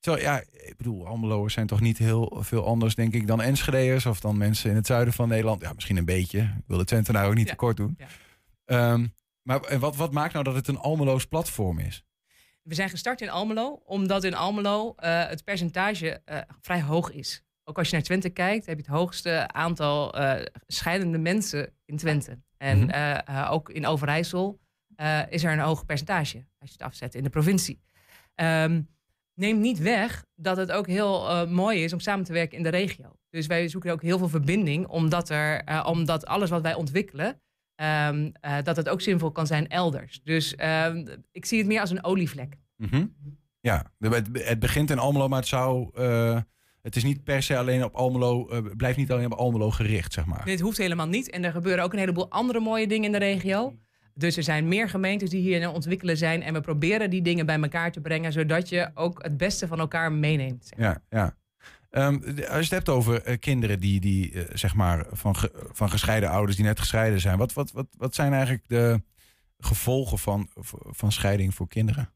Terwijl, 0.00 0.24
ja, 0.24 0.40
ik 0.52 0.74
bedoel, 0.76 1.06
Almeloers 1.06 1.54
zijn 1.54 1.66
toch 1.66 1.80
niet 1.80 1.98
heel 1.98 2.36
veel 2.40 2.66
anders, 2.66 2.94
denk 2.94 3.14
ik, 3.14 3.26
dan 3.26 3.40
Enschede'ers 3.42 4.06
of 4.06 4.20
dan 4.20 4.36
mensen 4.38 4.70
in 4.70 4.76
het 4.76 4.86
zuiden 4.86 5.14
van 5.14 5.28
Nederland. 5.28 5.62
Ja, 5.62 5.72
misschien 5.72 5.96
een 5.96 6.04
beetje. 6.04 6.38
Ik 6.40 6.64
wil 6.66 6.78
de 6.78 6.84
Twente 6.84 7.12
nou 7.12 7.28
ook 7.28 7.34
niet 7.34 7.46
tekort 7.46 7.76
doen. 7.76 7.98
Ehm, 8.64 9.06
maar 9.42 9.60
en 9.60 9.80
wat, 9.80 9.96
wat 9.96 10.12
maakt 10.12 10.32
nou 10.32 10.44
dat 10.44 10.54
het 10.54 10.68
een 10.68 10.78
Almeloos 10.78 11.26
platform 11.26 11.78
is? 11.78 12.04
We 12.62 12.74
zijn 12.74 12.88
gestart 12.90 13.20
in 13.20 13.30
Almelo, 13.30 13.82
omdat 13.84 14.24
in 14.24 14.34
Almelo 14.34 14.92
eh, 14.96 15.26
het 15.28 15.44
percentage 15.44 16.22
vrij 16.60 16.82
hoog 16.82 17.12
is. 17.12 17.42
Ook 17.64 17.78
als 17.78 17.88
je 17.88 17.94
naar 17.94 18.04
Twente 18.04 18.28
kijkt, 18.30 18.66
heb 18.66 18.76
je 18.76 18.82
het 18.82 18.92
hoogste 18.94 19.48
aantal 19.48 20.14
scheidende 20.66 21.18
mensen 21.18 21.72
in 21.84 21.96
Twente. 21.96 22.38
En 22.62 22.78
Mhm. 22.78 22.88
eh, 22.90 23.28
eh, 23.28 23.52
ook 23.52 23.70
in 23.70 23.86
Overijssel 23.86 24.60
eh, 24.96 25.20
is 25.28 25.44
er 25.44 25.52
een 25.52 25.58
hoog 25.58 25.86
percentage, 25.86 26.36
als 26.58 26.68
je 26.70 26.76
het 26.78 26.82
afzet 26.86 27.14
in 27.14 27.22
de 27.22 27.30
provincie. 27.30 27.80
Ehm 28.34 28.82
neem 29.34 29.60
niet 29.60 29.78
weg 29.78 30.24
dat 30.34 30.56
het 30.56 30.72
ook 30.72 30.86
heel 30.86 31.46
mooi 31.48 31.84
is 31.84 31.92
om 31.92 32.00
samen 32.00 32.24
te 32.24 32.32
werken 32.32 32.56
in 32.56 32.62
de 32.62 32.68
regio. 32.68 33.12
Dus 33.30 33.46
wij 33.46 33.68
zoeken 33.68 33.92
ook 33.92 34.02
heel 34.02 34.18
veel 34.18 34.28
verbinding, 34.28 34.86
omdat, 34.86 35.28
er, 35.30 35.84
omdat 35.84 36.26
alles 36.26 36.50
wat 36.50 36.62
wij 36.62 36.74
ontwikkelen, 36.74 37.40
ehm, 37.74 38.30
eh, 38.40 38.56
dat 38.62 38.76
het 38.76 38.88
ook 38.88 39.00
zinvol 39.00 39.30
kan 39.30 39.46
zijn 39.46 39.68
elders. 39.68 40.20
Dus 40.24 40.54
ehm, 40.54 41.06
ik 41.32 41.44
zie 41.44 41.58
het 41.58 41.66
meer 41.66 41.80
als 41.80 41.90
een 41.90 42.04
olievlek. 42.04 42.56
Mhm. 42.76 43.06
Ja, 43.60 43.92
het 44.32 44.58
begint 44.58 44.90
in 44.90 44.98
Almelo, 44.98 45.28
maar 45.28 45.38
het 45.38 45.48
zou... 45.48 45.90
het 46.82 46.96
is 46.96 47.04
niet 47.04 47.24
per 47.24 47.42
se 47.42 47.56
alleen 47.58 47.84
op 47.84 47.94
Almelo, 47.94 48.48
eh, 48.48 48.58
blijft 48.76 48.98
niet 48.98 49.10
alleen 49.12 49.32
op 49.32 49.38
Almelo 49.38 49.70
gericht, 49.70 50.12
zeg 50.12 50.24
maar. 50.26 50.44
Dit 50.44 50.60
hoeft 50.60 50.78
helemaal 50.78 51.08
niet. 51.08 51.30
En 51.30 51.44
er 51.44 51.52
gebeuren 51.52 51.84
ook 51.84 51.92
een 51.92 51.98
heleboel 51.98 52.30
andere 52.30 52.60
mooie 52.60 52.86
dingen 52.86 53.04
in 53.04 53.12
de 53.12 53.18
regio. 53.18 53.74
Dus 54.14 54.36
er 54.36 54.42
zijn 54.42 54.68
meer 54.68 54.88
gemeentes 54.88 55.30
die 55.30 55.40
hier 55.40 55.66
aan 55.66 55.74
ontwikkelen 55.74 56.16
zijn. 56.16 56.42
En 56.42 56.52
we 56.54 56.60
proberen 56.60 57.10
die 57.10 57.22
dingen 57.22 57.46
bij 57.46 57.60
elkaar 57.60 57.92
te 57.92 58.00
brengen, 58.00 58.32
zodat 58.32 58.68
je 58.68 58.90
ook 58.94 59.22
het 59.22 59.36
beste 59.36 59.66
van 59.66 59.78
elkaar 59.78 60.12
meeneemt. 60.12 60.66
zeg. 60.66 60.78
Ja, 60.78 61.02
ja. 61.10 61.36
Ehm, 61.90 62.14
als 62.24 62.34
je 62.36 62.44
het 62.54 62.70
hebt 62.70 62.88
over 62.88 63.22
eh, 63.22 63.38
kinderen 63.38 63.80
die, 63.80 64.00
die 64.00 64.32
eh, 64.32 64.56
zeg 64.56 64.74
maar, 64.74 65.06
van, 65.10 65.36
ge- 65.36 65.68
van 65.72 65.90
gescheiden 65.90 66.30
ouders 66.30 66.56
die 66.56 66.64
net 66.66 66.78
gescheiden 66.80 67.20
zijn. 67.20 67.38
Wat, 67.38 67.52
wat, 67.52 67.72
wat, 67.72 67.86
wat 67.96 68.14
zijn 68.14 68.32
eigenlijk 68.32 68.68
de 68.68 69.02
gevolgen 69.58 70.18
van, 70.18 70.48
van 70.90 71.12
scheiding 71.12 71.54
voor 71.54 71.68
kinderen? 71.68 72.10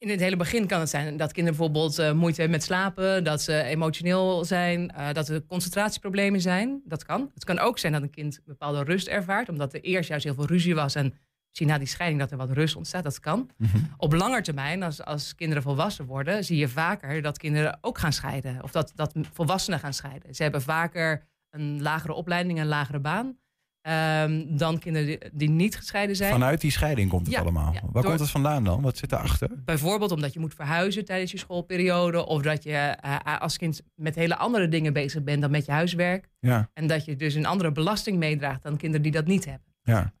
In 0.00 0.08
het 0.08 0.20
hele 0.20 0.36
begin 0.36 0.66
kan 0.66 0.80
het 0.80 0.88
zijn 0.88 1.16
dat 1.16 1.32
kinderen 1.32 1.58
bijvoorbeeld 1.58 1.98
eh, 1.98 2.12
moeite 2.12 2.40
hebben 2.40 2.58
met 2.58 2.66
slapen, 2.66 3.24
dat 3.24 3.42
ze 3.42 3.62
emotioneel 3.62 4.44
zijn, 4.44 4.90
eh, 4.90 5.12
dat 5.12 5.28
er 5.28 5.42
concentratieproblemen 5.46 6.40
zijn. 6.40 6.82
Dat 6.84 7.04
kan. 7.04 7.30
Het 7.34 7.44
kan 7.44 7.58
ook 7.58 7.78
zijn 7.78 7.92
dat 7.92 8.02
een 8.02 8.10
kind 8.10 8.36
een 8.36 8.42
bepaalde 8.46 8.82
rust 8.82 9.06
ervaart, 9.06 9.48
omdat 9.48 9.74
er 9.74 9.80
eerst 9.80 10.08
juist 10.08 10.24
heel 10.24 10.34
veel 10.34 10.46
ruzie 10.46 10.74
was 10.74 10.94
en 10.94 11.14
misschien 11.48 11.68
na 11.68 11.78
die 11.78 11.86
scheiding 11.86 12.20
dat 12.20 12.30
er 12.30 12.36
wat 12.36 12.50
rust 12.50 12.76
ontstaat. 12.76 13.02
Dat 13.02 13.20
kan. 13.20 13.50
Op 13.96 14.12
lange 14.12 14.40
termijn, 14.40 14.82
als, 14.82 15.04
als 15.04 15.34
kinderen 15.34 15.62
volwassen 15.62 16.04
worden, 16.04 16.44
zie 16.44 16.56
je 16.56 16.68
vaker 16.68 17.22
dat 17.22 17.38
kinderen 17.38 17.78
ook 17.80 17.98
gaan 17.98 18.12
scheiden. 18.12 18.62
Of 18.62 18.70
dat, 18.70 18.92
dat 18.94 19.14
volwassenen 19.32 19.78
gaan 19.78 19.94
scheiden. 19.94 20.34
Ze 20.34 20.42
hebben 20.42 20.62
vaker 20.62 21.26
een 21.50 21.82
lagere 21.82 22.12
opleiding, 22.12 22.60
een 22.60 22.66
lagere 22.66 23.00
baan. 23.00 23.38
Ehm, 23.82 24.56
dan 24.56 24.78
kinderen 24.78 25.18
die, 25.32 25.50
niet 25.50 25.76
gescheiden 25.76 26.16
zijn. 26.16 26.32
Vanuit 26.32 26.60
die 26.60 26.70
scheiding 26.70 27.10
komt 27.10 27.26
het 27.26 27.34
Ja, 27.34 27.40
allemaal. 27.40 27.72
ja. 27.72 27.80
Waar 27.80 27.92
Door- 27.92 28.02
komt 28.04 28.20
het 28.20 28.30
vandaan 28.30 28.64
dan? 28.64 28.82
Wat 28.82 28.96
zit 28.96 29.12
erachter? 29.12 29.48
Bijvoorbeeld 29.64 30.10
omdat 30.12 30.32
je 30.32 30.40
moet 30.40 30.54
verhuizen 30.54 31.04
tijdens 31.04 31.30
je 31.30 31.38
schoolperiode. 31.38 32.26
Of 32.26 32.42
dat 32.42 32.62
je 32.62 32.72
eh, 32.72 33.40
als 33.40 33.56
kind 33.56 33.80
met 33.94 34.14
hele 34.14 34.36
andere 34.36 34.68
dingen 34.68 34.92
bezig 34.92 35.22
bent 35.22 35.40
dan 35.40 35.50
met 35.50 35.64
je 35.66 35.72
huiswerk. 35.72 36.28
Ja, 36.40 36.70
En 36.74 36.86
dat 36.86 37.04
je 37.04 37.16
dus 37.16 37.34
een 37.34 37.46
andere 37.46 37.72
belasting 37.72 38.18
meedraagt 38.18 38.62
dan 38.62 38.76
kinderen 38.76 39.02
die 39.02 39.12
dat 39.12 39.26
niet 39.26 39.44
hebben. 39.44 39.66
ja. 39.82 40.12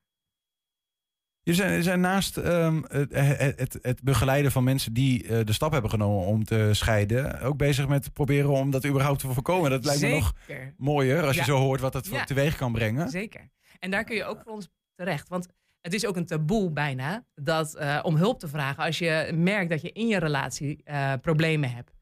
Je 1.50 1.56
zijn, 1.56 1.82
zijn 1.82 2.00
naast 2.00 2.36
ehm, 2.36 2.82
het, 2.88 3.58
het, 3.58 3.78
het, 3.82 4.02
begeleiden 4.02 4.52
van 4.52 4.64
mensen 4.64 4.92
die 4.92 5.26
eh, 5.26 5.44
de 5.44 5.52
stap 5.52 5.72
hebben 5.72 5.90
genomen 5.90 6.26
om 6.26 6.44
te 6.44 6.70
scheiden, 6.72 7.40
ook 7.40 7.56
bezig 7.56 7.88
met 7.88 8.12
proberen 8.12 8.50
om 8.50 8.70
dat 8.70 8.86
überhaupt 8.86 9.20
te 9.20 9.32
voorkomen. 9.32 9.70
Dat 9.70 9.84
lijkt 9.84 10.00
me 10.00 10.08
nog 10.08 10.34
mooier 10.76 11.26
als 11.26 11.36
je 11.36 11.44
zo 11.44 11.56
hoort 11.56 11.80
wat 11.80 11.94
het 11.94 12.08
voor 12.08 12.16
Ja. 12.16 12.24
teweeg 12.24 12.56
kan 12.56 12.72
brengen. 12.72 13.08
Zeker. 13.08 13.50
En 13.78 13.90
daar 13.90 14.04
kun 14.04 14.16
je 14.16 14.24
ook 14.24 14.40
voor 14.44 14.52
ons 14.52 14.68
terecht. 14.94 15.28
Want 15.28 15.48
het 15.80 15.94
is 15.94 16.06
ook 16.06 16.16
een 16.16 16.26
taboe 16.26 16.70
bijna 16.70 17.24
dat, 17.34 17.74
eh, 17.74 18.00
om 18.02 18.16
hulp 18.16 18.38
te 18.38 18.48
vragen 18.48 18.84
als 18.84 18.98
je 18.98 19.32
merkt 19.34 19.70
dat 19.70 19.80
je 19.80 19.92
in 19.92 20.06
je 20.06 20.18
relatie 20.18 20.80
eh, 20.84 21.12
problemen 21.20 21.70
hebt. 21.72 21.98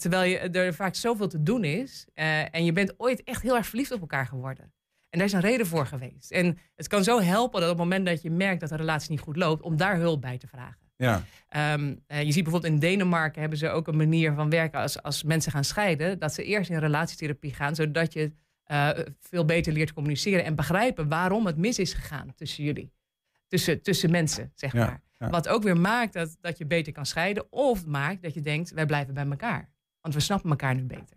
Terwijl 0.00 0.30
je, 0.30 0.38
er 0.38 0.74
vaak 0.74 0.94
zoveel 0.94 1.28
te 1.28 1.42
doen 1.42 1.64
is 1.64 2.06
en 2.50 2.64
je 2.64 2.72
bent 2.72 2.94
ooit 2.96 3.22
echt 3.24 3.42
heel 3.42 3.56
erg 3.56 3.66
verliefd 3.66 3.92
op 3.92 4.00
elkaar 4.00 4.26
geworden. 4.26 4.72
En 5.10 5.18
daar 5.18 5.26
is 5.26 5.32
een 5.32 5.40
reden 5.40 5.66
voor 5.66 5.86
geweest. 5.86 6.30
En 6.30 6.58
het 6.76 6.86
kan 6.88 7.04
zo 7.04 7.20
helpen 7.20 7.60
dat 7.60 7.70
op 7.70 7.76
het 7.78 7.84
moment 7.88 8.06
dat 8.06 8.22
je 8.22 8.30
merkt 8.30 8.60
dat 8.60 8.68
de 8.68 8.76
relatie 8.76 9.10
niet 9.10 9.20
goed 9.20 9.36
loopt, 9.36 9.62
om 9.62 9.76
daar 9.76 9.96
hulp 9.96 10.20
bij 10.20 10.38
te 10.38 10.46
vragen. 10.46 10.86
Ja. 10.96 11.22
Ehm, 11.48 11.94
eh, 12.06 12.22
je 12.22 12.32
ziet 12.32 12.42
bijvoorbeeld 12.42 12.72
in 12.72 12.78
Denemarken 12.78 13.40
hebben 13.40 13.58
ze 13.58 13.68
ook 13.68 13.88
een 13.88 13.96
manier 13.96 14.32
van 14.32 14.50
werken 14.50 14.80
als, 14.80 15.02
als 15.02 15.22
mensen 15.22 15.52
gaan 15.52 15.64
scheiden. 15.64 16.18
Dat 16.18 16.34
ze 16.34 16.44
eerst 16.44 16.70
in 16.70 16.78
relatietherapie 16.78 17.54
gaan, 17.54 17.74
zodat 17.74 18.12
je 18.12 18.32
eh, 18.64 18.90
veel 19.20 19.44
beter 19.44 19.72
leert 19.72 19.92
communiceren 19.92 20.44
en 20.44 20.54
begrijpen 20.54 21.08
waarom 21.08 21.46
het 21.46 21.56
mis 21.56 21.78
is 21.78 21.92
gegaan 21.92 22.34
tussen 22.34 22.64
jullie. 22.64 22.92
Tussen, 23.46 23.82
tussen 23.82 24.10
mensen, 24.10 24.52
zeg 24.54 24.72
Ja, 24.72 24.78
maar. 24.86 25.02
ja. 25.18 25.28
Wat 25.30 25.48
ook 25.48 25.62
weer 25.62 25.76
maakt 25.76 26.12
dat, 26.12 26.36
dat 26.40 26.58
je 26.58 26.66
beter 26.66 26.92
kan 26.92 27.06
scheiden. 27.06 27.52
Of 27.52 27.86
maakt 27.86 28.22
dat 28.22 28.34
je 28.34 28.40
denkt, 28.40 28.70
wij 28.70 28.86
blijven 28.86 29.14
bij 29.14 29.26
elkaar. 29.26 29.70
Want 30.00 30.14
we 30.14 30.20
snappen 30.20 30.50
elkaar 30.50 30.74
nu 30.74 30.82
beter. 30.82 31.16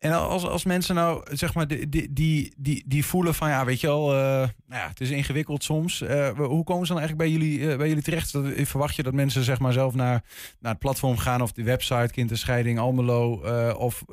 En 0.00 0.12
als, 0.12 0.46
als 0.46 0.64
mensen 0.64 0.94
nou, 0.94 1.36
zeg 1.36 1.54
maar, 1.54 1.66
die, 1.68 1.88
die, 1.88 2.52
die, 2.58 2.84
die, 2.86 3.04
voelen 3.04 3.34
van, 3.34 3.48
ja, 3.48 3.64
weet 3.64 3.80
je 3.80 3.86
wel, 3.86 4.12
eh, 4.12 4.18
nou 4.18 4.50
ja, 4.82 4.88
het 4.88 5.00
is 5.00 5.10
ingewikkeld 5.10 5.64
soms. 5.64 6.00
Eh, 6.00 6.28
hoe 6.36 6.64
komen 6.64 6.86
ze 6.86 6.92
dan 6.92 7.02
eigenlijk 7.02 7.16
bij 7.16 7.30
jullie, 7.30 7.70
eh, 7.70 7.76
bij 7.76 7.88
jullie 7.88 8.02
terecht? 8.02 8.32
Dat- 8.32 8.52
Verwacht 8.56 8.96
je 8.96 9.02
dat 9.02 9.12
mensen, 9.14 9.44
zeg 9.44 9.58
maar, 9.58 9.72
zelf 9.72 9.94
naar, 9.94 10.24
naar 10.60 10.70
het 10.72 10.80
platform 10.80 11.16
gaan 11.16 11.42
of 11.42 11.52
die 11.52 11.64
website, 11.64 12.12
Kind 12.12 12.30
en 12.30 12.38
Scheiding, 12.38 12.78
Almelo, 12.78 13.32
of, 13.72 14.04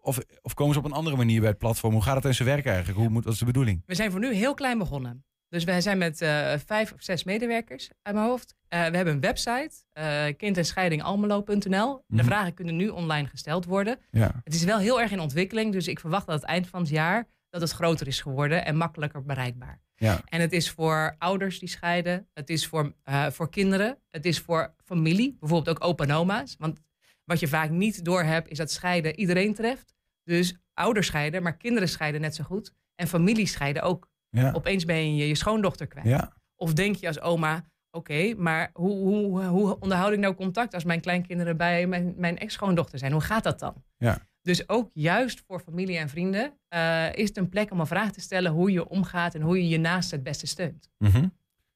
of, 0.00 0.18
of 0.42 0.54
komen 0.54 0.72
ze 0.72 0.78
op 0.78 0.84
een 0.84 0.92
andere 0.92 1.16
manier 1.16 1.40
bij 1.40 1.48
het 1.48 1.58
platform? 1.58 1.92
Hoe 1.92 2.02
gaat 2.02 2.14
het 2.16 2.24
in 2.24 2.34
zijn 2.34 2.48
werk 2.48 2.66
eigenlijk? 2.66 2.98
Hoe 2.98 3.08
moet, 3.08 3.24
wat 3.24 3.32
is 3.32 3.38
de 3.38 3.44
bedoeling? 3.44 3.82
We 3.86 3.94
zijn 3.94 4.10
voor 4.10 4.20
nu 4.20 4.34
heel 4.34 4.54
klein 4.54 4.78
begonnen. 4.78 5.24
Dus 5.48 5.64
wij 5.64 5.80
zijn 5.80 5.98
met 5.98 6.20
eh, 6.20 6.52
vijf 6.66 6.92
of 6.92 7.02
zes 7.02 7.24
medewerkers 7.24 7.90
uit 8.02 8.14
mijn 8.14 8.26
hoofd. 8.26 8.54
Eh, 8.68 8.86
we 8.86 8.96
hebben 8.96 9.14
een 9.14 9.20
website, 9.20 9.70
eh 9.92 10.24
kind 10.36 10.56
en 10.56 10.64
scheidingalmelo.nl. 10.64 12.02
De 12.06 12.14
Mhm. 12.16 12.24
vragen 12.24 12.54
kunnen 12.54 12.76
nu 12.76 12.88
online 12.88 13.28
gesteld 13.28 13.64
worden. 13.64 13.98
Ja. 14.10 14.40
Het 14.44 14.54
is 14.54 14.64
wel 14.64 14.78
heel 14.78 15.00
erg 15.00 15.10
in 15.10 15.20
ontwikkeling, 15.20 15.72
dus 15.72 15.88
ik 15.88 16.00
verwacht 16.00 16.26
dat 16.26 16.40
het 16.40 16.50
eind 16.50 16.66
van 16.68 16.80
het 16.80 16.88
jaar 16.90 17.26
dat 17.50 17.60
het 17.60 17.70
groter 17.70 18.06
is 18.06 18.20
geworden 18.20 18.64
en 18.64 18.76
makkelijker 18.76 19.22
bereikbaar. 19.24 19.80
Ja. 19.96 20.20
En 20.28 20.40
het 20.40 20.52
is 20.52 20.70
voor 20.70 21.14
ouders 21.18 21.58
die 21.58 21.68
scheiden, 21.68 22.28
het 22.34 22.50
is 22.50 22.66
voor, 22.66 22.94
voor 23.30 23.50
kinderen, 23.50 23.98
het 24.10 24.24
is 24.26 24.38
voor 24.40 24.74
familie, 24.84 25.36
bijvoorbeeld 25.40 25.76
ook 25.76 25.84
opa 25.88 26.04
en 26.04 26.12
oma's. 26.12 26.56
Want 26.58 26.80
wat 27.24 27.40
je 27.40 27.48
vaak 27.48 27.70
niet 27.70 28.04
doorhebt 28.04 28.48
is 28.48 28.58
dat 28.58 28.70
scheiden 28.70 29.18
iedereen 29.18 29.54
treft. 29.54 29.94
Dus 30.24 30.56
ouders 30.74 31.06
scheiden, 31.06 31.42
maar 31.42 31.56
kinderen 31.56 31.88
scheiden 31.88 32.20
net 32.20 32.34
zo 32.34 32.44
goed. 32.44 32.72
En 32.94 33.06
familie 33.08 33.46
scheiden 33.46 33.82
ook. 33.82 34.08
Ja. 34.42 34.52
Opeens 34.52 34.84
ben 34.84 35.16
je 35.16 35.28
je 35.28 35.34
schoondochter 35.34 35.86
kwijt. 35.86 36.06
Ja. 36.06 36.32
Of 36.56 36.72
denk 36.72 36.96
je 36.96 37.06
als 37.06 37.20
oma, 37.20 37.64
oké, 37.90 38.34
maar 38.36 38.70
hoe, 38.72 38.96
hoe, 38.96 39.44
hoe 39.44 39.78
onderhoud 39.78 40.12
ik 40.12 40.18
nou 40.18 40.34
contact 40.34 40.74
als 40.74 40.84
mijn 40.84 41.00
kleinkinderen 41.00 41.56
bij 41.56 41.86
mijn, 41.86 42.14
mijn 42.16 42.38
ex-schoondochter 42.38 42.98
zijn? 42.98 43.12
Hoe 43.12 43.20
gaat 43.20 43.44
dat 43.44 43.58
dan? 43.58 43.84
Ja. 43.96 44.18
Dus 44.42 44.68
ook 44.68 44.90
juist 44.92 45.42
voor 45.46 45.60
familie 45.60 45.98
en 45.98 46.08
vrienden 46.08 46.52
eh, 46.68 47.14
is 47.14 47.28
het 47.28 47.36
een 47.36 47.48
plek 47.48 47.70
om 47.70 47.80
een 47.80 47.86
vraag 47.86 48.12
te 48.12 48.20
stellen 48.20 48.52
hoe 48.52 48.72
je 48.72 48.88
omgaat 48.88 49.34
en 49.34 49.40
hoe 49.40 49.56
je 49.56 49.68
je 49.68 49.78
naast 49.78 50.10
het 50.10 50.22
beste 50.22 50.46
steunt. 50.46 50.90
Mhm. 50.98 51.26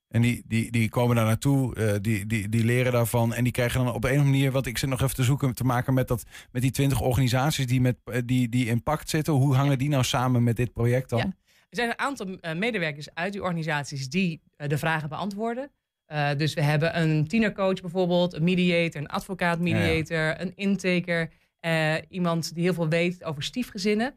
En 0.09 0.23
die, 0.23 0.43
die, 0.47 0.71
die 0.71 0.89
komen 0.89 1.17
daar 1.17 1.25
naartoe, 1.25 1.75
eh, 1.75 1.95
die, 2.01 2.27
die, 2.27 2.49
die 2.49 2.65
leren 2.65 2.93
daarvan. 2.93 3.35
En 3.35 3.45
die 3.45 3.53
krijgen 3.53 3.85
dan 3.85 3.95
op 3.95 4.05
een 4.05 4.11
of 4.11 4.17
andere 4.17 4.31
manier, 4.31 4.53
want 4.53 4.67
ik 4.67 4.79
zit 4.79 4.89
nog 4.89 5.01
even 5.03 5.15
te 5.15 5.23
zoeken, 5.23 5.55
te 5.55 5.65
maken 5.65 5.95
met, 5.95 6.09
dat, 6.09 6.25
met 6.51 6.63
die 6.63 6.71
twintig 6.71 7.01
organisaties 7.01 7.67
die, 7.67 7.81
met, 7.81 7.97
eh, 8.05 8.21
die, 8.25 8.49
die 8.49 8.67
in 8.67 8.83
pact 8.83 9.09
zitten. 9.09 9.33
Hoe 9.33 9.55
hangen 9.55 9.79
die 9.79 9.89
nou 9.89 10.05
samen 10.05 10.43
met 10.43 10.57
dit 10.57 10.73
project 10.73 11.09
dan? 11.09 11.19
Ja. 11.19 11.33
Er 11.71 11.77
zijn 11.77 11.89
een 11.89 11.99
aantal 11.99 12.27
eh, 12.41 12.55
medewerkers 12.55 13.15
uit 13.15 13.33
die 13.33 13.43
organisaties 13.43 14.09
die 14.09 14.41
eh, 14.57 14.69
de 14.69 14.79
vragen 14.79 15.09
beantwoorden. 15.09 15.71
Eh, 16.07 16.31
dus 16.37 16.55
we 16.55 16.63
hebben 16.63 17.01
een 17.01 17.27
tienercoach 17.29 17.81
bijvoorbeeld, 17.81 18.33
een 18.35 18.45
mediator, 18.45 19.01
een 19.01 19.09
advocaat-mediator, 19.09 20.41
een 20.41 20.53
intaker. 20.57 21.31
eh, 21.61 21.95
iemand 22.09 22.55
die 22.55 22.63
heel 22.63 22.75
veel 22.75 22.89
weet 22.89 23.25
over 23.25 23.43
stiefgezinnen. 23.43 24.15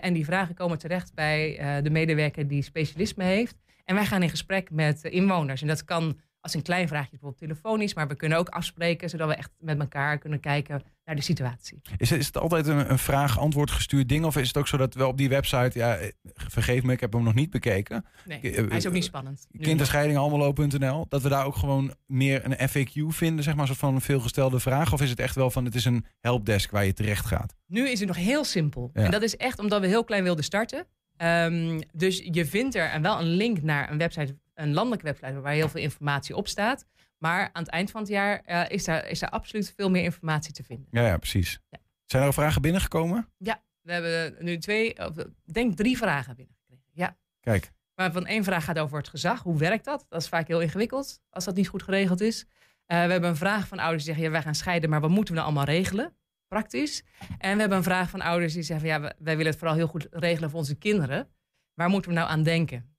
En 0.00 0.12
die 0.12 0.24
vragen 0.24 0.54
komen 0.54 0.78
terecht 0.78 1.14
bij 1.14 1.58
de 1.82 1.90
medewerker 1.90 2.48
die 2.48 2.62
specialisme 2.62 3.24
heeft. 3.24 3.56
En 3.84 3.94
wij 3.94 4.06
gaan 4.06 4.22
in 4.22 4.30
gesprek 4.30 4.70
met 4.70 5.04
inwoners. 5.04 5.60
En 5.62 5.66
dat 5.68 5.84
kan 5.84 6.20
als 6.46 6.54
een 6.54 6.62
klein 6.62 6.88
vraagje 6.88 7.10
bijvoorbeeld 7.10 7.40
telefonisch, 7.40 7.94
maar 7.94 8.08
we 8.08 8.14
kunnen 8.14 8.38
ook 8.38 8.48
afspreken 8.48 9.08
zodat 9.10 9.28
we 9.28 9.34
echt 9.34 9.50
met 9.58 9.78
elkaar 9.80 10.18
kunnen 10.18 10.40
kijken 10.40 10.82
naar 11.04 11.14
de 11.16 11.22
situatie. 11.22 11.80
Is, 11.96 12.10
het- 12.10 12.18
is 12.18 12.26
het 12.26 12.36
altijd 12.38 12.66
een, 12.66 12.90
een 12.90 12.98
vraag-antwoord 12.98 13.70
gestuurd 13.70 14.08
ding? 14.08 14.24
Of 14.24 14.36
is 14.36 14.46
het 14.48 14.56
ook 14.56 14.68
zo 14.68 14.76
dat 14.76 14.94
wel 14.94 15.08
op 15.08 15.16
die 15.16 15.28
website... 15.28 15.78
Ja, 15.78 15.96
eh, 15.96 16.08
vergeef 16.34 16.82
me, 16.82 16.92
ik 16.92 17.00
heb 17.00 17.12
hem 17.12 17.22
nog 17.22 17.34
niet 17.34 17.50
bekeken. 17.50 18.04
Nee, 18.24 18.40
Eh, 18.40 18.68
hij 18.68 18.76
is 18.76 18.86
ook 18.86 18.92
niet 18.92 19.04
spannend. 19.04 19.46
Nu 19.50 19.60
Kinderscheidingalmelo.nl. 19.64 21.06
Dat 21.08 21.22
we 21.22 21.28
daar 21.28 21.44
ook 21.46 21.56
gewoon 21.56 21.94
meer 22.06 22.42
een 22.44 22.68
FAQ 22.68 22.92
vinden. 23.16 23.44
Zeg 23.44 23.54
maar, 23.54 23.66
soort 23.66 23.78
van 23.78 23.94
een 23.94 24.00
veelgestelde 24.00 24.60
vraag. 24.60 24.92
Of 24.92 25.00
is 25.02 25.10
het 25.10 25.18
echt 25.18 25.34
wel 25.34 25.50
van, 25.50 25.64
het 25.64 25.74
is 25.74 25.84
een 25.84 26.04
helpdesk 26.20 26.70
waar 26.70 26.84
je 26.84 26.92
terecht 26.92 27.26
gaat? 27.26 27.54
Nu 27.66 27.88
is 27.88 27.98
het 27.98 28.08
nog 28.08 28.16
heel 28.16 28.44
simpel. 28.44 28.90
Ja. 28.94 29.02
En 29.04 29.10
dat 29.10 29.22
is 29.22 29.36
echt 29.36 29.58
omdat 29.58 29.80
we 29.80 29.86
heel 29.86 30.04
klein 30.04 30.22
wilden 30.22 30.44
starten. 30.44 30.86
Ehm, 31.16 31.80
dus 31.92 32.22
je 32.32 32.46
vindt 32.46 32.74
er 32.74 32.90
en 32.90 33.02
wel 33.02 33.20
een 33.20 33.26
link 33.26 33.62
naar 33.62 33.90
een 33.90 33.98
website, 33.98 34.36
een 34.56 34.72
landelijke 34.72 35.04
website 35.04 35.40
waar 35.40 35.52
heel 35.52 35.68
veel 35.68 35.80
informatie 35.80 36.36
op 36.36 36.48
staat. 36.48 36.86
Maar 37.18 37.50
aan 37.52 37.62
het 37.62 37.72
eind 37.72 37.90
van 37.90 38.00
het 38.00 38.10
jaar 38.10 38.40
eh, 38.44 38.70
is, 38.70 38.84
daar, 38.84 39.08
is 39.08 39.18
daar 39.18 39.30
absoluut 39.30 39.72
veel 39.76 39.90
meer 39.90 40.02
informatie 40.02 40.52
te 40.52 40.62
vinden. 40.62 40.88
Ja, 40.90 41.06
ja 41.06 41.16
precies. 41.16 41.60
Zijn 42.04 42.22
er 42.22 42.28
al 42.28 42.34
vragen 42.34 42.62
binnengekomen? 42.62 43.28
Ja, 43.36 43.62
we 43.80 43.92
hebben 43.92 44.36
nu 44.38 44.58
twee, 44.58 45.06
of, 45.06 45.14
denk 45.44 45.76
drie 45.76 45.96
vragen 45.96 46.36
binnengekregen. 46.36 46.90
Ja. 46.92 47.16
Kijk. 47.40 47.72
Maar 47.94 48.12
van 48.12 48.26
één 48.26 48.44
vraag 48.44 48.64
gaat 48.64 48.78
over 48.78 48.98
het 48.98 49.08
gezag. 49.08 49.42
Hoe 49.42 49.58
werkt 49.58 49.84
dat? 49.84 50.06
Dat 50.08 50.20
is 50.20 50.28
vaak 50.28 50.48
heel 50.48 50.60
ingewikkeld 50.60 51.20
als 51.30 51.44
dat 51.44 51.54
niet 51.54 51.68
goed 51.68 51.82
geregeld 51.82 52.20
is. 52.20 52.46
Eh, 52.86 53.04
we 53.04 53.10
hebben 53.12 53.30
een 53.30 53.36
vraag 53.36 53.68
van 53.68 53.78
ouders 53.78 54.04
die 54.04 54.12
zeggen: 54.12 54.24
ja, 54.24 54.36
wij 54.38 54.42
gaan 54.46 54.54
scheiden, 54.54 54.90
maar 54.90 55.00
wat 55.00 55.10
moeten 55.10 55.34
we 55.34 55.40
nou 55.40 55.52
allemaal 55.52 55.74
regelen? 55.74 56.16
Praktisch. 56.48 57.04
En 57.38 57.54
we 57.54 57.60
hebben 57.60 57.78
een 57.78 57.84
vraag 57.84 58.10
van 58.10 58.20
ouders 58.20 58.52
die 58.52 58.62
zeggen: 58.62 58.88
ja, 58.88 59.00
wij 59.00 59.36
willen 59.36 59.46
het 59.46 59.56
vooral 59.56 59.76
heel 59.76 59.86
goed 59.86 60.06
regelen 60.10 60.50
voor 60.50 60.58
onze 60.58 60.74
kinderen. 60.74 61.28
Waar 61.74 61.88
moeten 61.88 62.10
we 62.10 62.16
nou 62.16 62.28
aan 62.28 62.42
denken? 62.42 62.95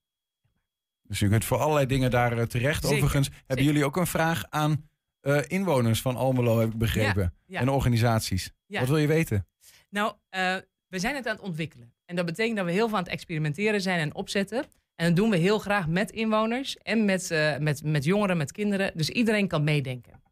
Dus 1.08 1.20
u 1.20 1.28
kunt 1.28 1.44
voor 1.44 1.58
allerlei 1.58 1.86
dingen 1.86 2.10
daar 2.10 2.38
eh, 2.38 2.44
terecht. 2.44 2.82
Zeker, 2.82 2.96
Overigens 2.96 3.30
hebben 3.46 3.64
jullie 3.66 3.84
ook 3.84 3.96
een 3.96 4.06
vraag 4.06 4.44
aan 4.48 4.88
eh, 5.20 5.40
inwoners 5.46 6.00
van 6.00 6.16
Almelo, 6.16 6.58
heb 6.60 6.72
ik 6.72 6.78
begrepen. 6.78 7.22
Ja, 7.22 7.32
ja. 7.46 7.60
En 7.60 7.68
organisaties. 7.68 8.52
Ja. 8.66 8.80
Wat 8.80 8.88
wil 8.88 8.98
je 8.98 9.06
weten? 9.06 9.46
Nou, 9.90 10.12
eh, 10.28 10.56
we 10.86 10.98
zijn 10.98 11.14
het 11.14 11.26
aan 11.26 11.34
het 11.36 11.44
ontwikkelen. 11.44 11.92
En 12.04 12.16
dat 12.16 12.26
betekent 12.26 12.56
dat 12.56 12.64
we 12.66 12.72
heel 12.72 12.88
veel 12.88 12.96
aan 12.96 13.02
het 13.02 13.12
experimenteren 13.12 13.80
zijn 13.80 13.98
en 14.00 14.14
opzetten. 14.14 14.64
En 14.94 15.06
dat 15.06 15.16
doen 15.16 15.30
we 15.30 15.36
heel 15.36 15.58
graag 15.58 15.88
met 15.88 16.10
inwoners 16.10 16.76
en 16.76 17.04
met, 17.04 17.56
met, 17.60 17.82
met 17.84 18.04
jongeren, 18.04 18.36
met 18.36 18.52
kinderen. 18.52 18.92
Dus 18.94 19.10
iedereen 19.10 19.48
kan 19.48 19.64
meedenken. 19.64 20.22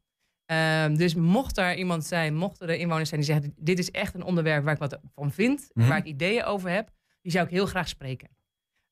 Ehm, 0.47 0.95
dus 0.95 1.15
mocht 1.15 1.55
daar 1.55 1.77
iemand 1.77 2.05
zijn, 2.05 2.35
mochten 2.37 2.69
er 2.69 2.75
inwoners 2.75 3.09
zijn 3.09 3.21
die 3.21 3.31
zeggen: 3.33 3.55
Dit 3.57 3.79
is 3.79 3.91
echt 3.91 4.15
een 4.15 4.23
onderwerp 4.23 4.65
waar 4.65 4.73
ik 4.73 4.79
wat 4.79 5.01
van 5.15 5.33
vind, 5.33 5.71
Mhm. 5.73 5.89
waar 5.89 5.99
ik 5.99 6.05
ideeën 6.05 6.45
over 6.45 6.71
heb, 6.71 6.91
die 7.23 7.33
zou 7.33 7.45
ik 7.45 7.51
heel 7.51 7.67
graag 7.67 7.89
spreken. 7.89 8.29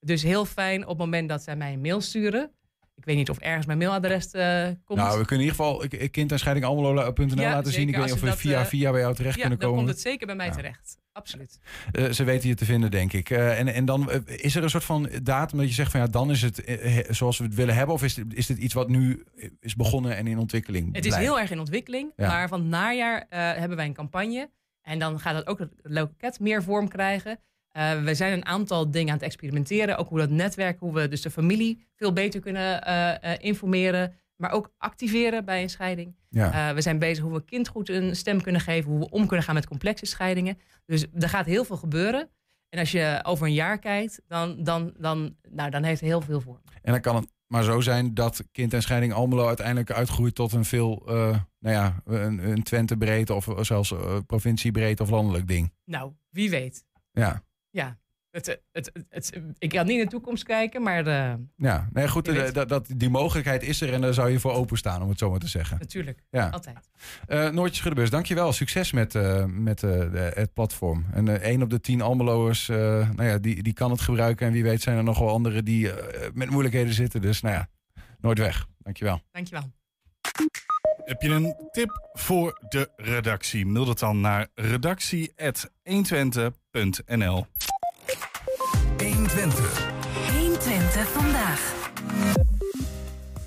Dus 0.04 0.22
heel 0.22 0.44
fijn 0.44 0.82
op 0.82 0.88
het 0.88 0.98
moment 0.98 1.28
dat 1.28 1.42
zij 1.42 1.56
mij 1.56 1.72
een 1.72 1.80
mail 1.80 2.00
sturen. 2.00 2.50
Ik 2.96 3.04
weet 3.04 3.16
niet 3.16 3.30
of 3.30 3.38
ergens 3.38 3.66
mijn 3.66 3.78
mailadres 3.78 4.30
eh, 4.30 4.68
komt. 4.84 4.98
Nou, 4.98 5.18
we 5.18 5.24
kunnen 5.26 5.46
in 5.46 5.52
ieder 5.52 5.64
geval 5.64 5.84
ik- 5.84 5.92
ik- 5.92 6.12
kind 6.12 6.32
en 6.32 6.38
scheidingalmelo.nl 6.38 7.40
Ja, 7.42 7.52
laten 7.52 7.72
zien. 7.72 7.88
Ik 7.88 7.94
weet 7.96 8.04
niet 8.04 8.14
of 8.14 8.20
we 8.20 8.26
dat, 8.26 8.36
via, 8.38 8.60
eh, 8.60 8.66
via 8.66 8.90
bij 8.90 9.00
jou 9.00 9.14
terecht 9.14 9.34
ja, 9.34 9.40
kunnen 9.40 9.58
dan 9.58 9.68
komen. 9.68 9.84
komt 9.84 9.94
het 9.96 10.06
zeker 10.06 10.26
bij 10.26 10.36
mij 10.36 10.50
terecht. 10.50 10.98
Absoluut. 11.12 11.58
Eh, 11.92 12.10
ze 12.10 12.24
weten 12.24 12.48
je 12.48 12.54
te 12.54 12.64
vinden, 12.64 12.90
denk 12.90 13.12
ik. 13.12 13.30
En, 13.30 13.68
en 13.74 13.84
dan 13.84 14.10
is 14.26 14.54
er 14.54 14.62
een 14.62 14.70
soort 14.70 14.84
van 14.84 15.08
datum 15.22 15.58
dat 15.58 15.68
je 15.68 15.74
zegt 15.74 15.90
van 15.90 16.00
ja, 16.00 16.06
dan 16.06 16.30
is 16.30 16.42
het 16.42 16.62
zoals 17.10 17.38
we 17.38 17.44
het 17.44 17.54
willen 17.54 17.74
hebben. 17.74 17.94
Of 17.94 18.02
is 18.02 18.14
dit, 18.14 18.34
is 18.34 18.46
dit 18.46 18.58
iets 18.58 18.74
wat 18.74 18.88
nu 18.88 19.24
is 19.60 19.74
begonnen 19.76 20.16
en 20.16 20.26
in 20.26 20.38
ontwikkeling 20.38 20.94
Het 20.94 21.04
is 21.04 21.14
heel 21.14 21.40
erg 21.40 21.50
in 21.50 21.58
ontwikkeling, 21.58 22.12
Ja. 22.16 22.28
maar 22.28 22.48
van 22.48 22.60
het 22.60 22.68
najaar 22.68 23.26
hebben 23.28 23.76
wij 23.76 23.86
een 23.86 23.94
campagne. 23.94 24.50
En 24.82 24.98
dan 24.98 25.20
gaat 25.20 25.34
dat 25.34 25.46
ook 25.46 25.58
het 25.58 25.72
loket 25.82 26.40
meer 26.40 26.62
vorm 26.62 26.88
krijgen. 26.88 27.38
Eh, 27.74 28.02
we 28.02 28.14
zijn 28.14 28.32
een 28.32 28.46
aantal 28.46 28.90
dingen 28.90 29.08
aan 29.08 29.14
het 29.14 29.26
experimenteren. 29.26 29.96
Ook 29.96 30.08
hoe 30.08 30.18
dat 30.18 30.30
netwerk, 30.30 30.80
hoe 30.80 30.92
we 30.92 31.08
dus 31.08 31.22
de 31.22 31.30
familie 31.30 31.86
veel 31.96 32.12
beter 32.12 32.40
kunnen 32.40 32.82
eh, 32.82 33.32
eh, 33.32 33.38
informeren. 33.40 34.14
Maar 34.36 34.52
ook 34.52 34.72
activeren 34.78 35.44
bij 35.44 35.62
een 35.62 35.70
scheiding. 35.70 36.16
Ja. 36.28 36.74
We 36.74 36.80
zijn 36.80 36.98
bezig 36.98 37.24
hoe 37.24 37.32
we 37.32 37.44
kind 37.44 37.68
goed 37.68 37.88
een 37.88 38.16
stem 38.16 38.42
kunnen 38.42 38.60
geven. 38.60 38.90
Hoe 38.90 38.98
we 39.00 39.10
om 39.10 39.26
kunnen 39.26 39.44
gaan 39.44 39.54
met 39.54 39.66
complexe 39.66 40.06
scheidingen. 40.06 40.58
Dus 40.86 41.06
er 41.14 41.28
gaat 41.28 41.46
heel 41.46 41.64
veel 41.64 41.76
gebeuren. 41.76 42.28
En 42.68 42.78
als 42.78 42.92
je 42.92 43.20
over 43.22 43.46
een 43.46 43.52
jaar 43.52 43.78
kijkt, 43.78 44.20
dan, 44.26 44.62
dan, 44.62 44.92
dan, 44.98 45.36
nou, 45.50 45.70
dan 45.70 45.82
heeft 45.82 46.00
het 46.00 46.08
heel 46.08 46.20
veel 46.20 46.40
vorm. 46.40 46.60
En 46.82 46.92
dan 46.92 47.00
kan 47.00 47.16
het 47.16 47.26
maar 47.46 47.62
zo 47.64 47.80
zijn 47.80 48.14
dat 48.14 48.44
kind 48.52 48.72
en 48.72 48.82
scheiding 48.82 49.12
Almelo 49.12 49.46
uiteindelijk 49.46 49.92
uitgroeit 49.92 50.34
tot 50.34 50.52
een 50.52 50.64
veel, 50.64 51.02
nou 51.04 51.46
ja, 51.58 52.02
een, 52.04 52.50
een 52.50 52.62
Twente 52.62 52.96
breed 52.96 53.30
of 53.30 53.48
zelfs 53.60 53.90
uh, 53.90 54.18
provincie 54.26 54.72
breed 54.72 55.00
of 55.00 55.10
landelijk 55.10 55.48
ding. 55.48 55.72
Nou, 55.84 56.12
wie 56.30 56.50
weet. 56.50 56.84
Ja. 57.12 57.42
Ja, 57.74 57.98
het, 58.30 58.46
het, 58.72 58.90
het, 58.94 59.06
het- 59.08 59.40
ik 59.58 59.68
kan 59.68 59.86
niet 59.86 59.98
in 59.98 60.04
de 60.04 60.10
toekomst 60.10 60.44
kijken, 60.44 60.82
maar 60.82 61.06
eh, 61.06 61.34
Ja, 61.56 61.88
nee, 61.92 62.08
goed, 62.08 62.28
eh, 62.28 62.52
dat, 62.52 62.68
dat, 62.68 62.86
die 62.96 63.08
mogelijkheid 63.10 63.62
is 63.62 63.80
er 63.80 63.92
en 63.92 64.00
daar 64.00 64.14
zou 64.14 64.30
je 64.30 64.40
voor 64.40 64.52
openstaan, 64.52 65.02
om 65.02 65.08
het 65.08 65.18
zo 65.18 65.30
maar 65.30 65.38
te 65.38 65.48
zeggen. 65.48 65.76
natuurlijk. 65.78 66.24
Ja. 66.30 66.48
Altijd. 66.48 66.90
Eh 67.26 67.48
Noortje 67.50 67.76
Schuddebus, 67.76 68.10
dankjewel. 68.10 68.52
Succes 68.52 68.92
met, 68.92 69.14
eh, 69.14 69.44
met 69.44 69.80
het 69.80 70.52
platform. 70.52 71.06
En 71.12 71.40
één 71.42 71.62
op 71.62 71.70
de 71.70 71.80
tien 71.80 72.00
Almeloers, 72.00 72.66
nou 72.68 73.22
ja, 73.24 73.38
die, 73.38 73.62
die 73.62 73.72
kan 73.72 73.90
het 73.90 74.00
gebruiken. 74.00 74.46
En 74.46 74.52
wie 74.52 74.62
weet 74.62 74.82
zijn 74.82 74.96
er 74.96 75.04
nog 75.04 75.18
wel 75.18 75.28
anderen 75.30 75.64
die 75.64 75.90
met 76.34 76.50
moeilijkheden 76.50 76.94
zitten. 76.94 77.20
Dus 77.20 77.40
nou 77.40 77.54
ja, 77.54 77.68
nooit 78.18 78.38
weg. 78.38 78.66
Dankjewel. 78.78 79.20
Dankjewel. 79.30 79.70
Heb 81.04 81.22
je 81.22 81.28
een 81.28 81.54
tip 81.70 82.08
voor 82.12 82.58
de 82.68 82.90
redactie? 82.96 83.66
Mail 83.66 83.84
dat 83.84 83.98
dan 83.98 84.20
naar 84.20 84.46
redactie.120.nl 84.54 87.46
120. 88.98 89.92
120 90.38 91.08
vandaag. 91.08 91.72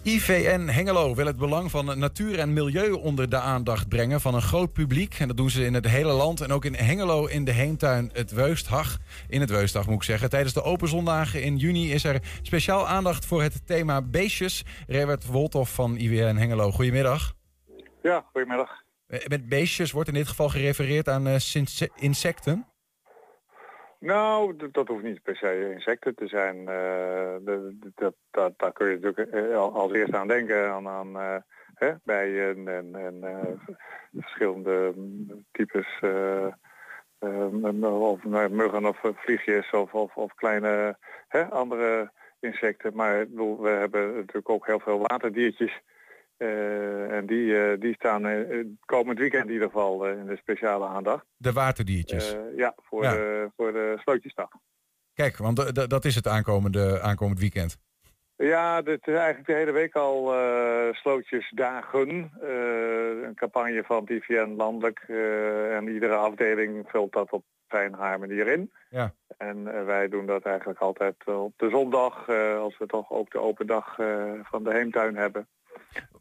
IVN 0.03 0.67
Hengelo 0.67 1.15
wil 1.15 1.25
het 1.25 1.37
belang 1.37 1.71
van 1.71 1.99
natuur 1.99 2.39
en 2.39 2.53
milieu 2.53 2.91
onder 2.91 3.29
de 3.29 3.39
aandacht 3.39 3.87
brengen 3.87 4.21
van 4.21 4.35
een 4.35 4.41
groot 4.41 4.73
publiek. 4.73 5.15
En 5.19 5.27
dat 5.27 5.37
doen 5.37 5.49
ze 5.49 5.65
in 5.65 5.73
het 5.73 5.87
hele 5.87 6.11
land 6.11 6.41
en 6.41 6.51
ook 6.51 6.65
in 6.65 6.75
Hengelo 6.75 7.25
in 7.25 7.45
de 7.45 7.51
heemtuin 7.51 8.09
Het 8.13 8.31
Weustdag. 8.31 8.97
In 9.27 9.41
het 9.41 9.49
Weustdag 9.49 9.85
moet 9.85 9.95
ik 9.95 10.03
zeggen. 10.03 10.29
Tijdens 10.29 10.53
de 10.53 10.63
open 10.63 10.87
zondagen 10.87 11.43
in 11.43 11.57
juni 11.57 11.91
is 11.91 12.03
er 12.03 12.21
speciaal 12.41 12.87
aandacht 12.87 13.25
voor 13.25 13.41
het 13.41 13.61
thema 13.65 14.01
beestjes. 14.01 14.63
Rewert 14.87 15.25
Wolthoff 15.25 15.73
van 15.73 15.97
IVN 15.97 16.35
Hengelo, 16.35 16.71
goedemiddag. 16.71 17.35
Ja, 18.01 18.25
goedemiddag. 18.31 18.81
Eh, 19.07 19.25
Met 19.27 19.49
beestjes 19.49 19.91
wordt 19.91 20.09
in 20.09 20.15
dit 20.15 20.27
geval 20.27 20.49
gerefereerd 20.49 21.07
aan 21.07 21.27
eh, 21.27 21.39
insecten. 21.95 22.65
Nou, 23.99 24.69
dat 24.71 24.87
hoeft 24.87 25.03
niet 25.03 25.21
per 25.23 25.35
se 25.35 25.71
insecten 25.73 26.15
te 26.15 26.27
zijn. 26.27 26.67
eh, 26.67 27.35
dat, 27.95 28.13
dat, 28.31 28.53
daar 28.57 28.71
kun 28.73 28.87
je 28.89 28.99
natuurlijk 28.99 29.53
al- 29.55 29.73
als 29.73 29.91
eerste 29.91 30.17
aan 30.17 30.27
denken. 30.27 30.69
Aan, 30.71 30.87
aan 30.87 31.43
hè, 31.73 31.93
bijen 32.03 32.67
en, 32.67 32.95
en 32.95 33.23
verschillende 34.13 34.93
types. 35.51 35.99
of 37.19 38.23
nou, 38.23 38.49
muggen 38.49 38.85
of 38.85 38.97
vliegjes 39.15 39.69
of, 39.71 39.93
of, 39.93 40.15
of 40.15 40.33
kleine 40.35 40.97
hè, 41.27 41.45
andere 41.45 42.11
insecten. 42.39 42.95
Maar 42.95 43.21
ik 43.21 43.29
bedoel, 43.29 43.61
we 43.61 43.69
hebben 43.69 44.15
natuurlijk 44.15 44.49
ook 44.49 44.65
heel 44.65 44.79
veel 44.79 44.99
waterdiertjes. 45.07 45.81
Eh, 46.37 47.11
en 47.11 47.25
die, 47.25 47.57
eh, 47.57 47.79
die 47.79 47.93
staan 47.93 48.25
eh, 48.25 48.65
komend 48.85 49.19
weekend 49.19 49.45
in 49.45 49.51
ieder 49.51 49.67
geval 49.67 50.07
in 50.07 50.25
de 50.25 50.37
speciale 50.37 50.85
aandacht. 50.85 51.25
De 51.37 51.53
waterdiertjes. 51.53 52.35
Ja, 52.55 52.75
voor, 52.75 53.03
Ja. 53.03 53.11
De, 53.11 53.51
voor 53.55 53.71
de 53.71 53.97
slootjesdag. 54.01 54.49
Kijk, 55.13 55.37
want 55.37 55.89
dat 55.89 56.05
is 56.05 56.15
het 56.15 56.27
aankomende, 56.27 57.01
aankomend 57.01 57.39
weekend. 57.39 57.77
Ja, 58.35 58.81
dit 58.81 59.07
is 59.07 59.13
eigenlijk 59.13 59.47
de 59.47 59.53
hele 59.53 59.71
week 59.71 59.95
al 59.95 60.33
slootjesdagen. 60.91 62.31
Een 63.23 63.35
campagne 63.35 63.83
van 63.83 64.05
TVN 64.05 64.53
landelijk. 64.57 64.99
en 65.71 65.87
iedere 65.87 66.15
afdeling 66.15 66.83
vult 66.87 67.13
dat 67.13 67.31
op 67.31 67.43
zijn 67.67 67.93
haar 67.93 68.19
manier 68.19 68.47
in. 68.47 68.71
Ja. 68.89 69.13
En 69.37 69.85
wij 69.85 70.07
doen 70.07 70.25
dat 70.25 70.43
eigenlijk 70.43 70.79
altijd 70.79 71.15
op 71.25 71.53
de 71.55 71.69
zondag. 71.69 72.29
als 72.57 72.77
we 72.77 72.85
toch 72.85 73.11
ook 73.11 73.31
de 73.31 73.39
open 73.39 73.67
dag 73.67 73.95
van 74.43 74.63
de 74.63 74.73
heemtuin 74.73 75.15
hebben. 75.15 75.47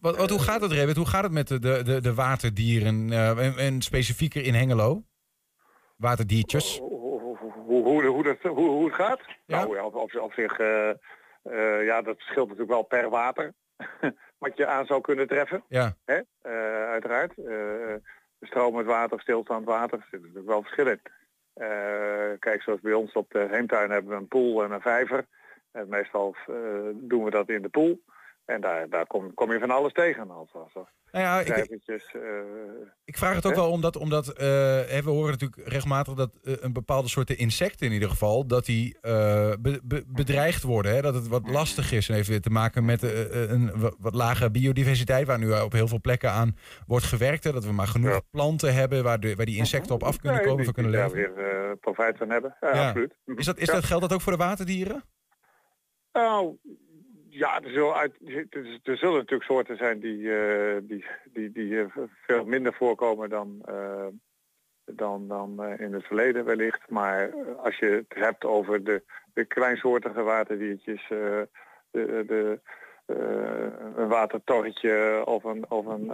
Wat, 0.01 0.17
wat, 0.17 0.31
hoe 0.31 0.43
gaat 0.43 0.61
het, 0.61 0.73
Rebert? 0.73 0.97
Hoe 0.97 1.07
gaat 1.07 1.23
het 1.23 1.33
met 1.33 1.49
de, 1.49 1.59
de, 1.59 2.01
de, 2.01 2.15
waterdieren 2.15 3.13
eh, 3.13 3.47
en, 3.47 3.57
en 3.57 3.83
specifieker 3.83 4.45
in 4.45 4.55
Hengelo? 4.55 5.03
Waterdiertjes. 5.97 6.79
Hoe, 6.79 7.21
hoe, 7.21 7.83
hoe, 7.83 8.05
hoe, 8.05 8.23
dat, 8.23 8.37
hoe, 8.43 8.69
hoe 8.69 8.85
het 8.85 8.95
gaat? 8.95 9.21
Nou 9.47 9.77
ja, 9.77 9.85
op, 9.85 9.95
op, 9.95 10.15
op 10.15 10.33
zich, 10.33 10.59
eh, 10.59 10.91
eh, 10.91 11.85
ja, 11.85 12.03
dat 12.03 12.17
verschilt 12.17 12.49
natuurlijk 12.49 12.71
wel 12.71 12.83
per 12.83 13.11
water. 13.11 13.55
wat 14.39 14.57
je 14.57 14.67
aan 14.67 14.87
zou 14.87 15.01
kunnen 15.01 15.27
treffen. 15.27 15.65
Ja. 15.69 15.97
Hè? 16.05 16.21
Eh, 16.43 16.89
uiteraard. 16.91 17.39
Eh, 17.39 17.95
stromend 18.41 18.87
water, 18.87 19.21
stilstaand 19.21 19.65
water, 19.65 19.99
er 19.99 20.07
zit 20.11 20.21
natuurlijk 20.21 20.47
wel 20.47 20.63
verschil 20.63 20.87
in. 20.87 21.01
Eh, 21.53 22.39
kijk, 22.39 22.63
zoals 22.63 22.81
bij 22.81 22.93
ons 22.93 23.13
op 23.13 23.31
de 23.31 23.47
heemtuin 23.51 23.91
hebben 23.91 24.11
we 24.11 24.17
een 24.17 24.29
pool 24.29 24.65
en 24.65 24.71
een 24.71 24.81
vijver. 24.81 25.27
En 25.73 25.89
meestal 25.89 26.37
eh, 26.47 26.55
doen 26.95 27.25
we 27.25 27.31
dat 27.31 27.49
in 27.49 27.63
de 27.63 27.69
pool. 27.69 28.01
En 28.47 28.61
daar, 28.61 28.89
daar 28.89 29.07
kom, 29.07 29.35
kom 29.35 29.53
je 29.53 29.59
van 29.59 29.71
alles 29.71 29.93
tegen. 29.93 30.31
Als, 30.31 30.53
als, 30.53 30.75
als 30.75 30.89
Nou 31.13 31.25
ja, 31.25 31.41
ik- 31.41 31.49
eh, 31.49 32.21
Ik 33.05 33.17
vraag 33.19 33.35
het 33.35 33.47
ook 33.47 33.55
Hè? 33.55 33.61
wel 33.61 33.71
omdat, 33.71 33.97
omdat 33.97 34.29
eh, 34.29 34.37
we 34.45 35.03
horen 35.05 35.31
natuurlijk 35.31 35.69
regelmatig 35.69 36.15
dat 36.15 36.31
eh, 36.45 36.55
een 36.61 36.73
bepaalde 36.73 37.09
soorten 37.09 37.39
insecten 37.39 37.87
in 37.87 37.93
ieder 37.93 38.09
geval, 38.09 38.47
dat 38.47 38.65
die 38.65 38.99
be- 39.01 39.81
be- 39.85 40.05
bedreigd 40.07 40.63
worden. 40.63 40.95
Hè? 40.95 41.03
Dat 41.03 41.15
het 41.15 41.29
wat 41.29 41.49
lastig 41.51 41.93
is 41.93 42.09
en 42.09 42.15
heeft 42.15 42.29
weer 42.29 42.41
te 42.41 42.51
maken 42.51 42.85
met 42.85 43.03
een 43.03 43.81
wa- 43.81 43.95
wat 43.99 44.15
lage 44.15 44.51
biodiversiteit, 44.51 45.27
waar 45.27 45.39
nu 45.39 45.53
op 45.53 45.73
heel 45.73 45.89
veel 45.89 46.01
plekken 46.01 46.31
aan 46.31 46.57
wordt 46.87 47.05
gewerkt. 47.05 47.45
Hè? 47.45 47.53
Dat 47.53 47.65
we 47.65 47.73
maar 47.73 47.87
genoeg 47.89 48.21
planten 48.31 48.75
hebben 48.75 49.03
waar, 49.03 49.21
de, 49.21 49.35
waar 49.35 49.47
die 49.47 49.57
insecten 49.57 49.95
op 49.95 50.03
af 50.03 50.17
kunnen 50.19 50.43
komen, 50.43 50.65
die, 50.65 50.73
kunnen 50.73 50.93
die 50.93 51.01
daar 51.01 51.11
leven. 51.11 51.35
weer 51.35 51.77
profijt 51.77 52.17
van 52.19 52.31
hebben. 52.31 52.57
Ja, 52.61 52.87
absoluut. 52.87 53.15
Is 53.25 53.45
dat, 53.47 53.59
is 53.59 53.67
dat, 53.67 53.85
geldt 53.85 54.03
dat 54.03 54.13
ook 54.13 54.21
voor 54.21 54.33
de 54.33 54.39
waterdieren? 54.39 55.05
Nou, 56.13 56.57
ja, 57.39 57.63
er 57.63 57.71
zullen, 57.71 57.95
er, 58.83 58.97
zullen 58.97 59.17
natuurlijk 59.17 59.51
soorten 59.51 59.77
zijn 59.77 60.01
die, 60.01 60.35
eh, 60.35 60.77
die, 60.83 61.05
die, 61.25 61.53
die 61.53 61.81
eh, 61.81 61.87
veel 62.27 62.45
minder 62.45 62.75
voorkomen 62.75 63.29
dan, 63.29 63.63
eh, 63.65 64.07
dan, 64.85 65.29
dan 65.29 65.65
in 65.65 65.93
het 65.93 66.05
verleden 66.05 66.45
wellicht. 66.45 66.91
Maar 66.91 67.31
als 67.57 67.79
je 67.79 67.87
het 67.87 68.19
hebt 68.25 68.45
over 68.45 68.85
de, 68.85 69.03
de 69.35 69.45
kleinsoortige 69.45 70.23
waterdiertjes, 70.23 71.03
eh, 71.03 71.43
de, 71.91 72.25
de, 72.27 72.61
een 73.97 74.09
watertorretje 74.09 75.23
of 75.25 75.45
een, 75.45 75.71
of 75.71 75.87
een, 75.87 76.11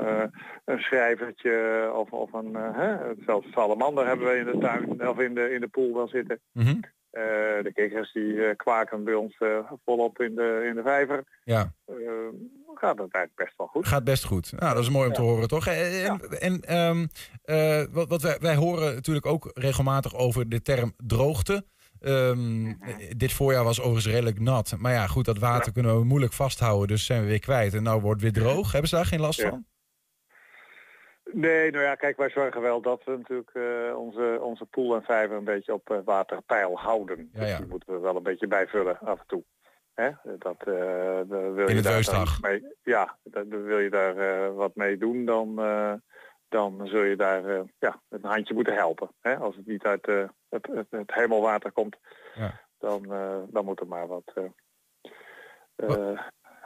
een 0.64 0.78
schrijvertje 0.78 1.90
of, 1.94 2.12
of 2.12 2.32
een, 2.32 2.54
hè, 2.54 3.14
zelfs 3.26 3.52
salamander 3.52 4.06
hebben 4.06 4.26
we 4.26 4.36
in 4.36 4.44
de 4.44 4.58
tuin 4.58 5.08
of 5.08 5.18
in 5.18 5.34
de, 5.34 5.52
in 5.52 5.60
de 5.60 5.68
poel 5.68 5.94
wel 5.94 6.08
zitten. 6.08 6.40
Mhm. 6.52 6.80
Eh, 7.12 7.22
de 7.62 7.70
kikkers 7.74 8.12
die 8.12 8.46
eh, 8.46 8.56
kwaken 8.56 9.04
bij 9.04 9.14
ons 9.14 9.36
eh, 9.38 9.72
volop 9.84 10.20
in 10.20 10.34
de, 10.34 10.64
in 10.68 10.74
de 10.74 10.82
vijver. 10.82 11.24
Ja. 11.44 11.72
Gaat 12.74 12.96
dat 12.96 13.10
eigenlijk 13.10 13.34
best 13.34 13.54
wel 13.56 13.66
goed. 13.66 13.86
Gaat 13.86 14.04
best 14.04 14.24
goed. 14.24 14.52
Nou, 14.52 14.74
dat 14.74 14.82
is 14.82 14.90
mooi 14.90 15.08
om 15.08 15.14
te 15.14 15.20
horen, 15.20 15.48
toch? 15.48 15.66
En, 15.66 16.60
ehm, 16.60 17.06
eh, 17.44 17.82
wat, 17.90 18.08
wat 18.08 18.22
wij, 18.22 18.36
wij 18.40 18.54
horen 18.54 18.94
natuurlijk 18.94 19.26
ook 19.26 19.50
regelmatig 19.54 20.14
over 20.14 20.48
de 20.48 20.62
term 20.62 20.92
droogte. 20.96 21.64
Ehm, 22.00 22.66
eh, 22.66 23.10
Dit 23.16 23.32
voorjaar 23.32 23.64
was 23.64 23.80
overigens 23.80 24.12
redelijk 24.14 24.40
nat. 24.40 24.74
Maar 24.78 24.92
ja, 24.92 25.06
goed, 25.06 25.24
dat 25.24 25.38
water 25.38 25.72
kunnen 25.72 25.98
we 25.98 26.04
moeilijk 26.04 26.32
vasthouden. 26.32 26.88
Dus 26.88 27.04
zijn 27.06 27.22
we 27.22 27.28
weer 27.28 27.38
kwijt. 27.38 27.74
En 27.74 27.82
nou 27.82 28.00
wordt 28.00 28.22
het 28.22 28.32
weer 28.34 28.42
droog. 28.44 28.72
Hebben 28.72 28.90
ze 28.90 28.96
daar 28.96 29.06
geen 29.06 29.20
last 29.20 29.42
van? 29.42 29.66
Nee, 31.32 31.70
nou 31.70 31.84
ja, 31.84 31.94
kijk, 31.94 32.16
wij 32.16 32.30
zorgen 32.30 32.60
wel 32.60 32.80
dat 32.80 33.04
we 33.04 33.16
natuurlijk 33.16 33.50
eh, 33.52 33.98
onze, 33.98 34.38
onze 34.40 34.64
poel 34.64 34.94
en 34.94 35.02
vijver 35.02 35.36
een 35.36 35.44
beetje 35.44 35.72
op 35.72 35.90
eh, 35.90 35.98
waterpeil 36.04 36.78
houden. 36.78 37.30
Ja, 37.32 37.46
ja. 37.46 37.56
Die 37.56 37.66
moeten 37.66 37.92
we 37.94 38.00
wel 38.00 38.16
een 38.16 38.22
beetje 38.22 38.46
bijvullen 38.46 38.98
af 38.98 39.18
en 39.18 39.26
toe. 39.26 39.44
Hè? 39.94 40.10
Dat, 40.38 40.56
eh, 40.58 41.20
wil 41.28 41.68
In 41.68 41.74
je 41.74 41.82
daar 41.82 42.04
dan 42.04 42.26
mee, 42.40 42.64
ja, 42.82 43.18
dat, 43.22 43.46
wil 43.46 43.78
je 43.78 43.90
daar 43.90 44.54
wat 44.54 44.74
mee 44.74 44.96
doen, 44.96 45.24
dan, 45.24 45.54
dan 46.48 46.86
zul 46.86 47.02
je 47.02 47.16
daar 47.16 47.64
ja, 47.78 48.00
een 48.08 48.24
handje 48.24 48.54
moeten 48.54 48.74
helpen. 48.74 49.10
Hè? 49.20 49.36
Als 49.36 49.56
het 49.56 49.66
niet 49.66 49.84
uit 49.84 50.06
het, 50.48 50.66
het, 50.72 50.86
het 50.90 51.14
hemelwater 51.14 51.72
komt, 51.72 51.96
Ja. 52.34 52.60
dan, 52.78 53.02
dan 53.50 53.64
moet 53.64 53.80
er 53.80 53.86
maar 53.86 54.06
wat, 54.06 54.32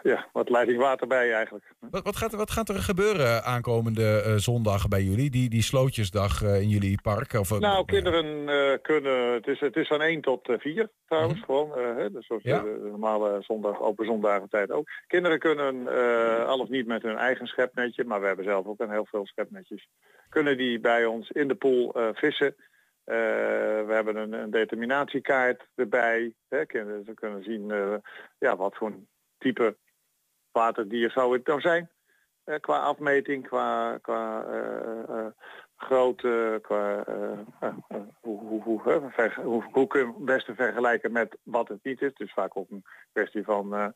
ja, 0.07 0.29
wat 0.33 0.49
leiding 0.51 0.79
water 0.79 1.07
bij 1.07 1.33
eigenlijk. 1.33 1.65
Wat, 1.91 2.03
wat, 2.05 2.17
gaat, 2.17 2.33
er- 2.33 2.39
wat 2.39 2.51
gaat 2.51 2.69
er 2.69 2.75
gebeuren 2.75 3.45
aankomende 3.45 4.23
eh, 4.23 4.35
zondag 4.35 4.89
bij 4.89 5.03
jullie? 5.03 5.31
Die, 5.31 5.49
die 5.49 5.63
slootjesdag 5.63 6.43
eh, 6.43 6.61
in 6.61 6.69
jullie 6.69 7.01
park? 7.03 7.33
Of, 7.33 7.51
eh, 7.51 7.59
Nou, 7.59 7.85
kinderen 7.85 8.45
kunnen, 8.83 9.33
het 9.33 9.47
is, 9.47 9.61
het 9.61 9.77
is 9.77 9.87
van 9.87 10.03
1 10.03 10.21
tot 10.21 10.49
eh, 10.49 10.59
4 10.59 10.91
trouwens, 11.07 11.41
gewoon, 11.45 11.77
eh, 11.77 11.97
hè, 11.97 12.11
dus 12.11 12.27
zoals 12.27 12.43
Ja. 12.43 12.59
de, 12.63 12.79
de 12.83 12.89
normale 12.89 13.37
zondag, 13.43 13.81
open 13.81 14.07
zondagen 14.07 14.49
tijd 14.49 14.71
ook. 14.71 14.89
Kinderen 15.07 15.39
kunnen, 15.39 15.89
al 16.47 16.59
of 16.59 16.69
niet 16.69 16.87
met 16.87 17.03
hun 17.03 17.17
eigen 17.17 17.47
schepnetje, 17.47 18.05
maar 18.05 18.21
we 18.21 18.27
hebben 18.27 18.45
zelf 18.45 18.67
ook 18.67 18.81
een 18.81 18.91
heel 18.91 19.07
veel 19.11 19.27
schepnetjes, 19.27 19.89
kunnen 20.29 20.57
die 20.57 20.81
bij 20.81 21.05
ons 21.07 21.31
in 21.31 21.49
de 21.49 21.55
pool 21.55 21.95
vissen. 22.15 22.55
We 23.05 23.87
hebben 23.93 24.17
een, 24.17 24.33
een 24.33 24.51
determinatiekaart 24.51 25.63
erbij. 25.75 26.33
Hè. 26.49 26.67
Kinderen 26.67 27.05
ze 27.05 27.15
kunnen 27.15 27.43
zien 27.43 27.73
ja, 28.39 28.57
wat 28.57 28.77
voor 28.77 28.93
type 29.39 29.77
waterdier 30.57 31.11
zou 31.11 31.33
het 31.33 31.47
nou 31.47 31.61
zijn. 31.61 31.91
Eh, 32.47 32.61
qua 32.61 32.79
afmeting, 32.79 33.47
qua, 33.47 33.99
qua 34.03 34.45
eh, 34.45 35.09
eh, 35.09 35.27
grootte, 35.77 36.59
qua 36.63 37.05
hoe, 38.21 38.41
hoe, 38.41 38.63
hoe, 39.73 39.87
kun 39.87 40.01
je 40.01 40.07
het 40.07 40.25
beste 40.25 40.55
vergelijken 40.55 41.13
met 41.13 41.37
wat 41.43 41.69
het 41.69 41.79
niet 41.83 42.03
is. 42.03 42.13
Is 42.17 42.33
vaak 42.33 42.57
ook 42.57 42.71
een 42.71 42.85
kwestie 43.13 43.45
van 43.45 43.95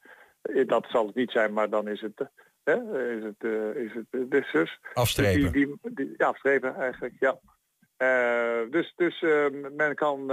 dat 0.67 0.87
zal 0.89 1.07
het 1.07 1.15
niet 1.15 1.31
zijn, 1.31 1.53
maar 1.53 1.71
dan 1.71 1.89
is 1.89 2.01
het, 2.01 2.21
is 2.65 3.23
het, 3.23 3.45
is 3.77 3.93
het 3.95 4.31
dus 4.31 4.51
zus. 4.51 4.79
Afstrepen. 4.95 5.43
Dus 5.43 5.53
die, 5.53 5.79
die, 5.83 6.15
ja, 6.17 6.27
afstrepen 6.27 6.75
eigenlijk, 6.75 7.15
ja. 7.21 7.39
Dus 8.71 8.93
dus 8.97 9.21
men 9.73 9.95
kan 9.95 10.31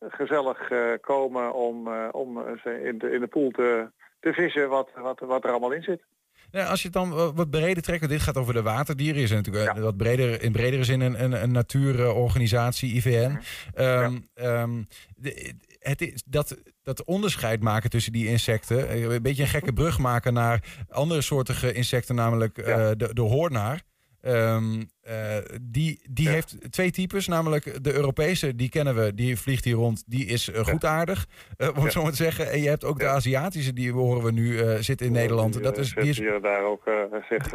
gezellig 0.00 0.70
komen 1.00 1.52
om, 1.52 1.88
om 2.10 2.58
ze 2.62 2.82
in, 2.82 2.98
de, 2.98 3.10
in 3.10 3.20
de 3.20 3.26
pool 3.26 3.50
te, 3.50 3.90
te 4.20 4.32
vissen 4.32 4.68
wat, 4.68 4.88
wat, 5.02 5.20
wat 5.20 5.44
er 5.44 5.50
allemaal 5.50 5.72
in 5.72 5.82
zit. 5.82 6.02
Ja, 6.50 6.64
als 6.64 6.78
je 6.82 6.84
het 6.88 6.96
dan 6.96 7.10
wa- 7.10 7.32
wat 7.32 7.50
breder 7.50 7.82
trekt, 7.82 8.08
dit 8.08 8.20
gaat 8.20 8.36
over 8.36 8.54
de 8.54 8.62
waterdieren, 8.62 9.22
is 9.22 9.30
natuurlijk 9.30 9.76
eh, 9.76 9.82
wat 9.82 9.96
breder, 9.96 10.42
in 10.42 10.52
bredere 10.52 10.84
zin 10.84 11.00
een, 11.00 11.22
een, 11.24 11.42
een 11.42 11.52
natuurorganisatie, 11.52 12.94
IVN. 12.94 13.38
Ehm, 13.74 14.18
ehm, 14.34 14.82
de- 15.16 15.54
het 15.78 16.00
is, 16.02 16.22
dat, 16.26 16.56
dat 16.82 17.04
onderscheid 17.04 17.60
maken 17.62 17.90
tussen 17.90 18.12
die 18.12 18.26
insecten, 18.28 18.88
eh, 18.88 19.02
een 19.02 19.22
beetje 19.22 19.42
een 19.42 19.48
gekke 19.48 19.72
brug 19.72 19.98
maken 19.98 20.32
naar 20.32 20.84
andere 20.88 21.20
soortige 21.20 21.72
insecten, 21.72 22.14
namelijk 22.14 22.58
eh, 22.58 22.90
de, 22.96 23.14
de 23.14 23.20
hoornaar. 23.22 23.82
Ehm, 24.20 24.82
eh, 25.02 25.36
die 25.62 26.00
die 26.10 26.28
heeft 26.28 26.56
twee 26.70 26.90
types, 26.90 27.26
namelijk 27.26 27.84
de 27.84 27.94
Europese, 27.94 28.54
die 28.54 28.68
kennen 28.68 28.94
we, 28.94 29.14
die 29.14 29.36
vliegt 29.36 29.64
hier 29.64 29.74
rond, 29.74 30.04
die 30.06 30.26
is 30.26 30.48
uh, 30.48 30.58
goedaardig, 30.58 31.26
uh, 31.58 31.68
om 31.76 31.82
het 31.82 31.92
zo 31.92 32.02
maar 32.02 32.10
te 32.10 32.16
zeggen. 32.16 32.50
En 32.50 32.60
je 32.60 32.68
hebt 32.68 32.84
ook 32.84 32.98
de 32.98 33.06
Aziatische, 33.06 33.72
die 33.72 33.92
horen 33.92 34.22
we 34.22 34.32
nu 34.32 34.58
zitten 34.82 35.06
in 35.06 35.12
Nederland. 35.12 35.52
Die, 35.52 35.62
dat 35.62 35.78
is, 35.78 35.94
die, 35.94 36.08
is, 36.08 36.18
hier 36.18 36.40
daar 36.40 36.62
ook 36.62 36.82
zich, 37.28 37.48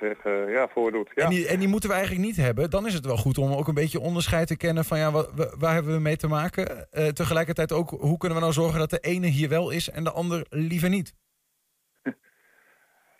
zich 0.00 0.18
ja, 0.48 0.68
voordoet. 0.68 1.10
Ja. 1.14 1.24
En, 1.24 1.30
die, 1.30 1.46
en 1.46 1.58
die 1.58 1.68
moeten 1.68 1.88
we 1.88 1.94
eigenlijk 1.94 2.26
niet 2.26 2.36
hebben. 2.36 2.70
Dan 2.70 2.86
is 2.86 2.94
het 2.94 3.06
wel 3.06 3.16
goed 3.16 3.38
om 3.38 3.52
ook 3.52 3.68
een 3.68 3.74
beetje 3.74 4.00
onderscheid 4.00 4.46
te 4.46 4.56
kennen 4.56 4.84
van 4.84 4.98
ja, 4.98 5.10
wat, 5.10 5.30
waar 5.58 5.74
hebben 5.74 5.92
we 5.92 6.00
mee 6.00 6.16
te 6.16 6.28
maken. 6.28 6.88
Tegelijkertijd 7.12 7.72
ook, 7.72 7.90
hoe 7.90 8.18
kunnen 8.18 8.38
we 8.38 8.44
nou 8.44 8.54
zorgen 8.54 8.78
dat 8.78 8.90
de 8.90 9.00
ene 9.00 9.26
hier 9.26 9.48
wel 9.48 9.70
is 9.70 9.90
en 9.90 10.04
de 10.04 10.12
ander 10.12 10.46
liever 10.50 10.88
niet? 10.88 11.14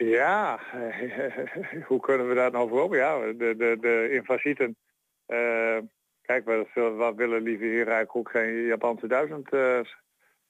Ja, 0.04 0.60
hoe 1.88 2.00
kunnen 2.00 2.28
we 2.28 2.34
daar 2.34 2.50
nou 2.50 2.68
voor? 2.68 2.96
Ja, 2.96 3.18
de, 3.18 3.54
de, 3.56 3.76
de 3.80 4.08
invasieten. 4.12 4.76
Uh, 5.26 5.78
kijk, 6.22 6.44
we, 6.44 6.66
we, 6.74 7.12
willen 7.16 7.42
liever 7.42 7.66
hier 7.66 7.88
eigenlijk 7.88 8.16
ook 8.16 8.30
geen 8.30 8.66
Japanse 8.66 9.06
duizend 9.06 9.52
uh, 9.52 9.80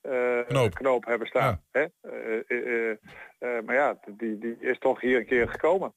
uh, 0.03 0.47
knoop. 0.47 0.75
knoop. 0.75 1.05
hebben 1.05 1.27
staan. 1.27 1.63
Ja. 1.73 1.89
Hè? 1.99 3.63
maar 3.63 3.75
ja, 3.75 3.99
die, 4.07 4.39
die 4.39 4.57
is 4.61 4.79
toch 4.79 5.01
hier 5.01 5.19
een 5.19 5.27
keer 5.27 5.49
gekomen. 5.49 5.93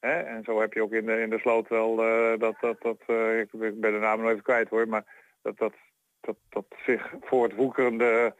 Hè? 0.00 0.20
En 0.20 0.44
zo 0.44 0.60
heb 0.60 0.72
je 0.72 0.82
ook 0.82 0.92
in 0.92 1.06
de, 1.06 1.20
in 1.20 1.30
de 1.30 1.38
sloot 1.38 1.68
wel 1.68 1.96
dat, 2.38 2.54
dat, 2.60 2.80
dat 2.80 3.00
ik 3.40 3.50
ben 3.80 3.92
de 3.92 3.98
naam 4.00 4.20
nog 4.20 4.30
even 4.30 4.42
kwijt 4.42 4.68
hoor, 4.68 4.88
maar 4.88 5.04
dat, 5.42 5.58
dat, 5.58 5.74
dat, 6.20 6.36
dat 6.48 6.66
zich 6.86 7.14
voortwoekerende 7.20 8.34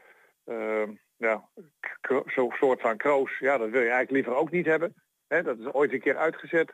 ja, 1.21 1.49
zo'n 2.25 2.51
soort 2.51 2.81
van 2.81 2.97
kroos, 2.97 3.39
ja, 3.39 3.57
dat 3.57 3.69
wil 3.69 3.81
je 3.81 3.89
eigenlijk 3.89 4.11
liever 4.11 4.35
ook 4.35 4.51
niet 4.51 4.65
hebben. 4.65 4.93
Hè, 5.27 5.43
dat 5.43 5.59
is 5.59 5.65
ooit 5.65 5.93
een 5.93 6.01
keer 6.01 6.17
uitgezet. 6.17 6.73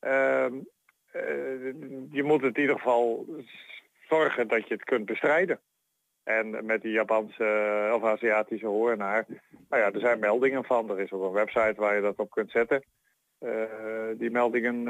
Uh, 0.00 0.46
uh, 1.12 1.72
je 2.10 2.22
moet 2.22 2.42
het 2.42 2.56
in 2.56 2.60
ieder 2.60 2.76
geval 2.76 3.26
zorgen 4.08 4.48
dat 4.48 4.68
je 4.68 4.74
het 4.74 4.84
kunt 4.84 5.04
bestrijden. 5.04 5.60
En 6.22 6.66
met 6.66 6.82
die 6.82 6.92
Japanse 6.92 7.90
of 7.94 8.04
Aziatische 8.04 8.66
hoornaar, 8.66 9.24
nou 9.68 9.82
ja, 9.82 9.92
er 9.92 10.00
zijn 10.00 10.18
meldingen 10.18 10.64
van. 10.64 10.90
Er 10.90 11.00
is 11.00 11.12
ook 11.12 11.22
een 11.22 11.32
website 11.32 11.74
waar 11.76 11.94
je 11.94 12.00
dat 12.00 12.16
op 12.16 12.30
kunt 12.30 12.50
zetten. 12.50 12.84
Uh, 13.40 13.62
die 14.14 14.30
meldingen, 14.30 14.84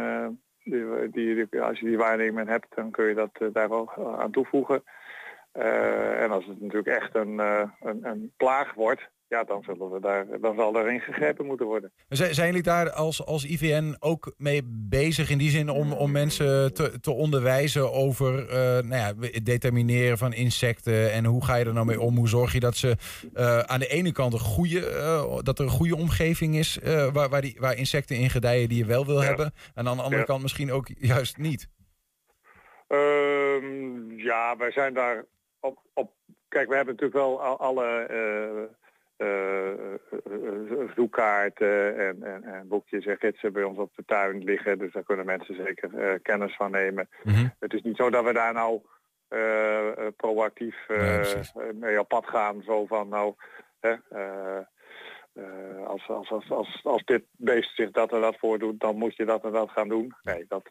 die, 0.63 1.11
die, 1.11 1.63
als 1.63 1.81
je 1.81 1.87
die 1.87 1.99
waarneming 1.99 2.49
hebt, 2.49 2.67
dan 2.75 2.91
kun 2.91 3.05
je 3.05 3.15
dat 3.15 3.53
daar 3.53 3.69
wel 3.69 4.19
aan 4.19 4.31
toevoegen. 4.31 4.83
Uh, 5.53 6.23
en 6.23 6.31
als 6.31 6.47
het 6.47 6.61
natuurlijk 6.61 7.03
echt 7.03 7.15
een, 7.15 7.33
uh, 7.33 7.63
een, 7.81 8.05
een, 8.07 8.33
plaag 8.37 8.75
wordt, 8.75 9.09
ja, 9.29 9.45
dan, 9.45 9.63
zullen 9.63 9.91
we 9.91 10.01
daar, 10.01 10.27
dan 10.41 10.55
zal 10.55 10.77
er 10.77 10.93
ingegrepen 10.93 11.47
moeten 11.47 11.67
worden. 11.67 11.93
Zijn, 12.09 12.35
zijn 12.35 12.47
jullie 12.47 12.63
daar 12.63 12.91
als, 12.91 13.27
als 13.27 13.45
IVN 13.45 13.97
ook 14.01 14.35
mee 14.37 14.63
bezig 14.67 15.31
in 15.31 15.39
die 15.39 15.51
zin 15.51 15.69
om, 15.69 15.93
om 15.93 16.11
mensen 16.11 16.75
te, 16.75 17.01
te 17.01 17.11
onderwijzen 17.11 17.93
over 17.93 18.43
uh, 18.43 18.53
nou 18.89 18.95
ja, 18.95 19.13
het 19.21 19.45
determineren 19.45 20.19
van 20.19 20.33
insecten 20.33 21.13
en 21.13 21.25
hoe 21.25 21.45
ga 21.45 21.57
je 21.57 21.65
er 21.65 21.73
nou 21.73 21.87
mee 21.87 22.01
om? 22.01 22.17
Hoe 22.17 22.29
zorg 22.29 22.53
je 22.53 22.61
dat 22.61 22.77
ze 22.77 22.97
aan 23.67 23.81
de 23.81 23.89
ene 23.89 24.13
kant 24.13 24.33
een 24.33 24.39
goede, 24.39 24.81
dat 25.43 25.59
er 25.59 25.65
een 25.65 25.71
goede 25.71 25.97
omgeving 25.97 26.57
is 26.57 26.79
waar, 27.13 27.29
waar, 27.29 27.41
die, 27.41 27.57
waar 27.59 27.77
insecten 27.77 28.17
in 28.17 28.31
gedijen 28.31 28.69
die 28.69 28.79
je 28.79 28.85
wel 28.85 29.07
wil 29.07 29.21
ja. 29.21 29.27
hebben, 29.27 29.53
en 29.75 29.89
aan 29.89 29.97
de 29.97 30.03
andere 30.03 30.21
ja. 30.21 30.27
kant 30.27 30.43
misschien 30.43 30.73
ook 30.73 30.89
juist 30.99 31.37
niet? 31.37 31.69
Um, 32.89 34.13
ja, 34.17 34.57
wij 34.57 34.71
zijn 34.71 34.95
daar 34.95 35.25
op, 35.61 35.79
op. 35.95 36.13
Kijk, 36.49 36.69
we 36.69 36.77
hebben 36.77 36.95
natuurlijk 36.95 37.21
wel 37.21 37.41
alle 37.41 37.87
eh, 37.87 38.63
eh, 39.17 39.93
eh, 39.93 40.91
zoekkaarten 40.95 41.99
en, 41.99 42.23
en, 42.23 42.45
en 42.45 42.69
boekjes 42.69 43.07
en 43.07 43.17
gidsen 43.19 43.53
bij 43.53 43.63
ons 43.63 43.79
op 43.79 43.95
de 43.95 44.05
tuin 44.07 44.45
liggen. 44.45 44.79
Dus 44.79 44.93
daar 44.93 45.03
kunnen 45.03 45.27
mensen 45.27 45.55
zeker 45.55 46.21
kennis 46.21 46.57
van 46.57 46.71
nemen. 46.71 47.09
Het 47.59 47.73
is 47.73 47.83
niet 47.83 47.97
zo 47.97 48.11
dat 48.11 48.25
we 48.25 48.33
daar 48.33 48.53
nou 48.53 48.81
proactief 50.17 50.87
mee 51.75 52.01
op 52.01 52.09
pad 52.09 52.27
gaan. 52.27 52.63
Zo 52.63 52.87
van 52.87 53.09
nou, 53.09 53.35
hè, 53.81 53.97
als, 55.85 56.09
als, 56.09 56.31
als, 56.31 56.51
als, 56.51 56.81
als 56.83 57.05
dit 57.05 57.25
beest 57.33 57.75
zich 57.75 57.91
dat 57.91 58.13
en 58.13 58.21
dat 58.21 58.39
voordoet, 58.39 58.81
dan 58.81 58.97
moet 58.97 59.17
je 59.17 59.25
dat 59.25 59.45
en 59.45 59.53
dat 59.53 59.71
gaan 59.71 59.89
doen. 59.89 60.15
Nee, 60.23 60.45
dat, 60.49 60.69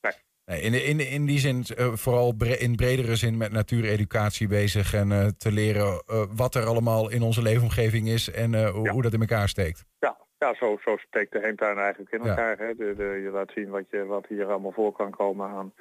nee. 0.00 0.12
In, 0.46 0.74
in, 0.84 1.00
in 1.00 1.26
die 1.26 1.38
zin 1.38 1.64
eh, 1.76 1.92
vooral 1.92 2.34
bre- 2.34 2.58
in 2.58 2.76
bredere 2.76 3.16
zin 3.16 3.36
met 3.36 3.52
natuureducatie 3.52 4.48
bezig 4.48 4.94
en 4.94 5.12
eh, 5.12 5.26
te 5.26 5.52
leren 5.52 6.02
eh, 6.06 6.24
wat 6.36 6.54
er 6.54 6.66
allemaal 6.66 7.10
in 7.10 7.22
onze 7.22 7.42
leefomgeving 7.42 8.08
is 8.08 8.30
en 8.30 8.68
hoe, 8.70 8.90
hoe 8.90 9.02
dat 9.02 9.12
in 9.12 9.20
elkaar 9.20 9.48
steekt. 9.48 9.84
Ja, 9.98 10.16
ja 10.38 10.54
zo, 10.54 10.78
zo 10.84 10.96
steekt 10.96 11.32
de 11.32 11.40
heemtuin 11.42 11.78
eigenlijk 11.78 12.12
in 12.12 12.22
Ja. 12.22 12.28
elkaar. 12.28 12.58
Hè? 12.58 12.74
De, 12.74 12.94
de, 12.96 13.20
je 13.22 13.30
laat 13.30 13.52
zien 13.54 13.68
wat, 13.68 13.84
je, 13.90 14.04
wat 14.04 14.26
hier 14.26 14.46
allemaal 14.46 14.72
voor 14.72 14.92
kan 14.92 15.10
komen 15.10 15.48
aan, 15.48 15.72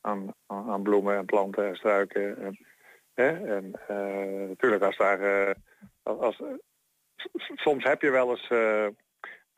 aan, 0.00 0.34
aan 0.46 0.82
bloemen 0.82 1.16
en 1.16 1.24
planten 1.24 1.68
en 1.68 1.76
struiken. 1.76 2.38
En, 2.38 2.58
hè? 3.14 3.54
en 3.56 3.70
natuurlijk 4.48 4.82
als 4.82 4.96
daar... 4.96 5.54
als, 6.02 6.42
soms 7.54 7.84
heb 7.84 8.02
je 8.02 8.10
wel 8.10 8.30
eens 8.30 8.48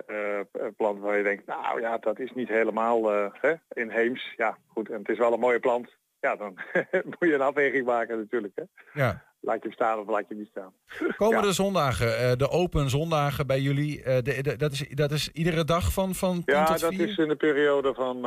eh 0.06 0.38
eh, 0.38 0.44
planten 0.76 1.02
waar 1.04 1.16
je 1.16 1.22
denkt, 1.22 1.46
nou 1.46 1.80
ja, 1.80 1.98
dat 1.98 2.18
is 2.18 2.32
niet 2.34 2.48
helemaal 2.48 3.12
eh, 3.12 3.26
hè? 3.32 3.52
inheems. 3.72 4.32
Ja, 4.36 4.58
goed, 4.66 4.90
en 4.90 4.98
het 4.98 5.08
is 5.08 5.18
wel 5.18 5.32
een 5.32 5.40
mooie 5.40 5.60
plant. 5.60 5.96
Ja, 6.20 6.36
dan 6.36 6.58
moet 7.08 7.16
je 7.28 7.34
een 7.34 7.40
afweging 7.40 7.86
maken 7.86 8.18
natuurlijk. 8.18 8.52
Hè? 8.56 8.62
Ja. 9.02 9.26
Laat 9.40 9.56
je 9.56 9.62
hem 9.62 9.72
staan 9.72 9.98
of 9.98 10.06
laat 10.08 10.20
je 10.20 10.26
hem 10.28 10.38
niet 10.38 10.48
staan. 10.50 10.72
Komende 11.16 11.52
zondagen, 11.52 12.18
eh, 12.18 12.32
de 12.36 12.50
open 12.50 12.90
zondagen 12.90 13.46
bij 13.46 13.60
jullie, 13.60 14.02
de, 14.02 14.22
de- 14.42 14.56
dat, 14.56 14.72
is, 14.72 14.88
dat 14.88 15.10
is 15.10 15.30
iedere 15.32 15.64
dag 15.64 15.92
van, 15.92 16.14
van 16.14 16.44
10 16.44 16.54
Ja, 16.54 16.64
dat 16.64 16.84
4? 16.94 17.08
is 17.08 17.16
in 17.16 17.28
de 17.28 17.36
periode 17.36 17.94
van, 17.94 18.20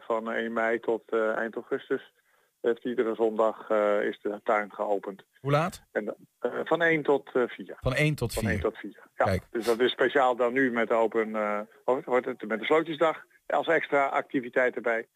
van 0.00 0.32
1 0.32 0.52
mei 0.52 0.80
tot 0.80 1.02
eind 1.36 1.54
augustus. 1.54 2.12
Heeft 2.62 2.84
iedere 2.84 3.14
zondag 3.14 3.70
eh, 3.70 4.02
is 4.02 4.18
de 4.22 4.40
tuin 4.44 4.72
geopend. 4.72 5.22
Hoe 5.40 5.50
laat? 5.50 5.82
En, 5.92 6.16
eh, 6.38 6.50
van 6.64 6.82
1 6.82 7.02
tot 7.02 7.30
eh 7.32 7.42
4. 7.46 7.76
Van 7.80 7.94
1 7.94 8.14
tot 8.14 8.32
Van 8.32 8.42
4. 8.42 8.52
1 8.52 8.60
tot 8.60 8.78
4. 8.78 9.02
Ja, 9.14 9.38
dus 9.50 9.64
dat 9.64 9.80
is 9.80 9.90
speciaal 9.90 10.36
dan 10.36 10.52
nu 10.52 10.72
met 10.72 10.88
de 10.88 10.94
open, 10.94 11.36
eh, 11.36 11.60
wordt 12.04 12.26
het, 12.26 12.46
met 12.46 12.58
de 12.58 12.64
slootjesdag 12.64 13.24
als 13.46 13.66
extra 13.66 14.06
activiteit 14.06 14.74
erbij. 14.74 15.06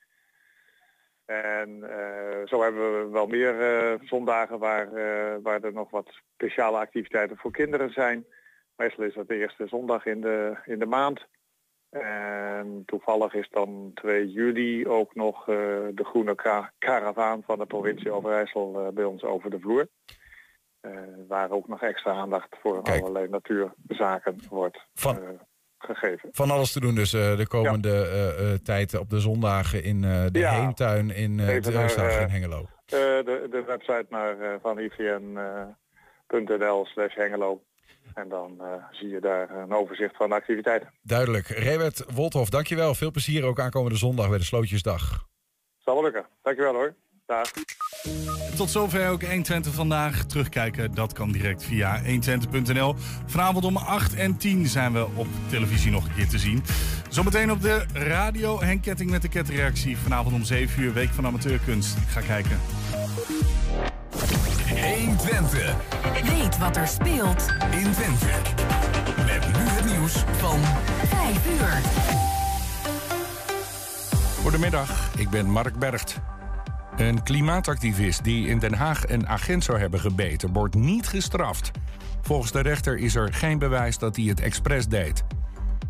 En 1.26 1.82
eh, 1.90 2.47
zo 2.47 2.62
hebben 2.62 2.99
we 2.99 3.11
wel 3.11 3.26
meer 3.26 3.61
eh, 3.61 4.01
zondagen 4.09 4.59
waar, 4.59 4.92
eh, 4.92 5.36
waar 5.42 5.62
er 5.62 5.72
nog 5.72 5.90
wat 5.90 6.20
speciale 6.34 6.78
activiteiten 6.78 7.36
voor 7.36 7.51
kinderen 7.51 7.90
zijn. 7.90 8.26
Meestal 8.76 9.05
is 9.05 9.14
dat 9.14 9.28
de 9.28 9.36
eerste 9.36 9.66
zondag 9.66 10.07
in 10.07 10.20
de, 10.20 10.57
in 10.64 10.78
de 10.78 10.86
maand. 10.86 11.26
En 11.91 12.82
toevallig 12.87 13.34
is 13.34 13.49
dan 13.51 13.91
2 13.95 14.30
juli 14.30 14.89
ook 14.89 15.14
nog 15.14 15.49
eh, 15.49 15.57
de 15.95 16.05
groene 16.05 16.34
ka- 16.34 16.72
karavaan 16.78 17.43
van 17.47 17.59
de 17.59 17.66
provincie 17.66 18.11
Overijssel 18.11 18.87
eh, 18.87 18.93
bij 18.93 19.05
ons 19.05 19.22
over 19.22 19.51
de 19.51 19.61
vloer. 19.61 19.89
Eh, 20.80 20.91
waar 21.28 21.51
ook 21.51 21.68
nog 21.68 21.82
extra 21.82 22.12
aandacht 22.12 22.57
voor 22.61 22.82
allerlei 22.82 23.28
natuurzaken 23.28 24.37
wordt 24.49 24.78
Van- 24.95 25.41
gegeven. 25.78 26.28
Van 26.32 26.51
alles 26.51 26.72
te 26.72 26.80
doen 26.80 26.95
dus 26.95 27.11
de 27.11 27.47
komende 27.49 28.07
eh, 28.39 28.53
tijd 28.64 28.99
op 28.99 29.11
de 29.11 29.20
zondagen 29.20 29.82
in 29.82 30.01
de 30.01 30.28
Ja. 30.32 30.61
Heemtuin 30.61 31.11
in 31.11 31.41
eh, 31.41 31.55
in 31.55 31.62
Hengelo. 32.30 32.66
De, 32.87 33.47
de 33.51 33.62
website 33.66 34.07
naar 34.09 34.41
eh, 34.41 34.55
van 34.62 34.78
ivn.nl 34.78 35.26
slash 36.87 37.14
Hengelo. 37.14 37.62
En 38.17 38.29
dan 38.29 38.61
eh, 38.61 38.67
zie 38.91 39.09
je 39.09 39.21
daar 39.21 39.51
een 39.51 39.73
overzicht 39.73 40.17
van 40.17 40.29
de 40.29 40.35
activiteiten. 40.35 40.91
Duidelijk. 41.03 41.47
Rewet 41.47 42.05
Wolthof, 42.14 42.51
dankjewel. 42.51 42.95
Veel 42.95 43.11
plezier 43.11 43.45
ook 43.45 43.61
aankomende 43.61 43.99
zondag 43.99 44.29
bij 44.29 44.39
de 44.39 44.45
Slootjesdag. 44.45 45.27
Zal 45.79 45.95
wel 45.95 46.03
lukken. 46.03 46.27
Dankjewel 46.43 46.73
hoor. 46.73 46.95
Dag. 47.27 47.51
Tot 48.57 48.71
zover 48.71 49.09
ook 49.11 49.23
120 49.23 49.75
vandaag. 49.75 50.25
Terugkijken, 50.25 50.95
dat 50.95 51.12
kan 51.12 51.33
direct 51.33 51.64
via 51.64 52.03
120.nl. 52.03 52.95
Vanavond 53.27 53.64
om 53.64 53.77
8 53.77 54.14
en 54.14 54.37
10 54.37 54.67
zijn 54.67 54.93
we 54.93 55.07
op 55.14 55.27
televisie 55.51 55.91
nog 55.91 56.05
een 56.05 56.14
keer 56.14 56.29
te 56.29 56.39
zien. 56.39 56.62
Zometeen 57.09 57.51
op 57.51 57.61
de 57.61 57.85
radio 57.93 58.61
Henk 58.61 58.83
Ketting 58.83 59.11
met 59.11 59.23
de 59.23 59.29
ketreactie. 59.29 59.97
Vanavond 59.97 60.35
om 60.35 60.45
7 60.45 60.83
uur, 60.83 60.93
Week 60.93 61.11
van 61.11 61.27
Amateurkunst. 61.27 61.97
Ik 61.97 62.09
ga 62.09 62.21
kijken. 62.21 62.61
120. 64.83 65.74
Weet 66.22 66.59
wat 66.59 66.77
er 66.77 66.87
speelt 66.87 67.47
in 67.70 67.93
Twente. 67.93 68.27
Met 69.16 69.47
nu 69.47 69.68
het 69.68 69.85
nieuws 69.85 70.24
van 70.37 70.61
5 71.07 71.47
uur. 71.51 71.81
Goedemiddag, 74.43 75.11
ik 75.18 75.31
ben 75.31 75.51
Mark 75.51 75.79
Bergt. 75.79 76.20
Een 76.97 77.22
klimaatactivist 77.22 78.24
die 78.24 78.47
in 78.47 78.59
Den 78.59 78.74
Haag 78.74 79.09
een 79.09 79.29
agent 79.29 79.64
zou 79.64 79.79
hebben 79.79 80.01
gebeten, 80.01 80.53
wordt 80.53 80.74
niet 80.74 81.09
gestraft. 81.09 81.70
Volgens 82.22 82.53
de 82.53 82.61
rechter 82.61 82.97
is 82.97 83.14
er 83.14 83.33
geen 83.33 83.59
bewijs 83.59 83.99
dat 83.99 84.16
hij 84.16 84.24
het 84.24 84.41
expres 84.41 84.87
deed. 84.89 85.24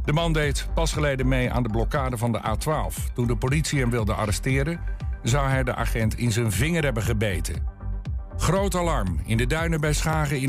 De 0.05 0.13
man 0.13 0.33
deed 0.33 0.69
pas 0.75 0.93
geleden 0.93 1.29
mee 1.29 1.53
aan 1.53 1.63
de 1.63 1.69
blokkade 1.69 2.17
van 2.17 2.33
de 2.33 2.41
A12. 2.41 3.13
Toen 3.15 3.27
de 3.27 3.37
politie 3.37 3.81
hem 3.81 3.91
wilde 3.91 4.15
arresteren, 4.15 4.81
zou 5.23 5.49
hij 5.49 5.63
de 5.65 5.75
agent 5.75 6.19
in 6.19 6.33
zijn 6.33 6.53
vinger 6.53 6.85
hebben 6.85 7.03
gebeten. 7.03 7.76
Groot 8.39 8.75
alarm 8.75 9.21
in 9.27 9.37
de 9.37 9.47
duinen 9.47 9.81
bij 9.81 9.93
Schagen 9.93 10.37
in 10.37 10.43